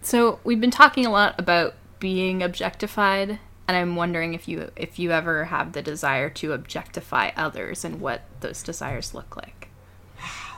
So 0.07 0.39
we've 0.43 0.61
been 0.61 0.71
talking 0.71 1.05
a 1.05 1.11
lot 1.11 1.35
about 1.37 1.73
being 1.99 2.41
objectified 2.43 3.39
and 3.67 3.77
i'm 3.77 3.95
wondering 3.95 4.33
if 4.33 4.47
you 4.47 4.71
if 4.75 4.97
you 4.99 5.11
ever 5.11 5.45
have 5.45 5.73
the 5.73 5.81
desire 5.81 6.29
to 6.29 6.53
objectify 6.53 7.31
others 7.35 7.83
and 7.83 7.99
what 7.99 8.21
those 8.41 8.63
desires 8.63 9.13
look 9.13 9.35
like 9.35 9.67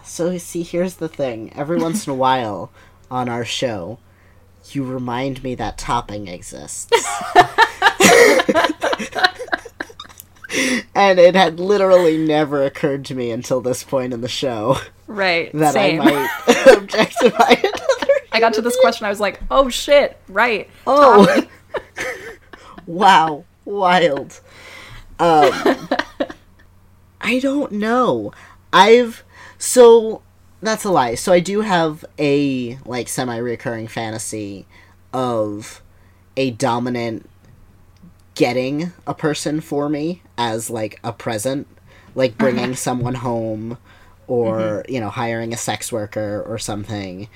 So 0.09 0.37
see, 0.39 0.63
here's 0.63 0.95
the 0.95 1.07
thing. 1.07 1.53
Every 1.55 1.77
once 1.81 2.07
in 2.07 2.11
a 2.11 2.15
while 2.15 2.71
on 3.11 3.29
our 3.29 3.45
show, 3.45 3.99
you 4.71 4.83
remind 4.83 5.43
me 5.43 5.55
that 5.55 5.77
topping 5.77 6.27
exists. 6.27 6.91
and 10.95 11.19
it 11.19 11.35
had 11.35 11.59
literally 11.59 12.17
never 12.17 12.63
occurred 12.65 13.05
to 13.05 13.13
me 13.15 13.29
until 13.31 13.61
this 13.61 13.83
point 13.83 14.13
in 14.13 14.21
the 14.21 14.27
show 14.27 14.77
right 15.05 15.51
that 15.53 15.73
same 15.73 16.01
I 16.01 16.05
might 16.05 16.27
objectify 16.77 17.55
another. 17.63 17.98
I 18.39 18.41
got 18.41 18.53
to 18.53 18.61
this 18.61 18.79
question, 18.79 19.05
I 19.05 19.09
was 19.09 19.19
like, 19.19 19.41
oh 19.51 19.67
shit, 19.67 20.17
right. 20.29 20.69
Oh, 20.87 21.45
wow, 22.87 23.43
wild. 23.65 24.39
Um, 25.19 25.51
I 27.19 27.39
don't 27.39 27.73
know. 27.73 28.31
I've 28.71 29.25
so 29.57 30.21
that's 30.61 30.85
a 30.85 30.89
lie. 30.89 31.15
So 31.15 31.33
I 31.33 31.41
do 31.41 31.59
have 31.59 32.05
a 32.17 32.77
like 32.85 33.09
semi-recurring 33.09 33.89
fantasy 33.89 34.65
of 35.11 35.81
a 36.37 36.51
dominant 36.51 37.29
getting 38.35 38.93
a 39.05 39.13
person 39.13 39.59
for 39.59 39.89
me 39.89 40.21
as 40.37 40.69
like 40.69 40.97
a 41.03 41.11
present, 41.11 41.67
like 42.15 42.37
bringing 42.37 42.73
someone 42.73 43.15
home 43.15 43.77
or, 44.27 44.85
you 44.87 45.01
know, 45.01 45.09
hiring 45.09 45.51
a 45.53 45.57
sex 45.57 45.91
worker 45.91 46.41
or 46.47 46.57
something 46.57 47.27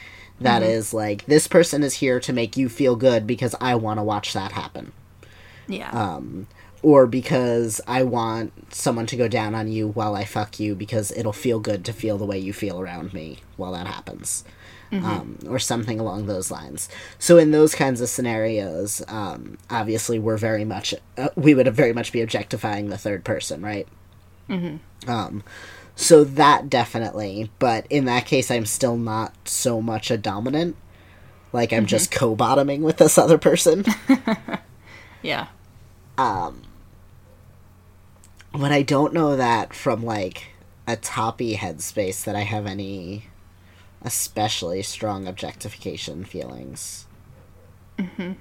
That 0.44 0.64
is 0.64 0.94
like 0.94 1.26
this 1.26 1.48
person 1.48 1.84
is 1.84 1.96
here 1.96 2.20
to 2.20 2.34
make 2.34 2.58
you 2.58 2.70
feel 2.70 2.96
good 2.96 3.26
because 3.28 3.56
I 3.60 3.76
want 3.76 4.00
to 4.00 4.04
watch 4.04 4.34
that 4.34 4.52
happen. 4.52 4.92
Yeah. 5.68 5.90
Um, 5.92 6.48
or 6.82 7.08
because 7.08 7.80
I 7.88 8.04
want 8.04 8.74
someone 8.74 9.06
to 9.08 9.16
go 9.16 9.28
down 9.28 9.56
on 9.56 9.72
you 9.72 9.88
while 9.88 10.16
I 10.16 10.26
fuck 10.26 10.60
you 10.60 10.76
because 10.76 11.12
it'll 11.12 11.32
feel 11.32 11.60
good 11.60 11.86
to 11.86 11.94
feel 11.94 12.18
the 12.18 12.26
way 12.26 12.38
you 12.38 12.52
feel 12.52 12.80
around 12.80 13.14
me 13.14 13.40
while 13.56 13.72
that 13.72 13.88
happens. 13.88 14.44
Um, 14.92 15.40
or 15.50 15.58
something 15.58 16.00
along 16.00 16.28
those 16.28 16.52
lines. 16.52 16.88
So 17.18 17.40
in 17.40 17.50
those 17.50 17.74
kinds 17.74 18.00
of 18.00 18.10
scenarios, 18.10 19.02
um, 19.08 19.58
obviously 19.68 20.20
we're 20.20 20.38
very 20.38 20.66
much 20.66 20.94
uh, 21.18 21.30
we 21.36 21.56
would 21.56 21.68
very 21.74 21.94
much 21.94 22.12
be 22.12 22.22
objectifying 22.22 22.90
the 22.90 22.98
third 23.00 23.24
person, 23.24 23.64
right? 23.64 23.88
Mm-hmm. 24.48 25.10
Um, 25.10 25.44
so 25.96 26.24
that 26.24 26.70
definitely, 26.70 27.52
but 27.60 27.86
in 27.90 28.06
that 28.06 28.26
case, 28.26 28.50
I'm 28.50 28.66
still 28.66 28.98
not 28.98 29.34
so 29.48 29.82
much 29.82 30.10
a 30.12 30.18
dominant. 30.18 30.76
Like 31.52 31.72
I'm 31.72 31.86
just 31.86 32.12
co-bottoming 32.12 32.82
with 32.82 32.98
this 32.98 33.18
other 33.18 33.38
person. 33.38 33.86
Yeah. 35.24 35.48
Um. 36.18 36.62
But 38.52 38.72
I 38.72 38.84
don't 38.84 39.14
know 39.14 39.36
that 39.36 39.74
from 39.74 40.04
like 40.06 40.52
a 40.86 40.96
toppy 40.96 41.56
headspace 41.56 42.24
that 42.26 42.36
I 42.36 42.42
have 42.42 42.68
any 42.68 43.28
especially 44.04 44.84
strong 44.84 45.28
objectification 45.28 46.26
feelings. 46.26 47.08
Mm-hmm. 47.98 48.34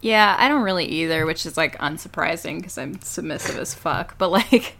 Yeah, 0.00 0.34
I 0.38 0.48
don't 0.48 0.62
really 0.62 0.86
either, 0.86 1.26
which 1.26 1.46
is 1.46 1.56
like 1.56 1.78
unsurprising 1.78 2.56
because 2.56 2.78
I'm 2.78 3.00
submissive 3.00 3.58
as 3.58 3.74
fuck. 3.74 4.18
But 4.18 4.30
like, 4.30 4.76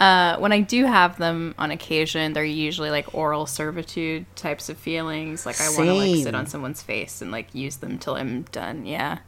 uh, 0.00 0.36
when 0.38 0.52
I 0.52 0.60
do 0.60 0.84
have 0.84 1.18
them 1.18 1.54
on 1.58 1.70
occasion, 1.70 2.32
they're 2.32 2.44
usually 2.44 2.90
like 2.90 3.14
oral 3.14 3.46
servitude 3.46 4.26
types 4.36 4.68
of 4.68 4.78
feelings. 4.78 5.44
Like 5.44 5.60
I 5.60 5.68
want 5.70 5.86
to 5.86 5.94
like 5.94 6.22
sit 6.22 6.34
on 6.34 6.46
someone's 6.46 6.82
face 6.82 7.20
and 7.20 7.32
like 7.32 7.54
use 7.54 7.76
them 7.76 7.98
till 7.98 8.14
I'm 8.14 8.42
done. 8.42 8.86
Yeah. 8.86 9.18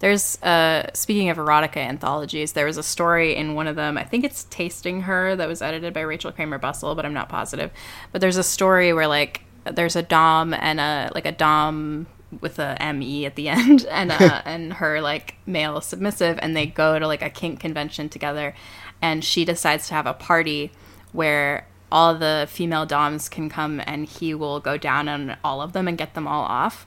There's 0.00 0.42
uh 0.42 0.90
speaking 0.94 1.30
of 1.30 1.38
erotica 1.38 1.76
anthologies, 1.76 2.52
there 2.52 2.66
was 2.66 2.76
a 2.76 2.82
story 2.82 3.36
in 3.36 3.54
one 3.54 3.66
of 3.66 3.76
them. 3.76 3.96
I 3.96 4.04
think 4.04 4.24
it's 4.24 4.44
Tasting 4.44 5.02
Her 5.02 5.34
that 5.36 5.48
was 5.48 5.62
edited 5.62 5.94
by 5.94 6.00
Rachel 6.00 6.32
Kramer 6.32 6.58
Bussel, 6.58 6.94
but 6.94 7.06
I'm 7.06 7.14
not 7.14 7.28
positive. 7.28 7.70
But 8.10 8.20
there's 8.20 8.36
a 8.36 8.42
story 8.42 8.92
where 8.92 9.06
like 9.06 9.44
there's 9.64 9.96
a 9.96 10.02
dom 10.02 10.52
and 10.52 10.80
a 10.80 11.10
like 11.14 11.24
a 11.24 11.32
dom 11.32 12.06
with 12.40 12.58
a 12.58 12.92
me 12.92 13.26
at 13.26 13.36
the 13.36 13.48
end 13.48 13.86
and 13.86 14.10
uh 14.10 14.42
and 14.44 14.74
her 14.74 15.00
like 15.00 15.36
male 15.46 15.80
submissive 15.80 16.38
and 16.42 16.56
they 16.56 16.66
go 16.66 16.98
to 16.98 17.06
like 17.06 17.22
a 17.22 17.30
kink 17.30 17.60
convention 17.60 18.08
together 18.08 18.54
and 19.02 19.24
she 19.24 19.44
decides 19.44 19.88
to 19.88 19.94
have 19.94 20.06
a 20.06 20.14
party 20.14 20.70
where 21.12 21.66
all 21.90 22.14
the 22.14 22.46
female 22.48 22.86
doms 22.86 23.28
can 23.28 23.50
come 23.50 23.82
and 23.84 24.06
he 24.06 24.32
will 24.32 24.60
go 24.60 24.78
down 24.78 25.08
on 25.08 25.36
all 25.44 25.60
of 25.60 25.74
them 25.74 25.86
and 25.86 25.98
get 25.98 26.14
them 26.14 26.26
all 26.26 26.44
off. 26.44 26.86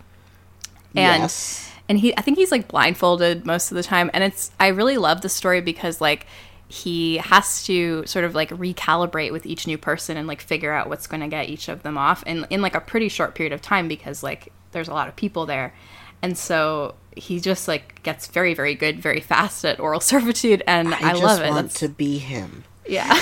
And 0.96 1.24
yes. 1.24 1.70
and 1.90 2.00
he 2.00 2.18
i 2.18 2.22
think 2.22 2.38
he's 2.38 2.52
like 2.52 2.70
blindfolded 2.70 3.46
most 3.46 3.70
of 3.70 3.76
the 3.76 3.84
time. 3.84 4.10
And 4.14 4.24
it's 4.24 4.52
i 4.60 4.68
really 4.68 4.98
love 4.98 5.22
the 5.22 5.30
story 5.30 5.62
because 5.62 6.02
like 6.02 6.26
he 6.68 7.18
has 7.18 7.64
to 7.66 8.04
sort 8.08 8.26
of 8.26 8.34
like 8.34 8.50
recalibrate 8.50 9.32
with 9.32 9.46
each 9.46 9.68
new 9.68 9.78
person 9.78 10.18
and 10.18 10.28
like 10.28 10.42
figure 10.42 10.74
out 10.74 10.90
what's 10.90 11.06
going 11.06 11.22
to 11.22 11.28
get 11.28 11.48
each 11.48 11.70
of 11.70 11.84
them 11.84 11.96
off 11.96 12.24
and 12.26 12.48
in 12.50 12.62
like 12.62 12.74
a 12.74 12.82
pretty 12.82 13.08
short 13.08 13.36
period 13.36 13.54
of 13.54 13.62
time 13.62 13.88
because 13.88 14.24
like 14.24 14.52
there's 14.72 14.88
a 14.88 14.94
lot 14.94 15.08
of 15.08 15.16
people 15.16 15.46
there. 15.46 15.74
And 16.22 16.38
so 16.38 16.96
he 17.16 17.40
just 17.40 17.68
like 17.68 18.02
gets 18.04 18.28
very 18.28 18.54
very 18.54 18.76
good 18.76 19.00
very 19.00 19.22
fast 19.22 19.64
at 19.66 19.80
oral 19.80 20.00
servitude 20.02 20.62
and 20.68 20.94
i, 20.94 21.10
I, 21.10 21.12
just 21.12 21.24
love 21.24 21.42
it 21.42 21.50
want 21.50 21.56
That's- 21.72 21.80
to 21.80 21.90
be 21.90 22.18
him. 22.18 22.64
yeah 22.86 23.08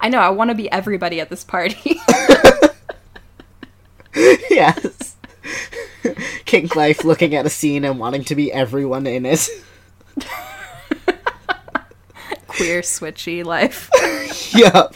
i 0.00 0.08
know 0.08 0.18
i 0.18 0.30
want 0.30 0.50
to 0.50 0.54
be 0.54 0.70
everybody 0.70 1.20
at 1.20 1.30
this 1.30 1.44
party 1.44 2.00
yes. 4.50 5.16
Kink 6.44 6.76
life 6.76 7.04
looking 7.04 7.34
at 7.34 7.46
a 7.46 7.50
scene 7.50 7.84
and 7.84 7.98
wanting 7.98 8.24
to 8.24 8.34
be 8.34 8.52
everyone 8.52 9.06
in 9.06 9.24
it. 9.24 9.48
queer 12.48 12.82
switchy 12.82 13.42
life 13.42 13.88
yep. 14.54 14.94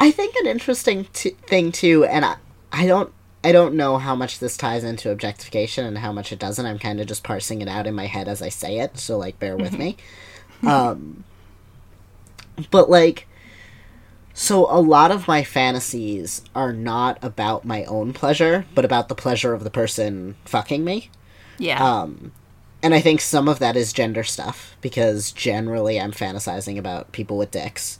I 0.00 0.10
think 0.10 0.34
an 0.36 0.46
interesting 0.46 1.06
t- 1.12 1.36
thing 1.46 1.70
too, 1.70 2.04
and 2.04 2.24
I, 2.24 2.36
I 2.72 2.86
don't, 2.86 3.12
I 3.44 3.52
don't 3.52 3.74
know 3.74 3.98
how 3.98 4.14
much 4.14 4.38
this 4.38 4.56
ties 4.56 4.84
into 4.84 5.10
objectification 5.10 5.84
and 5.84 5.98
how 5.98 6.12
much 6.12 6.32
it 6.32 6.38
doesn't. 6.38 6.64
I'm 6.64 6.78
kind 6.78 7.00
of 7.00 7.06
just 7.06 7.24
parsing 7.24 7.60
it 7.60 7.68
out 7.68 7.86
in 7.86 7.94
my 7.94 8.06
head 8.06 8.28
as 8.28 8.40
I 8.40 8.48
say 8.48 8.78
it, 8.78 8.98
so 8.98 9.18
like 9.18 9.38
bear 9.38 9.56
with 9.56 9.78
me. 9.78 9.96
Um, 10.64 11.24
but 12.70 12.88
like, 12.88 13.26
so 14.34 14.66
a 14.70 14.80
lot 14.80 15.10
of 15.10 15.26
my 15.28 15.42
fantasies 15.42 16.42
are 16.54 16.72
not 16.72 17.18
about 17.22 17.64
my 17.64 17.84
own 17.84 18.12
pleasure, 18.12 18.64
but 18.74 18.84
about 18.84 19.08
the 19.08 19.14
pleasure 19.14 19.52
of 19.54 19.64
the 19.64 19.70
person 19.70 20.36
fucking 20.44 20.84
me. 20.84 21.10
yeah 21.58 21.82
Um, 21.82 22.32
and 22.82 22.94
I 22.94 23.00
think 23.00 23.20
some 23.20 23.48
of 23.48 23.58
that 23.60 23.76
is 23.76 23.92
gender 23.92 24.24
stuff 24.24 24.76
because 24.80 25.30
generally 25.32 26.00
I'm 26.00 26.12
fantasizing 26.12 26.78
about 26.78 27.12
people 27.12 27.38
with 27.38 27.50
dicks. 27.50 27.98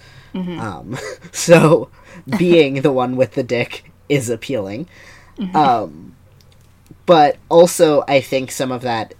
Um, 0.60 0.98
so 1.32 1.90
being 2.38 2.82
the 2.82 2.92
one 2.92 3.16
with 3.16 3.34
the 3.34 3.42
dick 3.42 3.90
is 4.08 4.28
appealing. 4.28 4.88
Um, 5.54 6.16
but 7.06 7.36
also 7.48 8.04
I 8.06 8.20
think 8.20 8.50
some 8.50 8.72
of 8.72 8.82
that 8.82 9.14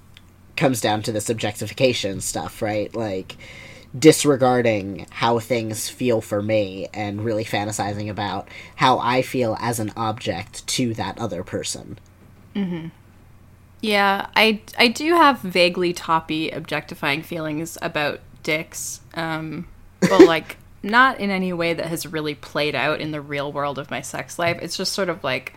comes 0.56 0.80
down 0.80 1.02
to 1.02 1.12
this 1.12 1.28
objectification 1.30 2.20
stuff, 2.20 2.62
right? 2.62 2.94
Like 2.94 3.36
disregarding 3.98 5.06
how 5.10 5.38
things 5.38 5.88
feel 5.88 6.20
for 6.20 6.42
me 6.42 6.88
and 6.94 7.24
really 7.24 7.44
fantasizing 7.44 8.08
about 8.08 8.48
how 8.76 8.98
I 8.98 9.22
feel 9.22 9.56
as 9.60 9.80
an 9.80 9.92
object 9.96 10.66
to 10.68 10.94
that 10.94 11.18
other 11.18 11.42
person. 11.42 11.98
Mm-hmm. 12.54 12.88
Yeah, 13.80 14.28
I 14.36 14.62
I 14.78 14.88
do 14.88 15.14
have 15.14 15.40
vaguely 15.40 15.92
toppy 15.92 16.50
objectifying 16.50 17.22
feelings 17.22 17.76
about 17.82 18.20
dicks, 18.42 19.00
um, 19.14 19.66
but 20.00 20.20
like 20.26 20.56
not 20.82 21.20
in 21.20 21.30
any 21.30 21.52
way 21.52 21.74
that 21.74 21.86
has 21.86 22.06
really 22.06 22.34
played 22.34 22.74
out 22.74 23.00
in 23.00 23.10
the 23.10 23.20
real 23.20 23.52
world 23.52 23.78
of 23.78 23.90
my 23.90 24.00
sex 24.00 24.38
life. 24.38 24.58
It's 24.62 24.76
just 24.76 24.92
sort 24.92 25.08
of 25.08 25.22
like, 25.22 25.54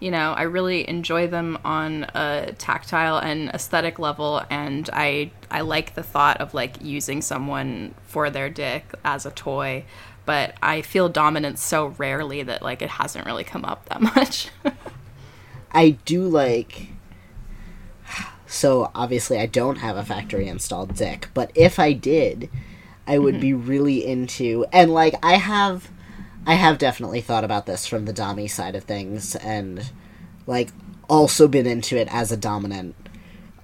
you 0.00 0.10
know, 0.10 0.32
I 0.32 0.42
really 0.42 0.88
enjoy 0.88 1.26
them 1.26 1.58
on 1.64 2.04
a 2.14 2.54
tactile 2.58 3.18
and 3.18 3.50
aesthetic 3.50 3.98
level, 3.98 4.42
and 4.50 4.88
I 4.92 5.30
I 5.50 5.60
like 5.60 5.94
the 5.94 6.02
thought 6.02 6.40
of 6.40 6.54
like 6.54 6.82
using 6.82 7.20
someone 7.22 7.94
for 8.04 8.30
their 8.30 8.48
dick 8.48 8.92
as 9.04 9.26
a 9.26 9.30
toy. 9.30 9.84
But 10.24 10.54
I 10.62 10.82
feel 10.82 11.08
dominance 11.08 11.62
so 11.62 11.88
rarely 11.98 12.42
that 12.42 12.62
like 12.62 12.82
it 12.82 12.90
hasn't 12.90 13.26
really 13.26 13.44
come 13.44 13.64
up 13.64 13.88
that 13.88 14.00
much. 14.16 14.48
I 15.72 15.90
do 16.04 16.26
like. 16.26 16.88
So 18.46 18.90
obviously, 18.94 19.38
I 19.38 19.46
don't 19.46 19.76
have 19.76 19.96
a 19.96 20.04
factory 20.04 20.48
installed 20.48 20.96
dick, 20.96 21.28
but 21.34 21.52
if 21.54 21.78
I 21.78 21.92
did, 21.92 22.50
I 23.06 23.18
would 23.18 23.34
mm-hmm. 23.34 23.40
be 23.40 23.54
really 23.54 24.04
into 24.04 24.66
and 24.72 24.92
like 24.92 25.14
I 25.22 25.34
have, 25.34 25.88
I 26.46 26.54
have 26.54 26.78
definitely 26.78 27.20
thought 27.20 27.44
about 27.44 27.66
this 27.66 27.86
from 27.86 28.04
the 28.06 28.12
dommy 28.12 28.50
side 28.50 28.74
of 28.74 28.84
things, 28.84 29.36
and 29.36 29.90
like 30.46 30.70
also 31.08 31.48
been 31.48 31.66
into 31.66 31.96
it 31.96 32.08
as 32.10 32.32
a 32.32 32.36
dominant. 32.36 32.94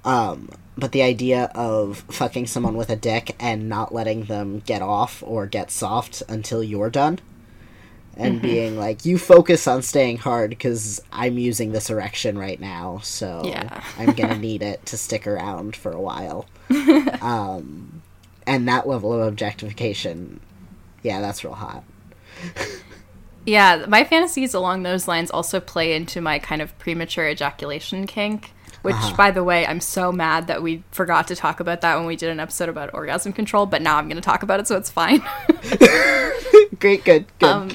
Um, 0.05 0.51
but 0.77 0.93
the 0.93 1.03
idea 1.03 1.51
of 1.55 2.05
fucking 2.11 2.47
someone 2.47 2.77
with 2.77 2.91
a 2.91 2.97
dick 2.97 3.35
and 3.41 3.69
not 3.69 3.95
letting 3.95 4.25
them 4.25 4.61
get 4.61 4.83
off 4.83 5.23
or 5.27 5.47
get 5.47 5.71
soft 5.71 6.23
until 6.29 6.63
you're 6.63 6.91
done 6.91 7.19
and 8.17 8.41
being 8.41 8.79
like, 8.79 9.05
you 9.05 9.19
focus 9.19 9.67
on 9.67 9.83
staying 9.83 10.19
hard 10.19 10.51
because 10.51 11.03
I'm 11.13 11.39
using 11.39 11.73
this 11.73 11.91
erection 11.91 12.39
right 12.39 12.59
now, 12.59 13.01
so 13.03 13.43
Yeah. 13.45 13.83
I'm 13.99 14.13
gonna 14.15 14.39
need 14.39 14.63
it 14.63 14.85
to 14.87 14.97
stick 14.97 15.27
around 15.27 15.77
for 15.77 15.93
a 15.93 16.01
while. 16.01 16.47
um, 17.21 18.03
and 18.47 18.67
that 18.69 18.89
level 18.89 19.13
of 19.13 19.27
objectification, 19.27 20.41
yeah, 21.03 21.21
that's 21.21 21.45
real 21.45 21.55
hot. 21.55 21.85
Yeah, 23.49 23.85
my 23.87 24.03
fantasies 24.03 24.55
along 24.55 24.83
those 24.83 25.07
lines 25.07 25.31
also 25.31 25.61
play 25.61 25.95
into 25.95 26.21
my 26.21 26.41
kind 26.41 26.61
of 26.61 26.77
premature 26.81 27.29
ejaculation 27.29 28.05
kink, 28.09 28.53
which, 28.83 28.97
by 29.17 29.31
the 29.31 29.45
way, 29.45 29.65
I'm 29.65 29.79
so 29.79 30.11
mad 30.11 30.49
that 30.49 30.65
we 30.65 30.83
forgot 30.91 31.29
to 31.29 31.37
talk 31.37 31.61
about 31.61 31.81
that 31.83 31.95
when 31.97 32.07
we 32.07 32.17
did 32.17 32.31
an 32.31 32.41
episode 32.41 32.69
about 32.69 32.93
orgasm 32.93 33.33
control, 33.33 33.65
but 33.65 33.83
now 33.83 33.99
I'm 33.99 34.09
going 34.09 34.17
to 34.17 34.21
talk 34.21 34.43
about 34.43 34.59
it, 34.59 34.67
so 34.67 34.77
it's 34.77 34.91
fine. 34.91 35.23
Great, 36.81 37.05
good, 37.05 37.27
good. 37.39 37.49
Um, 37.49 37.71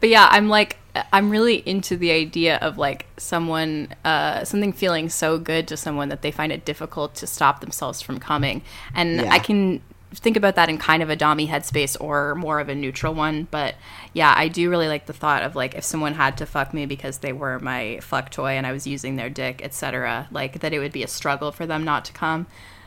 but 0.00 0.08
yeah, 0.08 0.26
I'm 0.30 0.48
like, 0.48 0.78
I'm 1.12 1.28
really 1.28 1.56
into 1.68 1.98
the 1.98 2.10
idea 2.12 2.56
of 2.56 2.78
like 2.78 3.04
someone, 3.18 3.88
uh, 4.06 4.44
something 4.44 4.72
feeling 4.72 5.10
so 5.10 5.38
good 5.38 5.68
to 5.68 5.76
someone 5.76 6.08
that 6.08 6.22
they 6.22 6.30
find 6.30 6.50
it 6.50 6.64
difficult 6.64 7.14
to 7.16 7.26
stop 7.26 7.60
themselves 7.60 8.00
from 8.00 8.18
coming. 8.18 8.62
And 8.94 9.16
Yeah. 9.20 9.32
I 9.32 9.38
can 9.38 9.82
think 10.12 10.36
about 10.36 10.56
that 10.56 10.68
in 10.68 10.78
kind 10.78 11.02
of 11.02 11.10
a 11.10 11.16
dommy 11.16 11.48
headspace 11.48 11.96
or 12.00 12.34
more 12.34 12.58
of 12.60 12.68
a 12.68 12.74
neutral 12.74 13.14
one. 13.14 13.46
But 13.50 13.76
yeah, 14.12 14.34
I 14.36 14.48
do 14.48 14.68
really 14.68 14.88
like 14.88 15.06
the 15.06 15.12
thought 15.12 15.42
of 15.42 15.54
like 15.54 15.74
if 15.74 15.84
someone 15.84 16.14
had 16.14 16.36
to 16.38 16.46
fuck 16.46 16.74
me 16.74 16.86
because 16.86 17.18
they 17.18 17.32
were 17.32 17.58
my 17.60 18.00
fuck 18.02 18.30
toy 18.30 18.52
and 18.52 18.66
I 18.66 18.72
was 18.72 18.86
using 18.86 19.16
their 19.16 19.30
dick, 19.30 19.60
etc., 19.62 20.28
like 20.30 20.60
that 20.60 20.72
it 20.72 20.80
would 20.80 20.92
be 20.92 21.04
a 21.04 21.08
struggle 21.08 21.52
for 21.52 21.66
them 21.66 21.84
not 21.84 22.04
to 22.06 22.12
come. 22.12 22.46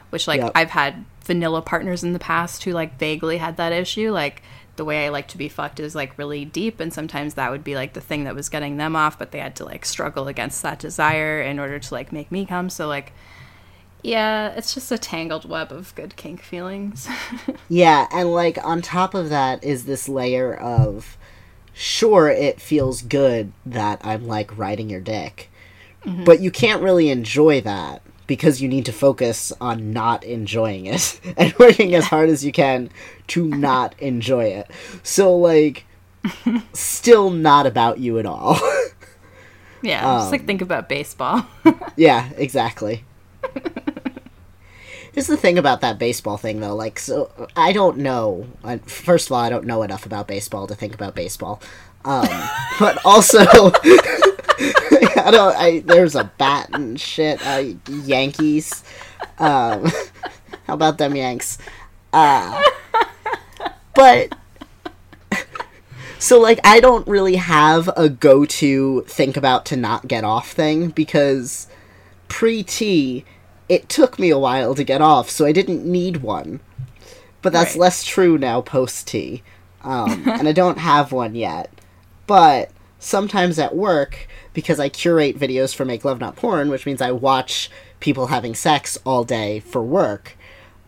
Which 0.10 0.28
like 0.28 0.42
Yep. 0.42 0.52
I've 0.54 0.70
had 0.72 1.06
vanilla 1.24 1.62
partners 1.62 2.04
in 2.04 2.14
the 2.14 2.20
past 2.20 2.64
who 2.64 2.72
like 2.72 3.00
vaguely 3.00 3.38
had 3.38 3.58
that 3.58 3.72
issue. 3.72 4.12
Like 4.12 4.44
the 4.76 4.86
way 4.86 5.06
I 5.06 5.10
like 5.10 5.28
to 5.30 5.38
be 5.38 5.50
fucked 5.50 5.80
is 5.80 5.96
like 5.96 6.18
really 6.18 6.46
deep, 6.46 6.80
and 6.80 6.92
sometimes 6.92 7.36
that 7.36 7.52
would 7.52 7.64
be 7.64 7.76
like 7.76 7.94
the 7.94 8.02
thing 8.02 8.26
that 8.26 8.36
was 8.36 8.50
getting 8.50 8.78
them 8.78 8.96
off, 8.96 9.18
but 9.18 9.32
they 9.32 9.40
had 9.40 9.56
to 9.58 9.66
like 9.66 9.86
struggle 9.86 10.28
against 10.28 10.62
that 10.64 10.80
desire 10.80 11.42
in 11.42 11.60
order 11.60 11.80
to 11.80 11.94
like 11.94 12.12
make 12.12 12.32
me 12.32 12.46
come. 12.46 12.70
So 12.70 12.88
like, 12.88 13.14
Yeah, 14.04 14.50
it's 14.50 14.74
just 14.74 14.92
a 14.92 14.98
tangled 14.98 15.48
web 15.48 15.72
of 15.72 15.96
good 15.96 16.16
kink 16.16 16.42
feelings. 16.42 17.08
Yeah, 17.70 18.08
and 18.12 18.32
like 18.32 18.64
on 18.64 18.82
top 18.84 19.16
of 19.16 19.30
that 19.30 19.64
is 19.64 19.86
this 19.86 20.08
layer 20.08 20.54
of 20.54 21.18
sure 21.74 22.30
it 22.30 22.62
feels 22.62 23.02
good 23.02 23.52
that 23.66 24.00
I'm 24.04 24.28
like 24.28 24.56
riding 24.58 24.90
your 24.90 25.00
dick. 25.00 25.50
Mm-hmm. 26.06 26.26
But 26.26 26.42
you 26.42 26.52
can't 26.52 26.84
really 26.84 27.10
enjoy 27.10 27.62
that 27.62 28.04
because 28.28 28.62
you 28.62 28.68
need 28.68 28.86
to 28.86 28.92
focus 28.92 29.52
on 29.60 29.92
not 29.92 30.24
enjoying 30.24 30.86
it 30.86 31.20
and 31.38 31.54
working 31.58 31.96
as 31.96 32.06
hard 32.06 32.30
as 32.30 32.46
you 32.46 32.52
can 32.52 32.90
to 33.28 33.48
not 33.48 34.00
enjoy 34.00 34.46
it. 34.46 34.70
So 35.02 35.36
like 35.36 35.86
still 36.74 37.32
not 37.32 37.66
about 37.66 37.98
you 38.00 38.20
at 38.20 38.26
all. 38.26 38.60
yeah, 39.82 40.02
just 40.02 40.32
like 40.32 40.42
um, 40.42 40.48
think 40.48 40.62
about 40.62 40.90
baseball. 40.90 41.48
Yeah, 41.96 42.30
exactly. 42.38 43.04
Here's 45.14 45.28
the 45.28 45.38
thing 45.38 45.60
about 45.60 45.82
that 45.82 46.00
baseball 46.00 46.38
thing, 46.38 46.60
though. 46.60 46.76
Like, 46.76 46.98
so 46.98 47.32
I 47.56 47.72
don't 47.72 47.98
know. 47.98 48.48
First 48.86 49.28
of 49.28 49.34
all, 49.34 49.40
I 49.40 49.50
don't 49.50 49.66
know 49.66 49.84
enough 49.84 50.06
about 50.06 50.28
baseball 50.28 50.66
to 50.68 50.76
think 50.76 50.96
about 50.96 51.14
baseball. 51.16 51.62
Um, 52.04 52.28
but 52.80 52.98
also, 53.06 53.42
I 53.46 55.30
don't. 55.32 55.56
I 55.56 55.84
there's 55.86 56.16
a 56.16 56.26
bat 56.38 56.70
and 56.74 57.00
shit. 57.00 57.46
Uh, 57.46 57.76
Yankees. 57.88 58.84
Um, 59.38 59.86
how 60.66 60.74
about 60.74 60.98
them 60.98 61.16
Yanks? 61.16 61.60
Uh, 62.12 62.62
but 63.96 64.36
so 66.20 66.40
like 66.40 66.60
I 66.64 66.80
don't 66.80 67.08
really 67.08 67.36
have 67.36 67.90
a 67.98 68.10
go-to 68.10 69.02
think 69.08 69.38
about 69.38 69.66
to 69.68 69.76
not 69.76 70.08
get 70.08 70.24
off 70.24 70.52
thing 70.52 70.90
because 70.90 71.68
pre-T 72.28 73.26
it 73.74 73.90
took 73.90 74.20
me 74.20 74.30
a 74.30 74.38
while 74.40 74.76
to 74.76 74.84
get 74.84 75.02
off, 75.02 75.30
so 75.30 75.46
I 75.46 75.52
didn't 75.52 75.86
need 75.86 76.18
one. 76.18 76.60
But 77.42 77.52
that's 77.54 77.72
Right. 77.72 77.80
less 77.82 78.04
true 78.04 78.38
now 78.38 78.62
post-T. 78.62 79.42
Um, 79.84 80.24
and 80.28 80.48
I 80.48 80.52
don't 80.52 80.78
have 80.78 81.12
one 81.12 81.36
yet. 81.36 81.70
But 82.28 82.70
sometimes 83.00 83.60
at 83.60 83.76
work, 83.76 84.28
because 84.54 84.80
I 84.80 84.88
curate 84.90 85.38
videos 85.38 85.74
for 85.76 85.84
Make 85.86 86.06
Love 86.06 86.20
Not 86.20 86.36
Porn, 86.36 86.70
which 86.70 86.86
means 86.86 87.02
I 87.02 87.12
watch 87.12 87.70
people 88.00 88.28
having 88.28 88.56
sex 88.56 88.98
all 89.06 89.24
day 89.24 89.60
for 89.60 89.82
work, 89.82 90.38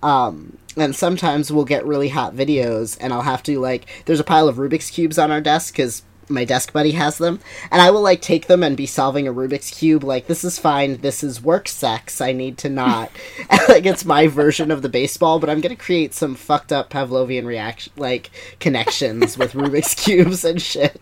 um, 0.04 0.58
and 0.78 0.96
sometimes 0.96 1.52
we'll 1.52 1.66
get 1.66 1.86
really 1.86 2.10
hot 2.10 2.36
videos, 2.36 2.98
and 3.02 3.12
I'll 3.14 3.22
have 3.24 3.42
to 3.44 3.60
like. 3.60 3.86
There's 4.06 4.20
a 4.20 4.24
pile 4.26 4.48
of 4.48 4.58
Rubik's 4.58 4.90
cubes 4.92 5.18
on 5.18 5.32
our 5.32 5.42
desk 5.42 5.74
because 5.74 6.04
my 6.30 6.46
desk 6.46 6.74
buddy 6.74 6.92
has 6.92 7.18
them, 7.18 7.40
and 7.72 7.82
I 7.82 7.92
will 7.92 8.02
like 8.02 8.22
take 8.22 8.48
them 8.48 8.64
and 8.64 8.78
be 8.78 8.86
solving 8.86 9.28
a 9.28 9.34
Rubik's 9.34 9.72
cube. 9.72 10.04
Like 10.04 10.28
this 10.28 10.44
is 10.44 10.60
fine. 10.60 10.98
This 10.98 11.24
is 11.24 11.42
work 11.42 11.68
sex. 11.68 12.22
I 12.22 12.32
need 12.32 12.58
to 12.60 12.70
not. 12.70 13.12
and, 13.50 13.62
like 13.70 13.86
it's 13.86 14.06
my 14.06 14.28
version 14.28 14.72
of 14.72 14.82
the 14.82 14.90
baseball, 14.90 15.40
but 15.40 15.50
I'm 15.50 15.62
gonna 15.62 15.76
create 15.76 16.14
some 16.14 16.36
fucked 16.36 16.72
up 16.72 16.90
Pavlovian 16.90 17.46
reaction 17.46 17.94
like 17.96 18.32
connections 18.60 19.38
with 19.38 19.54
Rubik's 19.54 19.94
cubes 19.94 20.44
and 20.46 20.62
shit. 20.62 21.02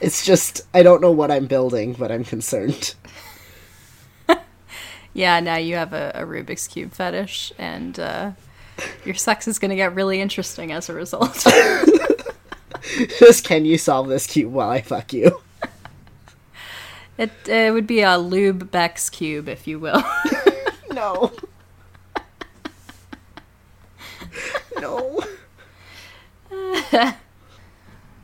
It's 0.00 0.24
just 0.24 0.62
I 0.72 0.82
don't 0.82 1.00
know 1.00 1.12
what 1.12 1.30
I'm 1.30 1.46
building, 1.46 1.94
but 1.94 2.10
I'm 2.10 2.24
concerned. 2.24 2.94
yeah, 5.14 5.40
now 5.40 5.56
you 5.56 5.76
have 5.76 5.92
a, 5.92 6.12
a 6.14 6.22
Rubik's 6.22 6.66
Cube 6.68 6.92
fetish, 6.92 7.52
and 7.58 7.98
uh, 7.98 8.32
your 9.04 9.14
sex 9.14 9.46
is 9.48 9.58
going 9.58 9.70
to 9.70 9.76
get 9.76 9.94
really 9.94 10.20
interesting 10.20 10.72
as 10.72 10.88
a 10.88 10.94
result. 10.94 11.46
just 13.18 13.44
can 13.44 13.64
you 13.64 13.78
solve 13.78 14.08
this 14.08 14.26
cube 14.26 14.52
while 14.52 14.70
I 14.70 14.80
fuck 14.80 15.12
you? 15.12 15.40
it, 17.18 17.30
it 17.46 17.72
would 17.72 17.86
be 17.86 18.00
a 18.00 18.16
Lube 18.18 18.70
Beck's 18.70 19.10
Cube, 19.10 19.48
if 19.48 19.66
you 19.66 19.78
will. 19.78 20.02
No. 20.94 21.32
no. 24.80 25.24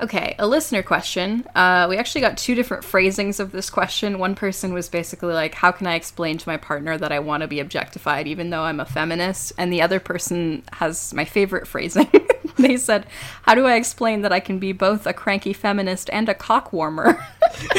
Okay, 0.01 0.35
a 0.39 0.47
listener 0.47 0.83
question. 0.83 1.45
Uh, 1.55 1.87
we 1.89 1.99
actually 1.99 2.23
got 2.23 2.39
two 2.39 2.55
different 2.55 2.85
phrasings 2.85 3.39
of 3.39 3.53
this 3.53 3.69
question. 3.69 4.19
One 4.19 4.35
person 4.35 4.73
was 4.73 4.89
basically 4.89 5.35
like, 5.35 5.55
How 5.55 5.73
can 5.73 5.87
I 5.87 5.95
explain 5.95 6.39
to 6.39 6.49
my 6.49 6.57
partner 6.57 6.97
that 6.97 7.13
I 7.13 7.19
want 7.19 7.43
to 7.43 7.49
be 7.49 7.61
objectified 7.61 8.27
even 8.27 8.49
though 8.49 8.63
I'm 8.63 8.81
a 8.81 8.87
feminist? 8.87 9.53
And 9.59 9.71
the 9.71 9.83
other 9.83 10.01
person 10.01 10.63
has 10.75 11.13
my 11.13 11.27
favorite 11.27 11.67
phrasing. 11.67 12.09
they 12.59 12.77
said, 12.77 13.07
How 13.43 13.55
do 13.55 13.67
I 13.67 13.75
explain 13.77 14.23
that 14.23 14.33
I 14.33 14.41
can 14.41 14.59
be 14.59 14.73
both 14.73 15.07
a 15.07 15.13
cranky 15.13 15.53
feminist 15.53 16.11
and 16.13 16.29
a 16.29 16.35
cock 16.35 16.73
warmer? 16.73 17.25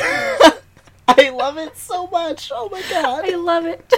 I 1.07 1.29
love 1.29 1.57
it 1.57 1.77
so 1.77 2.07
much. 2.07 2.51
Oh 2.53 2.69
my 2.69 2.81
god. 2.89 3.25
I 3.25 3.35
love 3.35 3.65
it. 3.65 3.93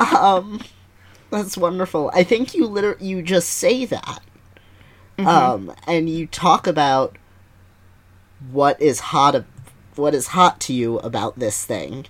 Um 0.00 0.60
that's 1.30 1.56
wonderful. 1.56 2.10
I 2.14 2.22
think 2.22 2.54
you 2.54 2.66
liter- 2.66 2.98
you 3.00 3.22
just 3.22 3.50
say 3.50 3.84
that. 3.86 4.22
Um 5.18 5.72
and 5.86 6.08
you 6.08 6.26
talk 6.26 6.66
about 6.66 7.16
what 8.50 8.80
is 8.80 9.00
hot 9.00 9.34
ab- 9.34 9.46
what 9.96 10.14
is 10.14 10.28
hot 10.28 10.60
to 10.60 10.72
you 10.72 10.98
about 10.98 11.38
this 11.38 11.64
thing. 11.64 12.06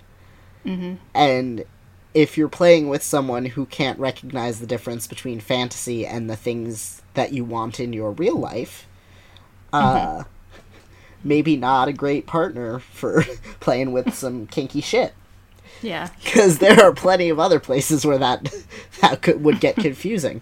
Mm-hmm. 0.65 0.95
And 1.13 1.65
if 2.13 2.37
you're 2.37 2.49
playing 2.49 2.89
with 2.89 3.03
someone 3.03 3.45
who 3.45 3.65
can't 3.65 3.99
recognize 3.99 4.59
the 4.59 4.67
difference 4.67 5.05
between 5.05 5.39
fantasy 5.39 6.05
and 6.07 6.29
the 6.29 6.35
things 6.35 7.01
that 7.15 7.33
you 7.33 7.43
want 7.43 7.79
in 7.79 7.93
your 7.93 8.11
real 8.11 8.37
life, 8.37 8.87
uh 9.73 10.23
maybe 11.23 11.57
not 11.57 11.87
a 11.87 11.93
great 11.93 12.27
partner 12.27 12.79
for 12.79 13.23
playing 13.59 13.91
with 13.91 14.13
some 14.23 14.47
kinky 14.47 14.81
shit. 14.81 15.13
yeah. 15.81 16.09
because 16.23 16.59
there 16.59 16.81
are 16.83 16.93
plenty 16.93 17.29
of 17.29 17.39
other 17.39 17.59
places 17.59 18.05
where 18.05 18.17
that 18.19 18.53
that 19.01 19.21
could, 19.21 19.43
would 19.43 19.59
get 19.59 19.75
confusing. 19.75 20.41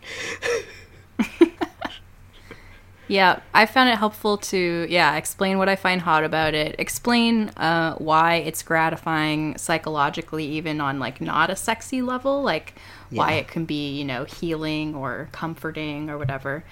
Yeah, 3.07 3.41
I 3.53 3.65
found 3.65 3.89
it 3.89 3.97
helpful 3.97 4.37
to 4.37 4.87
yeah 4.89 5.15
explain 5.17 5.57
what 5.57 5.67
I 5.67 5.75
find 5.75 6.01
hot 6.01 6.23
about 6.23 6.53
it, 6.53 6.75
explain 6.79 7.49
uh, 7.57 7.95
why 7.95 8.35
it's 8.35 8.63
gratifying 8.63 9.57
psychologically, 9.57 10.45
even 10.45 10.79
on 10.79 10.99
like 10.99 11.19
not 11.19 11.49
a 11.49 11.55
sexy 11.55 12.01
level, 12.01 12.41
like 12.41 12.75
why 13.15 13.33
it 13.33 13.47
can 13.47 13.65
be 13.65 13.91
you 13.97 14.05
know 14.05 14.25
healing 14.25 14.95
or 14.95 15.29
comforting 15.31 16.09
or 16.09 16.17
whatever. 16.17 16.63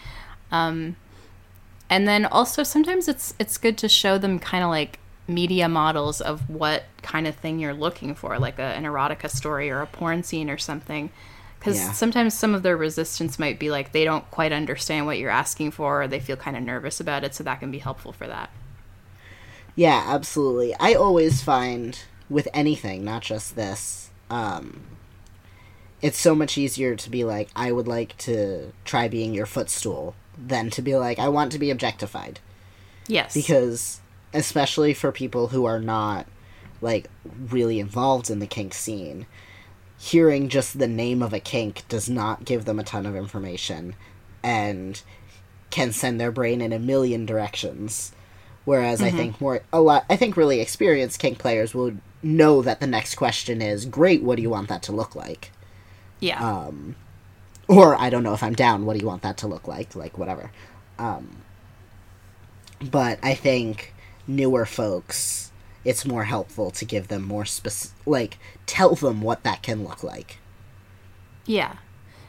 Um, 0.52 0.96
and 1.90 2.08
then 2.08 2.26
also 2.26 2.64
sometimes 2.64 3.08
it's 3.08 3.34
it's 3.40 3.58
good 3.58 3.78
to 3.80 3.90
show 3.90 4.18
them 4.18 4.40
kind 4.40 4.64
of 4.64 4.70
like 4.70 5.00
media 5.28 5.70
models 5.70 6.22
of 6.22 6.50
what 6.50 6.84
kind 7.04 7.28
of 7.28 7.36
thing 7.36 7.60
you're 7.60 7.74
looking 7.74 8.16
for, 8.16 8.38
like 8.40 8.60
a, 8.60 8.64
an 8.64 8.84
erotica 8.84 9.30
story 9.30 9.70
or 9.70 9.82
a 9.82 9.88
porn 9.88 10.24
scene 10.24 10.50
or 10.50 10.58
something. 10.58 11.12
Because 11.60 11.80
Yeah. 11.80 11.92
sometimes 11.92 12.34
some 12.34 12.56
of 12.56 12.64
their 12.64 12.76
resistance 12.78 13.38
might 13.38 13.60
be 13.60 13.70
like 13.70 13.92
they 13.92 14.04
don't 14.04 14.30
quite 14.32 14.52
understand 14.52 15.06
what 15.06 15.20
you're 15.20 15.30
asking 15.30 15.72
for, 15.72 16.02
or 16.04 16.08
they 16.08 16.20
feel 16.20 16.36
kind 16.38 16.58
of 16.58 16.64
nervous 16.64 17.00
about 17.00 17.24
it, 17.24 17.36
so 17.36 17.44
that 17.44 17.60
can 17.60 17.72
be 17.72 17.80
helpful 17.80 18.12
for 18.14 18.28
that. 18.28 18.50
Yeah, 19.76 20.04
absolutely. 20.08 20.76
I 20.80 20.94
always 20.94 21.42
find 21.42 21.98
with 22.30 22.48
anything, 22.54 23.04
not 23.04 23.22
just 23.22 23.56
this, 23.56 24.10
um, 24.30 24.91
it's 26.02 26.20
so 26.20 26.34
much 26.34 26.58
easier 26.58 26.96
to 26.96 27.10
be 27.10 27.24
like, 27.24 27.50
I 27.56 27.72
would 27.72 27.88
like 27.88 28.18
to 28.20 28.72
try 28.86 29.08
being 29.08 29.34
your 29.34 29.46
footstool 29.46 30.16
than 30.38 30.70
to 30.72 30.82
be 30.82 30.96
like, 30.96 31.20
I 31.20 31.30
want 31.30 31.52
to 31.52 31.60
be 31.60 31.70
objectified. 31.70 32.40
Yes. 33.08 33.34
because 33.34 34.00
especially 34.34 34.94
for 34.94 35.12
people 35.12 35.48
who 35.48 35.66
are 35.66 35.80
not 35.80 36.26
like 36.82 37.10
really 37.50 37.80
involved 37.80 38.30
in 38.30 38.40
the 38.40 38.48
kink 38.48 38.74
scene 38.74 39.26
hearing 39.98 40.50
just 40.50 40.80
the 40.80 40.88
name 40.88 41.22
of 41.22 41.34
a 41.34 41.40
kink 41.40 41.84
does 41.90 42.10
not 42.10 42.46
give 42.46 42.66
them 42.66 42.80
a 42.80 42.84
ton 42.84 43.06
of 43.06 43.16
information 43.16 43.96
and 44.42 45.02
can 45.70 45.92
send 45.92 46.20
their 46.20 46.32
brain 46.32 46.62
in 46.62 46.74
a 46.74 46.80
million 46.80 47.26
directions 47.26 48.12
whereas 48.66 49.02
i 49.02 49.10
mm-hmm. 49.10 49.18
think 49.18 49.42
more 49.42 49.62
a 49.72 49.82
lot 49.82 50.06
i 50.10 50.16
think 50.16 50.38
really 50.38 50.60
experienced 50.60 51.20
kink 51.20 51.38
players 51.38 51.76
will 51.76 51.94
know 52.24 52.62
that 52.62 52.80
the 52.80 52.88
next 52.88 53.16
question 53.16 53.62
is 53.62 53.86
great 53.86 54.24
what 54.24 54.38
do 54.38 54.42
you 54.42 54.50
want 54.50 54.70
that 54.70 54.82
to 54.82 54.92
look 54.92 55.16
like 55.16 55.52
yeah. 56.22 56.40
um, 56.42 56.96
or 57.68 57.96
I 58.00 58.10
don't 58.10 58.24
know 58.24 58.34
if 58.34 58.44
I'm 58.44 58.56
down. 58.56 58.86
What 58.86 58.94
do 58.94 59.00
you 59.00 59.08
want 59.08 59.24
that 59.24 59.38
to 59.38 59.48
look 59.48 59.68
like? 59.68 59.96
Like 59.96 60.18
whatever. 60.18 60.52
Um, 60.98 61.38
but 62.90 63.20
I 63.22 63.34
think 63.34 63.94
newer 64.28 64.66
folks, 64.66 65.52
it's 65.84 66.06
more 66.06 66.24
helpful 66.24 66.72
to 66.72 66.86
give 66.86 67.10
them 67.10 67.24
more 67.24 67.46
specific, 67.46 67.96
like 68.06 68.38
tell 68.66 68.96
them 68.96 69.22
what 69.22 69.44
that 69.44 69.62
can 69.62 69.84
look 69.84 70.04
like. 70.04 70.38
Yeah. 71.46 71.78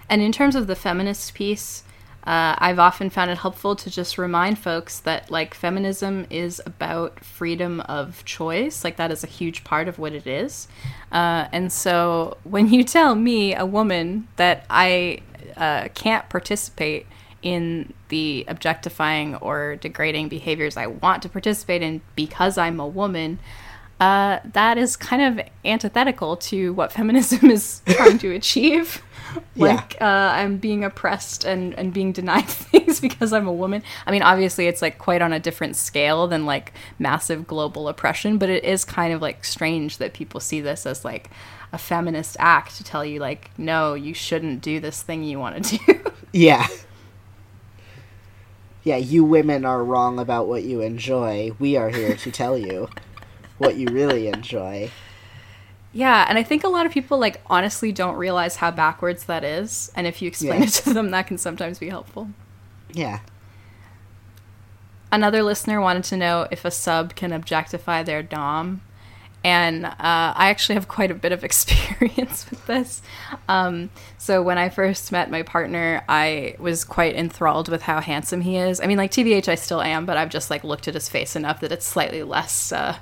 And 0.08 0.20
in 0.20 0.32
terms 0.32 0.56
of 0.56 0.66
the 0.66 0.76
feminist 0.76 1.34
piece, 1.34 1.84
uh, 2.24 2.54
I've 2.58 2.78
often 2.78 3.10
found 3.10 3.30
it 3.30 3.38
helpful 3.38 3.74
to 3.74 3.90
just 3.90 4.16
remind 4.16 4.58
folks 4.58 5.00
that, 5.00 5.30
like, 5.30 5.54
feminism 5.54 6.26
is 6.30 6.62
about 6.64 7.24
freedom 7.24 7.80
of 7.82 8.24
choice. 8.24 8.84
Like, 8.84 8.96
that 8.96 9.10
is 9.10 9.24
a 9.24 9.26
huge 9.26 9.64
part 9.64 9.88
of 9.88 9.98
what 9.98 10.12
it 10.12 10.26
is. 10.26 10.68
Uh, 11.10 11.48
and 11.50 11.72
so 11.72 12.36
when 12.44 12.68
you 12.72 12.84
tell 12.84 13.16
me, 13.16 13.54
a 13.56 13.66
woman, 13.66 14.28
that 14.36 14.64
I 14.70 15.20
uh, 15.56 15.88
can't 15.94 16.28
participate 16.28 17.06
in 17.42 17.92
the 18.08 18.44
objectifying 18.46 19.34
or 19.36 19.76
degrading 19.76 20.28
behaviors 20.28 20.76
I 20.76 20.86
want 20.86 21.22
to 21.22 21.28
participate 21.28 21.82
in 21.82 22.02
because 22.14 22.56
I'm 22.56 22.78
a 22.78 22.86
woman, 22.86 23.40
uh, 23.98 24.38
that 24.52 24.78
is 24.78 24.96
kind 24.96 25.40
of 25.40 25.46
antithetical 25.64 26.36
to 26.36 26.72
what 26.72 26.92
feminism 26.92 27.50
is 27.50 27.82
trying 27.86 28.18
to 28.18 28.32
achieve. 28.32 29.02
Yeah. 29.54 29.66
Like 29.66 29.96
uh, 30.00 30.04
I'm 30.32 30.56
being 30.56 30.82
oppressed 30.82 31.44
and, 31.44 31.74
and 31.74 31.92
being 31.92 32.12
denied 32.12 32.48
things 32.48 33.00
because 33.00 33.34
I'm 33.34 33.46
a 33.46 33.52
woman. 33.52 33.82
I 34.06 34.10
mean, 34.10 34.22
obviously, 34.22 34.66
it's 34.66 34.80
like 34.80 34.98
quite 34.98 35.20
on 35.20 35.32
a 35.32 35.38
different 35.38 35.76
scale 35.76 36.26
than 36.26 36.46
like 36.46 36.72
massive 36.98 37.46
global 37.46 37.86
oppression, 37.86 38.38
but 38.38 38.48
it 38.48 38.64
is 38.64 38.84
kind 38.84 39.12
of 39.12 39.20
like 39.20 39.44
strange 39.44 39.98
that 39.98 40.14
people 40.14 40.40
see 40.40 40.62
this 40.62 40.86
as 40.86 41.04
like 41.04 41.30
a 41.72 41.78
feminist 41.78 42.36
act 42.38 42.76
to 42.76 42.84
tell 42.84 43.04
you 43.04 43.20
like, 43.20 43.50
no, 43.58 43.94
you 43.94 44.14
shouldn't 44.14 44.62
do 44.62 44.80
this 44.80 45.02
thing 45.02 45.22
you 45.22 45.38
want 45.38 45.64
to 45.64 45.78
do. 45.86 46.04
Yeah. 46.32 46.66
Yeah, 48.84 48.96
you 48.96 49.24
women 49.24 49.64
are 49.64 49.84
wrong 49.84 50.18
about 50.18 50.48
what 50.48 50.64
you 50.64 50.80
enjoy. 50.80 51.52
We 51.58 51.76
are 51.76 51.90
here 51.90 52.16
to 52.16 52.30
tell 52.30 52.58
you 52.58 52.88
what 53.58 53.76
you 53.76 53.86
really 53.88 54.28
enjoy. 54.28 54.90
Yeah, 55.94 56.24
and 56.28 56.38
I 56.38 56.42
think 56.42 56.64
a 56.64 56.68
lot 56.68 56.86
of 56.86 56.92
people 56.92 57.18
like 57.18 57.40
honestly 57.48 57.92
don't 57.92 58.16
realize 58.16 58.56
how 58.56 58.70
backwards 58.70 59.24
that 59.24 59.44
is, 59.44 59.92
and 59.94 60.06
if 60.06 60.22
you 60.22 60.28
explain 60.28 60.60
Yeah. 60.62 60.66
it 60.68 60.72
to 60.84 60.94
them, 60.94 61.10
that 61.10 61.26
can 61.26 61.36
sometimes 61.38 61.78
be 61.78 61.88
helpful. 61.90 62.30
Yeah. 62.92 63.20
Another 65.10 65.42
listener 65.42 65.80
wanted 65.80 66.04
to 66.04 66.16
know 66.16 66.48
if 66.50 66.64
a 66.64 66.70
sub 66.70 67.14
can 67.14 67.32
objectify 67.32 68.02
their 68.02 68.22
dom, 68.22 68.80
and 69.44 69.84
uh, 69.84 69.92
I 69.98 70.48
actually 70.48 70.76
have 70.76 70.88
quite 70.88 71.10
a 71.10 71.14
bit 71.14 71.32
of 71.32 71.44
experience 71.48 72.48
with 72.48 72.64
this. 72.66 73.02
Um, 73.46 73.90
so 74.16 74.40
when 74.42 74.56
I 74.56 74.70
first 74.70 75.12
met 75.12 75.30
my 75.30 75.42
partner, 75.42 76.02
I 76.08 76.54
was 76.58 76.84
quite 76.84 77.14
enthralled 77.14 77.68
with 77.68 77.82
how 77.82 78.00
handsome 78.00 78.40
he 78.40 78.56
is. 78.56 78.80
I 78.80 78.86
mean, 78.86 78.96
like 78.96 79.10
TBH, 79.10 79.48
I 79.48 79.56
still 79.56 79.82
am, 79.82 80.06
but 80.06 80.16
I've 80.16 80.30
just 80.30 80.48
like 80.48 80.64
looked 80.64 80.88
at 80.88 80.94
his 80.94 81.10
face 81.10 81.36
enough 81.36 81.60
that 81.60 81.72
it's 81.72 81.86
slightly 81.86 82.22
less. 82.22 82.72
Uh, 82.72 82.96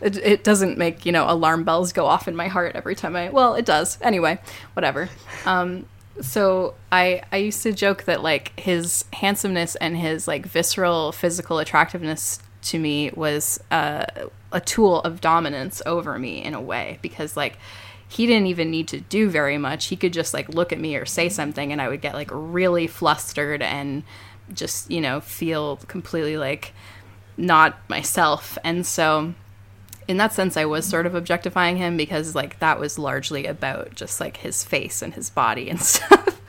it, 0.00 0.16
it 0.18 0.44
doesn't 0.44 0.78
make 0.78 1.06
you 1.06 1.12
know 1.12 1.28
alarm 1.28 1.64
bells 1.64 1.92
go 1.92 2.06
off 2.06 2.28
in 2.28 2.36
my 2.36 2.48
heart 2.48 2.76
every 2.76 2.94
time 2.94 3.16
I. 3.16 3.30
Well, 3.30 3.54
it 3.54 3.64
does 3.64 3.98
anyway. 4.00 4.38
Whatever. 4.74 5.08
Um, 5.44 5.86
so 6.20 6.74
I 6.90 7.22
I 7.32 7.36
used 7.38 7.62
to 7.62 7.72
joke 7.72 8.04
that 8.04 8.22
like 8.22 8.58
his 8.58 9.04
handsomeness 9.12 9.76
and 9.76 9.96
his 9.96 10.26
like 10.26 10.46
visceral 10.46 11.12
physical 11.12 11.58
attractiveness 11.58 12.40
to 12.60 12.78
me 12.78 13.10
was 13.14 13.60
uh, 13.70 14.04
a 14.52 14.60
tool 14.60 15.00
of 15.02 15.20
dominance 15.20 15.80
over 15.86 16.18
me 16.18 16.42
in 16.42 16.54
a 16.54 16.60
way 16.60 16.98
because 17.02 17.36
like 17.36 17.58
he 18.08 18.26
didn't 18.26 18.46
even 18.46 18.70
need 18.70 18.88
to 18.88 19.00
do 19.00 19.28
very 19.28 19.58
much. 19.58 19.86
He 19.86 19.96
could 19.96 20.12
just 20.12 20.32
like 20.32 20.48
look 20.48 20.72
at 20.72 20.80
me 20.80 20.96
or 20.96 21.04
say 21.04 21.28
something 21.28 21.72
and 21.72 21.80
I 21.80 21.88
would 21.88 22.00
get 22.00 22.14
like 22.14 22.30
really 22.32 22.86
flustered 22.86 23.62
and 23.62 24.02
just, 24.52 24.90
you 24.90 25.00
know, 25.00 25.20
feel 25.20 25.76
completely 25.88 26.38
like 26.38 26.72
not 27.36 27.78
myself. 27.88 28.56
And 28.64 28.86
so 28.86 29.34
in 30.08 30.16
that 30.16 30.32
sense 30.32 30.56
I 30.56 30.64
was 30.64 30.86
sort 30.86 31.06
of 31.06 31.14
objectifying 31.14 31.76
him 31.76 31.96
because 31.96 32.34
like 32.34 32.58
that 32.58 32.80
was 32.80 32.98
largely 32.98 33.46
about 33.46 33.94
just 33.94 34.20
like 34.20 34.38
his 34.38 34.64
face 34.64 35.02
and 35.02 35.14
his 35.14 35.30
body 35.30 35.68
and 35.68 35.80
stuff. 35.82 36.40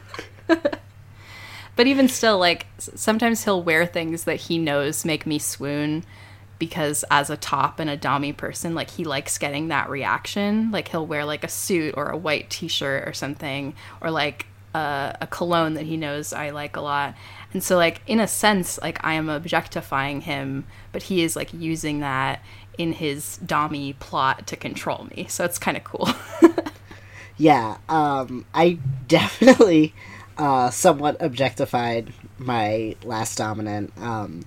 but 0.48 1.86
even 1.86 2.08
still 2.08 2.40
like 2.40 2.66
sometimes 2.80 3.44
he'll 3.44 3.62
wear 3.62 3.86
things 3.86 4.24
that 4.24 4.38
he 4.38 4.58
knows 4.58 5.06
make 5.06 5.26
me 5.26 5.38
swoon 5.38 6.04
because 6.58 7.06
as 7.10 7.30
a 7.30 7.38
top 7.38 7.80
and 7.80 7.90
a 7.90 7.98
dommy 7.98 8.36
person 8.36 8.74
like 8.74 8.92
he 8.92 9.04
likes 9.04 9.38
getting 9.38 9.68
that 9.68 9.90
reaction 9.90 10.72
like 10.72 10.88
he'll 10.90 11.06
wear 11.06 11.26
like 11.26 11.44
a 11.44 11.48
suit 11.48 11.94
or 11.98 12.10
a 12.10 12.18
white 12.18 12.50
t-shirt 12.50 13.08
or 13.08 13.14
something 13.14 13.74
or 14.02 14.10
like 14.10 14.46
a 14.76 15.28
cologne 15.32 15.74
that 15.74 15.86
he 15.86 15.98
knows 15.98 16.32
i 16.32 16.52
like 16.52 16.76
a 16.76 16.82
lot 16.82 17.16
and 17.54 17.64
so 17.64 17.76
like 17.76 18.02
in 18.06 18.20
a 18.20 18.28
sense 18.28 18.80
like 18.82 19.04
i 19.04 19.14
am 19.14 19.28
objectifying 19.28 20.22
him 20.22 20.64
but 20.92 21.04
he 21.04 21.24
is 21.24 21.36
like 21.36 21.52
using 21.54 22.02
that 22.02 22.42
in 22.80 22.94
his 22.94 23.40
dommy 23.46 23.98
plot 24.00 24.48
to 24.48 24.56
control 24.56 25.08
me 25.16 25.28
so 25.30 25.46
it's 25.46 25.60
kind 25.60 25.78
of 25.78 25.84
cool 25.84 26.10
Yeah, 27.40 27.78
um, 27.88 28.46
I 28.54 28.80
definitely 29.08 29.94
uh, 30.38 30.70
somewhat 30.72 31.16
objectified 31.22 32.12
my 32.38 32.98
last 33.04 33.38
dominant. 33.38 33.94
Um, 33.98 34.44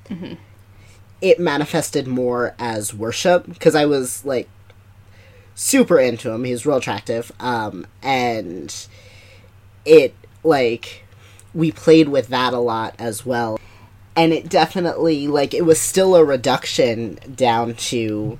It 1.23 1.41
manifested 1.41 2.07
more 2.07 2.55
as 2.59 2.93
worship 2.93 3.47
because 3.49 3.75
I 3.75 3.87
was 3.87 4.25
like 4.27 4.49
super 5.55 5.99
into 5.99 6.31
him. 6.31 6.45
He 6.45 6.53
was 6.53 6.67
real 6.67 6.77
attractive, 6.77 7.33
um, 7.41 7.87
and 8.03 8.87
it 9.87 10.15
like 10.45 11.05
we 11.55 11.73
played 11.73 12.09
with 12.09 12.29
that 12.29 12.53
a 12.53 12.59
lot 12.59 12.95
as 12.99 13.25
well. 13.25 13.59
And 14.15 14.33
it 14.33 14.49
definitely 14.49 15.27
like 15.27 15.55
it 15.55 15.65
was 15.65 15.81
still 15.81 16.15
a 16.17 16.25
reduction 16.25 17.19
down 17.35 17.75
to 17.75 18.39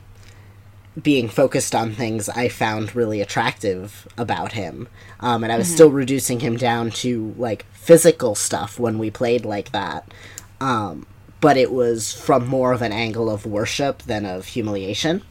being 1.01 1.29
focused 1.29 1.75
on 1.75 1.93
things 1.93 2.29
I 2.29 2.49
found 2.49 2.95
really 2.95 3.23
attractive 3.23 4.07
about 4.19 4.53
him. 4.53 4.89
Um, 5.21 5.43
and 5.43 5.53
I 5.53 5.57
was 5.57 5.73
still 5.73 5.91
reducing 5.91 6.41
him 6.41 6.57
down 6.57 6.91
to 6.91 7.35
like 7.39 7.65
physical 7.73 8.35
stuff 8.35 8.79
when 8.79 8.99
we 8.99 9.11
played 9.11 9.47
like 9.47 9.73
that. 9.73 10.13
Um, 10.61 11.07
but 11.41 11.57
it 11.57 11.73
was 11.73 12.13
from 12.13 12.47
more 12.47 12.73
of 12.73 12.83
an 12.83 12.93
angle 12.93 13.31
of 13.31 13.47
worship 13.47 14.03
than 14.03 14.27
of 14.27 14.47
humiliation. 14.47 15.23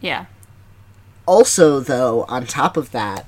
yeah 0.00 0.26
Also, 1.26 1.80
though, 1.80 2.24
on 2.28 2.46
top 2.46 2.76
of 2.76 2.92
that, 2.92 3.26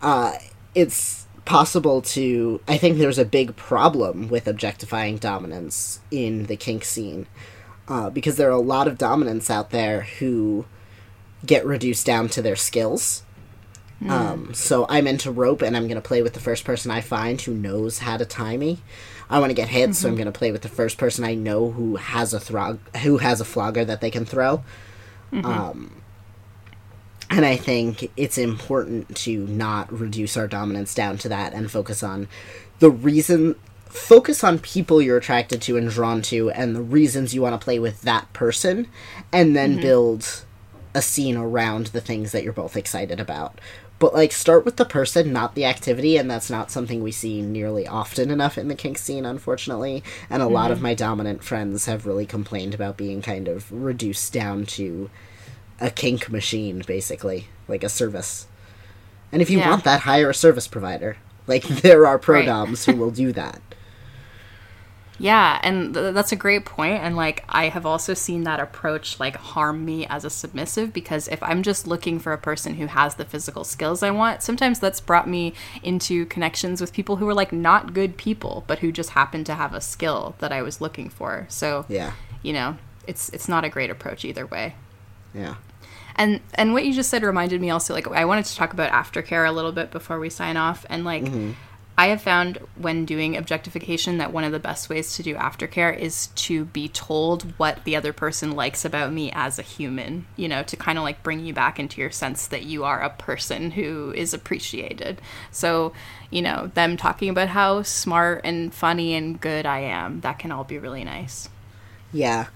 uh, 0.00 0.34
it's 0.74 1.17
possible 1.48 2.02
to. 2.02 2.60
I 2.68 2.76
think 2.76 2.98
there's 2.98 3.18
a 3.18 3.24
big 3.24 3.56
problem 3.56 4.28
with 4.28 4.46
objectifying 4.46 5.16
dominance 5.16 6.00
in 6.10 6.46
the 6.46 6.56
kink 6.56 6.84
scene. 6.84 7.26
Uh, 7.88 8.10
because 8.10 8.36
there 8.36 8.48
are 8.48 8.52
a 8.52 8.60
lot 8.60 8.86
of 8.86 8.98
dominants 8.98 9.48
out 9.48 9.70
there 9.70 10.02
who 10.02 10.66
get 11.46 11.64
reduced 11.64 12.04
down 12.04 12.28
to 12.28 12.42
their 12.42 12.56
skills. 12.56 13.22
Um, 14.06 14.54
so 14.54 14.86
I'm 14.88 15.06
into 15.06 15.30
rope 15.32 15.62
and 15.62 15.76
I'm 15.76 15.88
going 15.88 16.00
to 16.00 16.06
play 16.06 16.22
with 16.22 16.34
the 16.34 16.40
first 16.40 16.64
person 16.64 16.90
I 16.90 17.00
find 17.00 17.40
who 17.40 17.54
knows 17.54 17.98
how 17.98 18.16
to 18.16 18.24
tie 18.24 18.56
me. 18.56 18.78
I 19.30 19.40
want 19.40 19.50
to 19.50 19.54
get 19.54 19.68
hit, 19.68 19.94
so 19.94 20.08
I'm 20.08 20.14
going 20.16 20.26
to 20.26 20.38
play 20.38 20.52
with 20.52 20.62
the 20.62 20.68
first 20.68 20.98
person 20.98 21.24
I 21.24 21.34
know 21.34 21.70
who 21.70 21.96
has 21.96 22.32
a 22.32 22.40
throg, 22.40 22.78
who 22.98 23.18
has 23.18 23.40
a 23.40 23.44
flogger 23.44 23.84
that 23.84 24.00
they 24.00 24.10
can 24.10 24.24
throw. 24.24 24.62
Um, 25.44 26.02
and 27.30 27.44
I 27.44 27.56
think 27.56 28.10
it's 28.16 28.38
important 28.38 29.14
to 29.18 29.46
not 29.46 29.92
reduce 29.92 30.36
our 30.36 30.48
dominance 30.48 30.94
down 30.94 31.18
to 31.18 31.28
that 31.28 31.52
and 31.52 31.70
focus 31.70 32.02
on 32.02 32.28
the 32.78 32.90
reason 32.90 33.54
focus 33.86 34.44
on 34.44 34.58
people 34.58 35.00
you're 35.00 35.16
attracted 35.16 35.62
to 35.62 35.76
and 35.76 35.90
drawn 35.90 36.20
to 36.20 36.50
and 36.50 36.76
the 36.76 36.82
reasons 36.82 37.34
you 37.34 37.40
want 37.40 37.58
to 37.58 37.64
play 37.64 37.78
with 37.78 38.02
that 38.02 38.30
person 38.32 38.86
and 39.32 39.56
then 39.56 39.72
mm-hmm. 39.72 39.82
build 39.82 40.44
a 40.94 41.02
scene 41.02 41.36
around 41.36 41.86
the 41.88 42.00
things 42.00 42.32
that 42.32 42.42
you're 42.42 42.52
both 42.52 42.76
excited 42.76 43.18
about. 43.18 43.58
But 43.98 44.14
like 44.14 44.32
start 44.32 44.64
with 44.64 44.76
the 44.76 44.84
person, 44.84 45.32
not 45.32 45.54
the 45.54 45.64
activity, 45.64 46.16
and 46.16 46.30
that's 46.30 46.50
not 46.50 46.70
something 46.70 47.02
we 47.02 47.10
see 47.10 47.42
nearly 47.42 47.86
often 47.86 48.30
enough 48.30 48.56
in 48.56 48.68
the 48.68 48.76
kink 48.76 48.96
scene, 48.96 49.26
unfortunately. 49.26 50.04
And 50.30 50.40
a 50.40 50.46
lot 50.46 50.70
of 50.70 50.78
mm-hmm. 50.78 50.84
my 50.84 50.94
dominant 50.94 51.42
friends 51.42 51.86
have 51.86 52.06
really 52.06 52.26
complained 52.26 52.74
about 52.74 52.96
being 52.96 53.22
kind 53.22 53.48
of 53.48 53.72
reduced 53.72 54.32
down 54.32 54.66
to 54.66 55.10
a 55.80 55.90
kink 55.90 56.30
machine, 56.30 56.82
basically, 56.86 57.48
like 57.68 57.84
a 57.84 57.88
service. 57.88 58.46
And 59.32 59.42
if 59.42 59.50
you 59.50 59.58
Yeah. 59.58 59.70
want 59.70 59.84
that, 59.84 60.00
hire 60.00 60.30
a 60.30 60.34
service 60.34 60.66
provider. 60.68 61.16
Like 61.46 61.62
there 61.82 62.06
are 62.06 62.18
pro 62.18 62.36
Right. 62.40 62.46
doms 62.46 62.84
who 62.86 62.94
will 62.94 63.10
do 63.10 63.32
that. 63.32 63.60
Yeah, 65.20 65.58
and 65.64 65.94
th- 65.94 66.14
that's 66.14 66.30
a 66.30 66.36
great 66.36 66.64
point. 66.64 67.02
And 67.02 67.16
like, 67.16 67.42
I 67.48 67.68
have 67.70 67.84
also 67.84 68.14
seen 68.14 68.44
that 68.44 68.60
approach 68.60 69.18
like 69.18 69.34
harm 69.36 69.84
me 69.84 70.06
as 70.06 70.24
a 70.24 70.30
submissive 70.30 70.92
because 70.92 71.26
if 71.26 71.42
I'm 71.42 71.64
just 71.64 71.88
looking 71.88 72.20
for 72.20 72.32
a 72.32 72.38
person 72.38 72.74
who 72.74 72.86
has 72.86 73.16
the 73.16 73.24
physical 73.24 73.64
skills 73.64 74.04
I 74.04 74.12
want, 74.12 74.42
sometimes 74.44 74.78
that's 74.78 75.00
brought 75.00 75.28
me 75.28 75.54
into 75.82 76.24
connections 76.26 76.80
with 76.80 76.92
people 76.92 77.16
who 77.16 77.28
are 77.28 77.34
like 77.34 77.52
not 77.52 77.94
good 77.94 78.16
people, 78.16 78.62
but 78.68 78.78
who 78.78 78.92
just 78.92 79.10
happen 79.10 79.42
to 79.44 79.54
have 79.54 79.74
a 79.74 79.80
skill 79.80 80.36
that 80.38 80.52
I 80.52 80.62
was 80.62 80.80
looking 80.80 81.08
for. 81.10 81.46
So, 81.48 81.84
Yeah. 81.88 82.12
you 82.42 82.52
know, 82.52 82.76
it's 83.08 83.28
it's 83.30 83.48
not 83.48 83.64
a 83.64 83.68
great 83.68 83.90
approach 83.90 84.24
either 84.24 84.46
way. 84.46 84.76
Yeah. 85.34 85.56
And 86.16 86.40
and 86.54 86.72
what 86.72 86.84
you 86.84 86.92
just 86.92 87.10
said 87.10 87.22
reminded 87.22 87.60
me 87.60 87.70
also 87.70 87.94
like 87.94 88.08
I 88.08 88.24
wanted 88.24 88.46
to 88.46 88.56
talk 88.56 88.72
about 88.72 88.90
aftercare 88.90 89.48
a 89.48 89.52
little 89.52 89.72
bit 89.72 89.90
before 89.90 90.18
we 90.18 90.30
sign 90.30 90.56
off 90.56 90.84
and 90.90 91.04
like 91.04 91.24
I 91.98 92.06
have 92.06 92.22
found 92.22 92.58
when 92.76 93.04
doing 93.04 93.36
objectification 93.36 94.18
that 94.18 94.32
one 94.32 94.44
of 94.44 94.52
the 94.52 94.60
best 94.60 94.88
ways 94.88 95.16
to 95.16 95.24
do 95.24 95.34
aftercare 95.34 95.98
is 95.98 96.28
to 96.28 96.64
be 96.66 96.88
told 96.88 97.42
what 97.58 97.82
the 97.82 97.96
other 97.96 98.12
person 98.12 98.52
likes 98.52 98.84
about 98.84 99.12
me 99.12 99.32
as 99.34 99.58
a 99.58 99.62
human, 99.62 100.24
you 100.36 100.46
know, 100.46 100.62
to 100.62 100.76
kind 100.76 100.96
of 100.96 101.02
like 101.02 101.24
bring 101.24 101.44
you 101.44 101.52
back 101.52 101.80
into 101.80 102.00
your 102.00 102.12
sense 102.12 102.46
that 102.46 102.62
you 102.62 102.84
are 102.84 103.00
a 103.00 103.10
person 103.10 103.72
who 103.72 104.12
is 104.12 104.32
appreciated. 104.32 105.20
So, 105.50 105.92
you 106.30 106.40
know, 106.40 106.70
them 106.72 106.96
talking 106.96 107.30
about 107.30 107.48
how 107.48 107.82
smart 107.82 108.42
and 108.44 108.72
funny 108.72 109.14
and 109.14 109.40
good 109.40 109.66
I 109.66 109.80
am, 109.80 110.20
that 110.20 110.38
can 110.38 110.52
all 110.52 110.62
be 110.62 110.78
really 110.78 111.02
nice. 111.02 111.48
Yeah. 112.12 112.46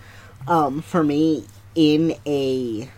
Um, 0.46 0.82
for 0.82 1.02
me, 1.02 1.46
in 1.74 2.14
a 2.26 2.88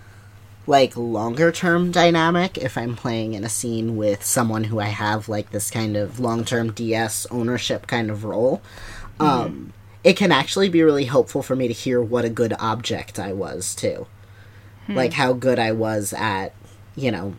like 0.66 0.96
longer 0.96 1.52
term 1.52 1.90
dynamic, 1.90 2.56
if 2.58 2.78
I'm 2.78 2.96
playing 2.96 3.34
in 3.34 3.44
a 3.44 3.48
scene 3.48 3.96
with 3.96 4.24
someone 4.24 4.64
who 4.64 4.80
I 4.80 4.86
have 4.86 5.28
like 5.28 5.50
this 5.50 5.70
kind 5.70 5.96
of 5.96 6.18
long 6.20 6.44
term 6.44 6.72
DS 6.72 7.26
ownership 7.30 7.86
kind 7.86 8.10
of 8.10 8.24
role, 8.24 8.62
um, 9.20 9.72
it 10.02 10.16
can 10.16 10.32
actually 10.32 10.68
be 10.68 10.82
really 10.82 11.04
helpful 11.04 11.42
for 11.42 11.54
me 11.54 11.68
to 11.68 11.74
hear 11.74 12.02
what 12.02 12.24
a 12.24 12.30
good 12.30 12.54
object 12.58 13.18
I 13.18 13.32
was 13.32 13.74
too. 13.74 14.06
like 14.88 15.12
how 15.14 15.32
good 15.32 15.58
I 15.58 15.72
was 15.72 16.12
at, 16.12 16.54
you 16.96 17.10
know, 17.10 17.34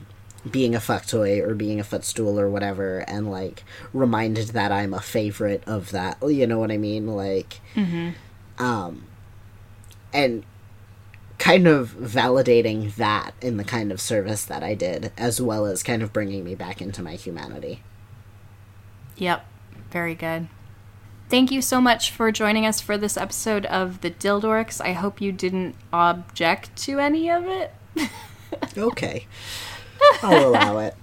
being 0.49 0.75
a 0.75 0.79
fuck 0.79 1.05
toy 1.07 1.41
or 1.41 1.53
being 1.55 1.79
a 1.79 1.83
footstool 1.83 2.39
or 2.39 2.49
whatever, 2.49 2.99
and 3.07 3.31
like 3.31 3.63
reminded 3.93 4.49
that 4.49 4.71
I'm 4.71 4.93
a 4.93 5.01
favorite 5.01 5.63
of 5.67 5.91
that. 5.91 6.17
You 6.21 6.45
know 6.47 6.59
what 6.59 6.71
I 6.71 6.77
mean? 6.77 7.07
Like, 7.07 7.59
um, 8.59 9.05
and 10.13 10.43
kind 11.45 11.67
of 11.67 11.91
validating 11.91 12.95
that 12.95 13.35
in 13.39 13.57
the 13.57 13.63
kind 13.63 13.91
of 13.91 14.01
service 14.01 14.43
that 14.45 14.63
I 14.63 14.73
did, 14.73 15.11
as 15.15 15.39
well 15.39 15.67
as 15.67 15.83
kind 15.83 16.01
of 16.01 16.11
bringing 16.11 16.43
me 16.43 16.55
back 16.55 16.81
into 16.81 17.03
my 17.03 17.13
humanity. 17.13 17.83
Yep. 19.17 19.45
Very 19.91 20.15
good. 20.15 20.47
Thank 21.29 21.51
you 21.51 21.61
so 21.61 21.79
much 21.79 22.09
for 22.09 22.31
joining 22.31 22.65
us 22.65 22.81
for 22.81 22.97
this 22.97 23.15
episode 23.15 23.67
of 23.67 24.01
The 24.01 24.09
Dildorks. 24.09 24.83
I 24.83 24.93
hope 24.93 25.21
you 25.21 25.31
didn't 25.31 25.75
object 25.93 26.75
to 26.77 26.97
any 26.99 27.29
of 27.29 27.45
it. 27.45 27.71
Okay, 28.77 29.25
I'll 30.21 30.47
allow 30.47 30.77
it. 30.77 30.95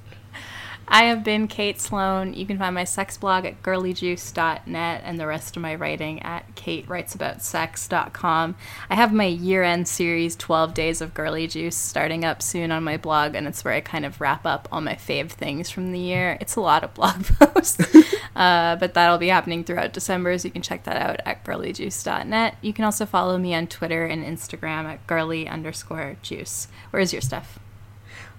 I 0.95 1.05
have 1.05 1.24
been 1.24 1.49
Kate 1.49 1.80
Sloan. 1.80 2.34
You 2.34 2.45
can 2.45 2.59
find 2.59 2.74
my 2.74 2.84
sex 2.84 3.16
blog 3.16 3.47
at 3.47 3.62
girlyjuice.net 3.62 5.01
and 5.03 5.18
the 5.18 5.26
rest 5.26 5.57
of 5.57 5.62
my 5.62 5.74
writing 5.74 6.20
at 6.20 6.55
katewritesaboutsex.com. 6.55 8.57
I 8.90 8.95
have 8.95 9.11
my 9.11 9.24
year 9.24 9.62
end 9.62 9.88
series, 9.88 10.36
12 10.36 10.74
Days 10.74 11.01
of 11.01 11.14
Girly 11.14 11.47
Juice, 11.47 11.76
starting 11.76 12.26
up 12.26 12.43
soon 12.43 12.70
on 12.70 12.84
my 12.84 12.99
blog, 12.99 13.34
and 13.34 13.49
it's 13.49 13.64
where 13.64 13.72
I 13.72 13.80
kind 13.80 14.05
of 14.05 14.20
wrap 14.20 14.45
up 14.45 14.68
all 14.70 14.82
my 14.82 14.93
fave 14.93 15.30
things 15.30 15.70
from 15.70 15.93
the 15.93 15.99
year. 15.99 16.36
It's 16.43 16.57
a 16.57 16.61
lot 16.61 16.84
of 16.84 16.93
blog 16.93 17.24
posts, 17.40 17.80
uh, 18.36 18.76
but 18.76 18.93
that'll 18.93 19.16
be 19.16 19.28
happening 19.28 19.64
throughout 19.64 19.95
December, 19.95 20.36
so 20.36 20.49
you 20.49 20.53
can 20.53 20.61
check 20.61 20.84
that 20.84 20.99
out 20.99 21.20
at 21.24 21.43
girlyjuice.net. 21.43 22.57
You 22.61 22.74
can 22.74 22.84
also 22.84 23.07
follow 23.07 23.38
me 23.38 23.55
on 23.55 23.66
Twitter 23.66 24.05
and 24.05 24.22
Instagram 24.22 24.84
at 24.84 25.07
girly 25.07 25.49
underscore 25.49 26.16
juice. 26.20 26.68
Where's 26.90 27.14
your 27.14 27.22
stuff? 27.22 27.59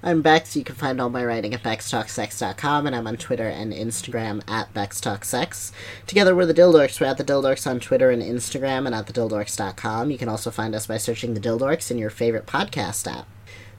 I'm 0.05 0.21
Bex. 0.21 0.57
You 0.57 0.65
can 0.65 0.75
find 0.75 0.99
all 0.99 1.09
my 1.09 1.23
writing 1.23 1.53
at 1.53 1.63
BexTalkSex.com, 1.63 2.85
and 2.85 2.93
I'm 2.93 3.07
on 3.07 3.15
Twitter 3.15 3.47
and 3.47 3.71
Instagram 3.71 4.41
at 4.49 4.73
BexTalkSex. 4.73 5.71
Together, 6.07 6.35
we're 6.35 6.45
the 6.45 6.53
Dildorks. 6.53 6.99
We're 6.99 7.07
at 7.07 7.17
the 7.17 7.23
Dildorks 7.23 7.65
on 7.65 7.79
Twitter 7.79 8.11
and 8.11 8.21
Instagram, 8.21 8.85
and 8.85 8.93
at 8.93 9.07
thedildorks.com. 9.07 10.11
You 10.11 10.17
can 10.17 10.27
also 10.27 10.51
find 10.51 10.75
us 10.75 10.87
by 10.87 10.97
searching 10.97 11.33
the 11.33 11.39
Dildorks 11.39 11.89
in 11.89 11.97
your 11.97 12.09
favorite 12.09 12.47
podcast 12.47 13.09
app. 13.09 13.27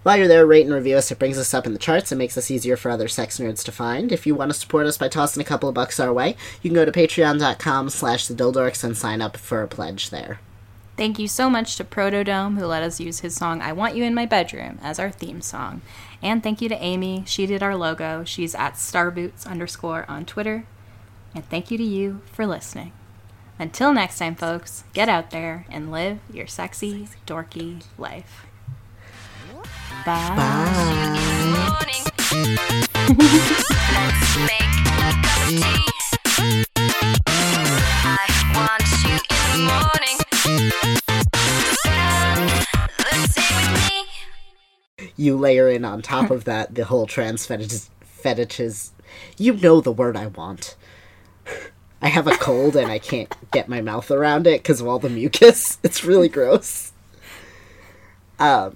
While 0.03 0.17
you're 0.17 0.29
there, 0.29 0.47
rate 0.47 0.65
and 0.65 0.75
review 0.75 0.97
us. 0.97 1.11
It 1.11 1.19
brings 1.19 1.37
us 1.37 1.53
up 1.53 1.67
in 1.67 1.75
the 1.75 1.79
charts 1.79 2.11
and 2.11 2.19
makes 2.19 2.39
us 2.39 2.51
easier 2.51 2.79
for 2.79 2.91
other 2.91 3.09
sex 3.09 3.39
nerds 3.39 3.63
to 3.65 3.73
find. 3.73 4.11
If 4.11 4.27
you 4.27 4.35
want 4.35 4.51
to 4.51 4.59
support 4.59 4.87
us 4.87 4.97
by 4.97 5.09
tossing 5.09 5.43
a 5.43 5.47
couple 5.47 5.69
of 5.69 5.75
bucks 5.75 6.01
our 6.01 6.13
way, 6.13 6.37
you 6.63 6.71
can 6.71 6.75
go 6.75 6.87
to 6.87 6.93
patreon.com 6.93 7.91
slash 7.91 8.29
the 8.29 8.35
Dildorks 8.35 8.83
and 8.83 8.97
sign 8.97 9.21
up 9.21 9.37
for 9.37 9.63
a 9.63 9.69
pledge 9.69 10.09
there. 10.09 10.41
Thank 10.97 11.19
you 11.19 11.27
so 11.27 11.51
much 11.51 11.75
to 11.77 11.85
Protodome, 11.85 12.57
who 12.57 12.67
let 12.67 12.85
us 12.85 13.01
use 13.01 13.19
his 13.19 13.35
song 13.35 13.61
I 13.61 13.73
Want 13.73 13.97
You 13.97 14.05
in 14.05 14.15
My 14.15 14.27
Bedroom 14.27 14.79
as 14.81 15.01
our 15.01 15.11
theme 15.11 15.41
song. 15.41 15.83
And 16.25 16.43
thank 16.43 16.63
you 16.63 16.71
to 16.71 16.83
Amy. 16.83 17.25
She 17.27 17.45
did 17.45 17.63
our 17.63 17.77
logo. 17.77 18.25
She's 18.25 18.55
at 18.55 18.75
starboots 18.75 19.47
underscore 19.47 20.07
on 20.09 20.25
Twitter. 20.25 20.65
And 21.35 21.47
thank 21.51 21.71
you 21.71 21.77
to 21.77 21.85
you 21.85 22.23
for 22.33 22.47
listening. 22.47 22.93
Until 23.59 23.93
next 23.93 24.19
time, 24.19 24.35
folks, 24.35 24.85
get 24.95 25.11
out 25.11 25.31
there 25.31 25.67
and 25.71 25.93
live 25.93 26.21
your 26.33 26.47
sexy, 26.47 27.09
dorky 27.27 27.83
life. 27.99 28.47
Bye. 30.07 30.31
morning. 39.57 40.19
You 45.17 45.37
layer 45.37 45.69
in 45.69 45.85
on 45.85 46.03
top 46.03 46.31
of 46.31 46.45
that 46.45 46.75
the 46.75 46.85
whole 46.85 47.07
trans 47.07 47.47
fetishes, 47.47 47.91
fetishes 48.01 48.93
you 49.39 49.55
know 49.55 49.81
the 49.81 49.93
word 49.93 50.17
i 50.17 50.27
want. 50.27 50.77
I 52.03 52.09
have 52.09 52.27
a 52.27 52.37
cold 52.37 52.77
and 52.77 52.91
i 52.91 52.99
can't 52.99 53.33
get 53.51 53.69
my 53.69 53.81
mouth 53.81 54.11
around 54.11 54.47
it 54.47 54.63
because 54.63 54.81
of 54.81 54.87
all 54.89 54.99
the 54.99 55.11
mucus. 55.11 55.79
It's 55.85 56.05
really 56.05 56.29
gross. 56.29 56.93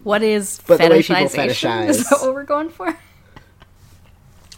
What 0.03 0.23
is 0.23 0.61
But 0.67 0.79
the 0.79 0.89
way 0.89 1.03
people 1.03 1.17
fetishization? 1.17 1.89
Is 1.89 2.09
that 2.09 2.21
what 2.21 2.35
we're 2.35 2.45
going 2.45 2.71
for? 2.71 2.97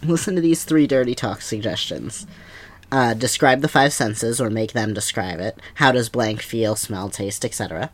listen 0.03 0.33
to 0.33 0.41
these 0.41 0.63
three 0.63 0.87
dirty 0.87 1.13
talk 1.13 1.41
suggestions. 1.41 2.25
Uh, 2.91 3.13
describe 3.13 3.61
the 3.61 3.67
five 3.67 3.93
senses 3.93 4.41
or 4.41 4.49
make 4.49 4.73
them 4.73 4.93
describe 4.93 5.39
it. 5.39 5.59
How 5.75 5.91
does 5.91 6.09
blank 6.09 6.41
feel 6.41 6.75
smell 6.75 7.09
taste 7.09 7.45
etc 7.45 7.91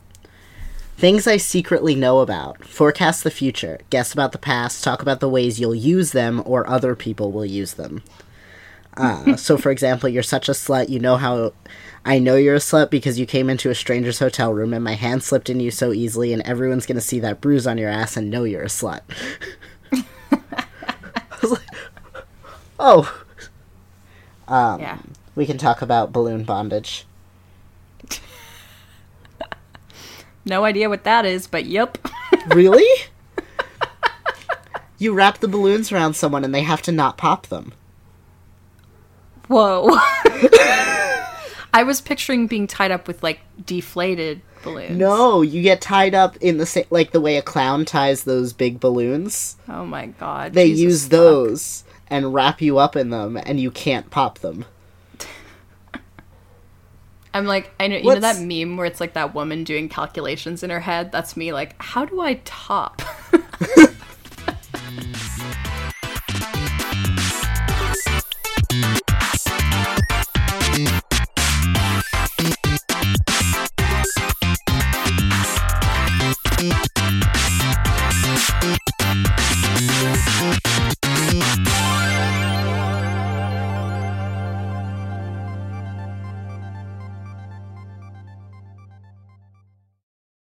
things 0.97 1.27
i 1.27 1.37
secretly 1.37 1.95
know 1.95 2.19
about. 2.19 2.65
Forecast 2.65 3.23
the 3.23 3.31
future. 3.31 3.79
Guess 3.89 4.13
about 4.13 4.31
the 4.31 4.37
past. 4.37 4.83
Talk 4.83 5.01
about 5.01 5.19
the 5.19 5.29
ways 5.29 5.59
you'll 5.59 5.75
use 5.75 6.11
them 6.11 6.41
or 6.45 6.67
other 6.67 6.95
people 6.95 7.31
will 7.31 7.45
use 7.45 7.73
them. 7.75 8.03
Uh, 8.95 9.35
so 9.37 9.57
for 9.57 9.69
example 9.71 10.09
you're 10.09 10.23
such 10.23 10.49
a 10.49 10.53
slut 10.53 10.89
you 10.89 10.99
know 10.99 11.17
how 11.17 11.53
i 12.03 12.17
know 12.17 12.35
you're 12.35 12.55
a 12.55 12.59
slut 12.59 12.89
because 12.89 13.19
you 13.19 13.27
came 13.27 13.47
into 13.47 13.69
a 13.69 13.75
stranger's 13.75 14.17
hotel 14.17 14.51
room 14.51 14.73
and 14.73 14.83
my 14.83 14.93
hand 14.93 15.21
slipped 15.21 15.51
in 15.51 15.59
you 15.59 15.69
so 15.69 15.93
easily 15.93 16.33
and 16.33 16.41
everyone's 16.43 16.87
gonna 16.87 16.99
see 16.99 17.19
that 17.19 17.39
bruise 17.39 17.67
on 17.67 17.77
your 17.77 17.89
ass 17.91 18.17
and 18.17 18.31
know 18.31 18.43
you're 18.43 18.63
a 18.63 18.65
slut. 18.65 19.01
I 19.91 21.37
was 21.41 21.51
like, 21.51 21.67
oh 22.79 23.23
Um, 24.47 24.79
yeah. 24.81 24.97
we 25.35 25.45
can 25.45 25.57
talk 25.59 25.81
about 25.83 26.11
balloon 26.11 26.43
bondage. 26.43 27.05
No 30.47 30.63
idea 30.63 30.89
what 30.89 31.03
that 31.03 31.25
is, 31.25 31.45
but 31.47 31.65
yep. 31.65 31.97
Really? 32.47 32.87
you 34.97 35.13
wrap 35.13 35.39
the 35.39 35.47
balloons 35.47 35.91
around 35.91 36.13
someone 36.15 36.45
and 36.45 36.55
they 36.55 36.61
have 36.63 36.81
to 36.83 36.91
not 36.91 37.17
pop 37.17 37.47
them. 37.47 37.73
Whoa. 39.47 39.89
I 41.73 41.83
was 41.85 41.99
picturing 42.01 42.47
being 42.47 42.67
tied 42.67 42.91
up 42.91 43.07
with 43.07 43.21
like 43.21 43.41
deflated 43.65 44.41
balloons. 44.63 44.97
No, 44.97 45.41
you 45.41 45.61
get 45.61 45.81
tied 45.81 46.15
up 46.15 46.37
in 46.37 46.57
the 46.57 46.65
same 46.65 46.85
like 46.89 47.11
the 47.11 47.21
way 47.21 47.37
a 47.37 47.41
clown 47.41 47.83
ties 47.85 48.23
those 48.23 48.53
big 48.53 48.79
balloons. 48.79 49.57
Oh 49.67 49.85
my 49.85 50.07
god. 50.07 50.53
They 50.53 50.69
Jesus 50.69 50.81
use 50.81 51.03
fuck. 51.03 51.11
those 51.11 51.83
and 52.07 52.33
wrap 52.33 52.61
you 52.61 52.77
up 52.77 52.95
in 52.95 53.09
them 53.09 53.37
and 53.37 53.59
you 53.59 53.69
can't 53.71 54.09
pop 54.09 54.39
them. 54.39 54.65
I'm 57.37 57.45
like, 57.45 57.71
I 57.79 57.87
know 57.87 57.97
you 57.97 58.03
know 58.03 58.19
that 58.19 58.41
meme 58.41 58.77
where 58.77 58.87
it's 58.87 58.99
like 58.99 59.13
that 59.13 59.35
woman 59.35 59.63
doing 59.63 59.89
calculations 59.89 60.63
in 60.63 60.71
her 60.71 60.79
head. 60.79 61.11
That's 61.11 61.37
me. 61.37 61.53
Like, 61.53 61.75
how 61.79 62.03
do 62.03 62.19
I 62.19 62.41
top? 62.45 63.03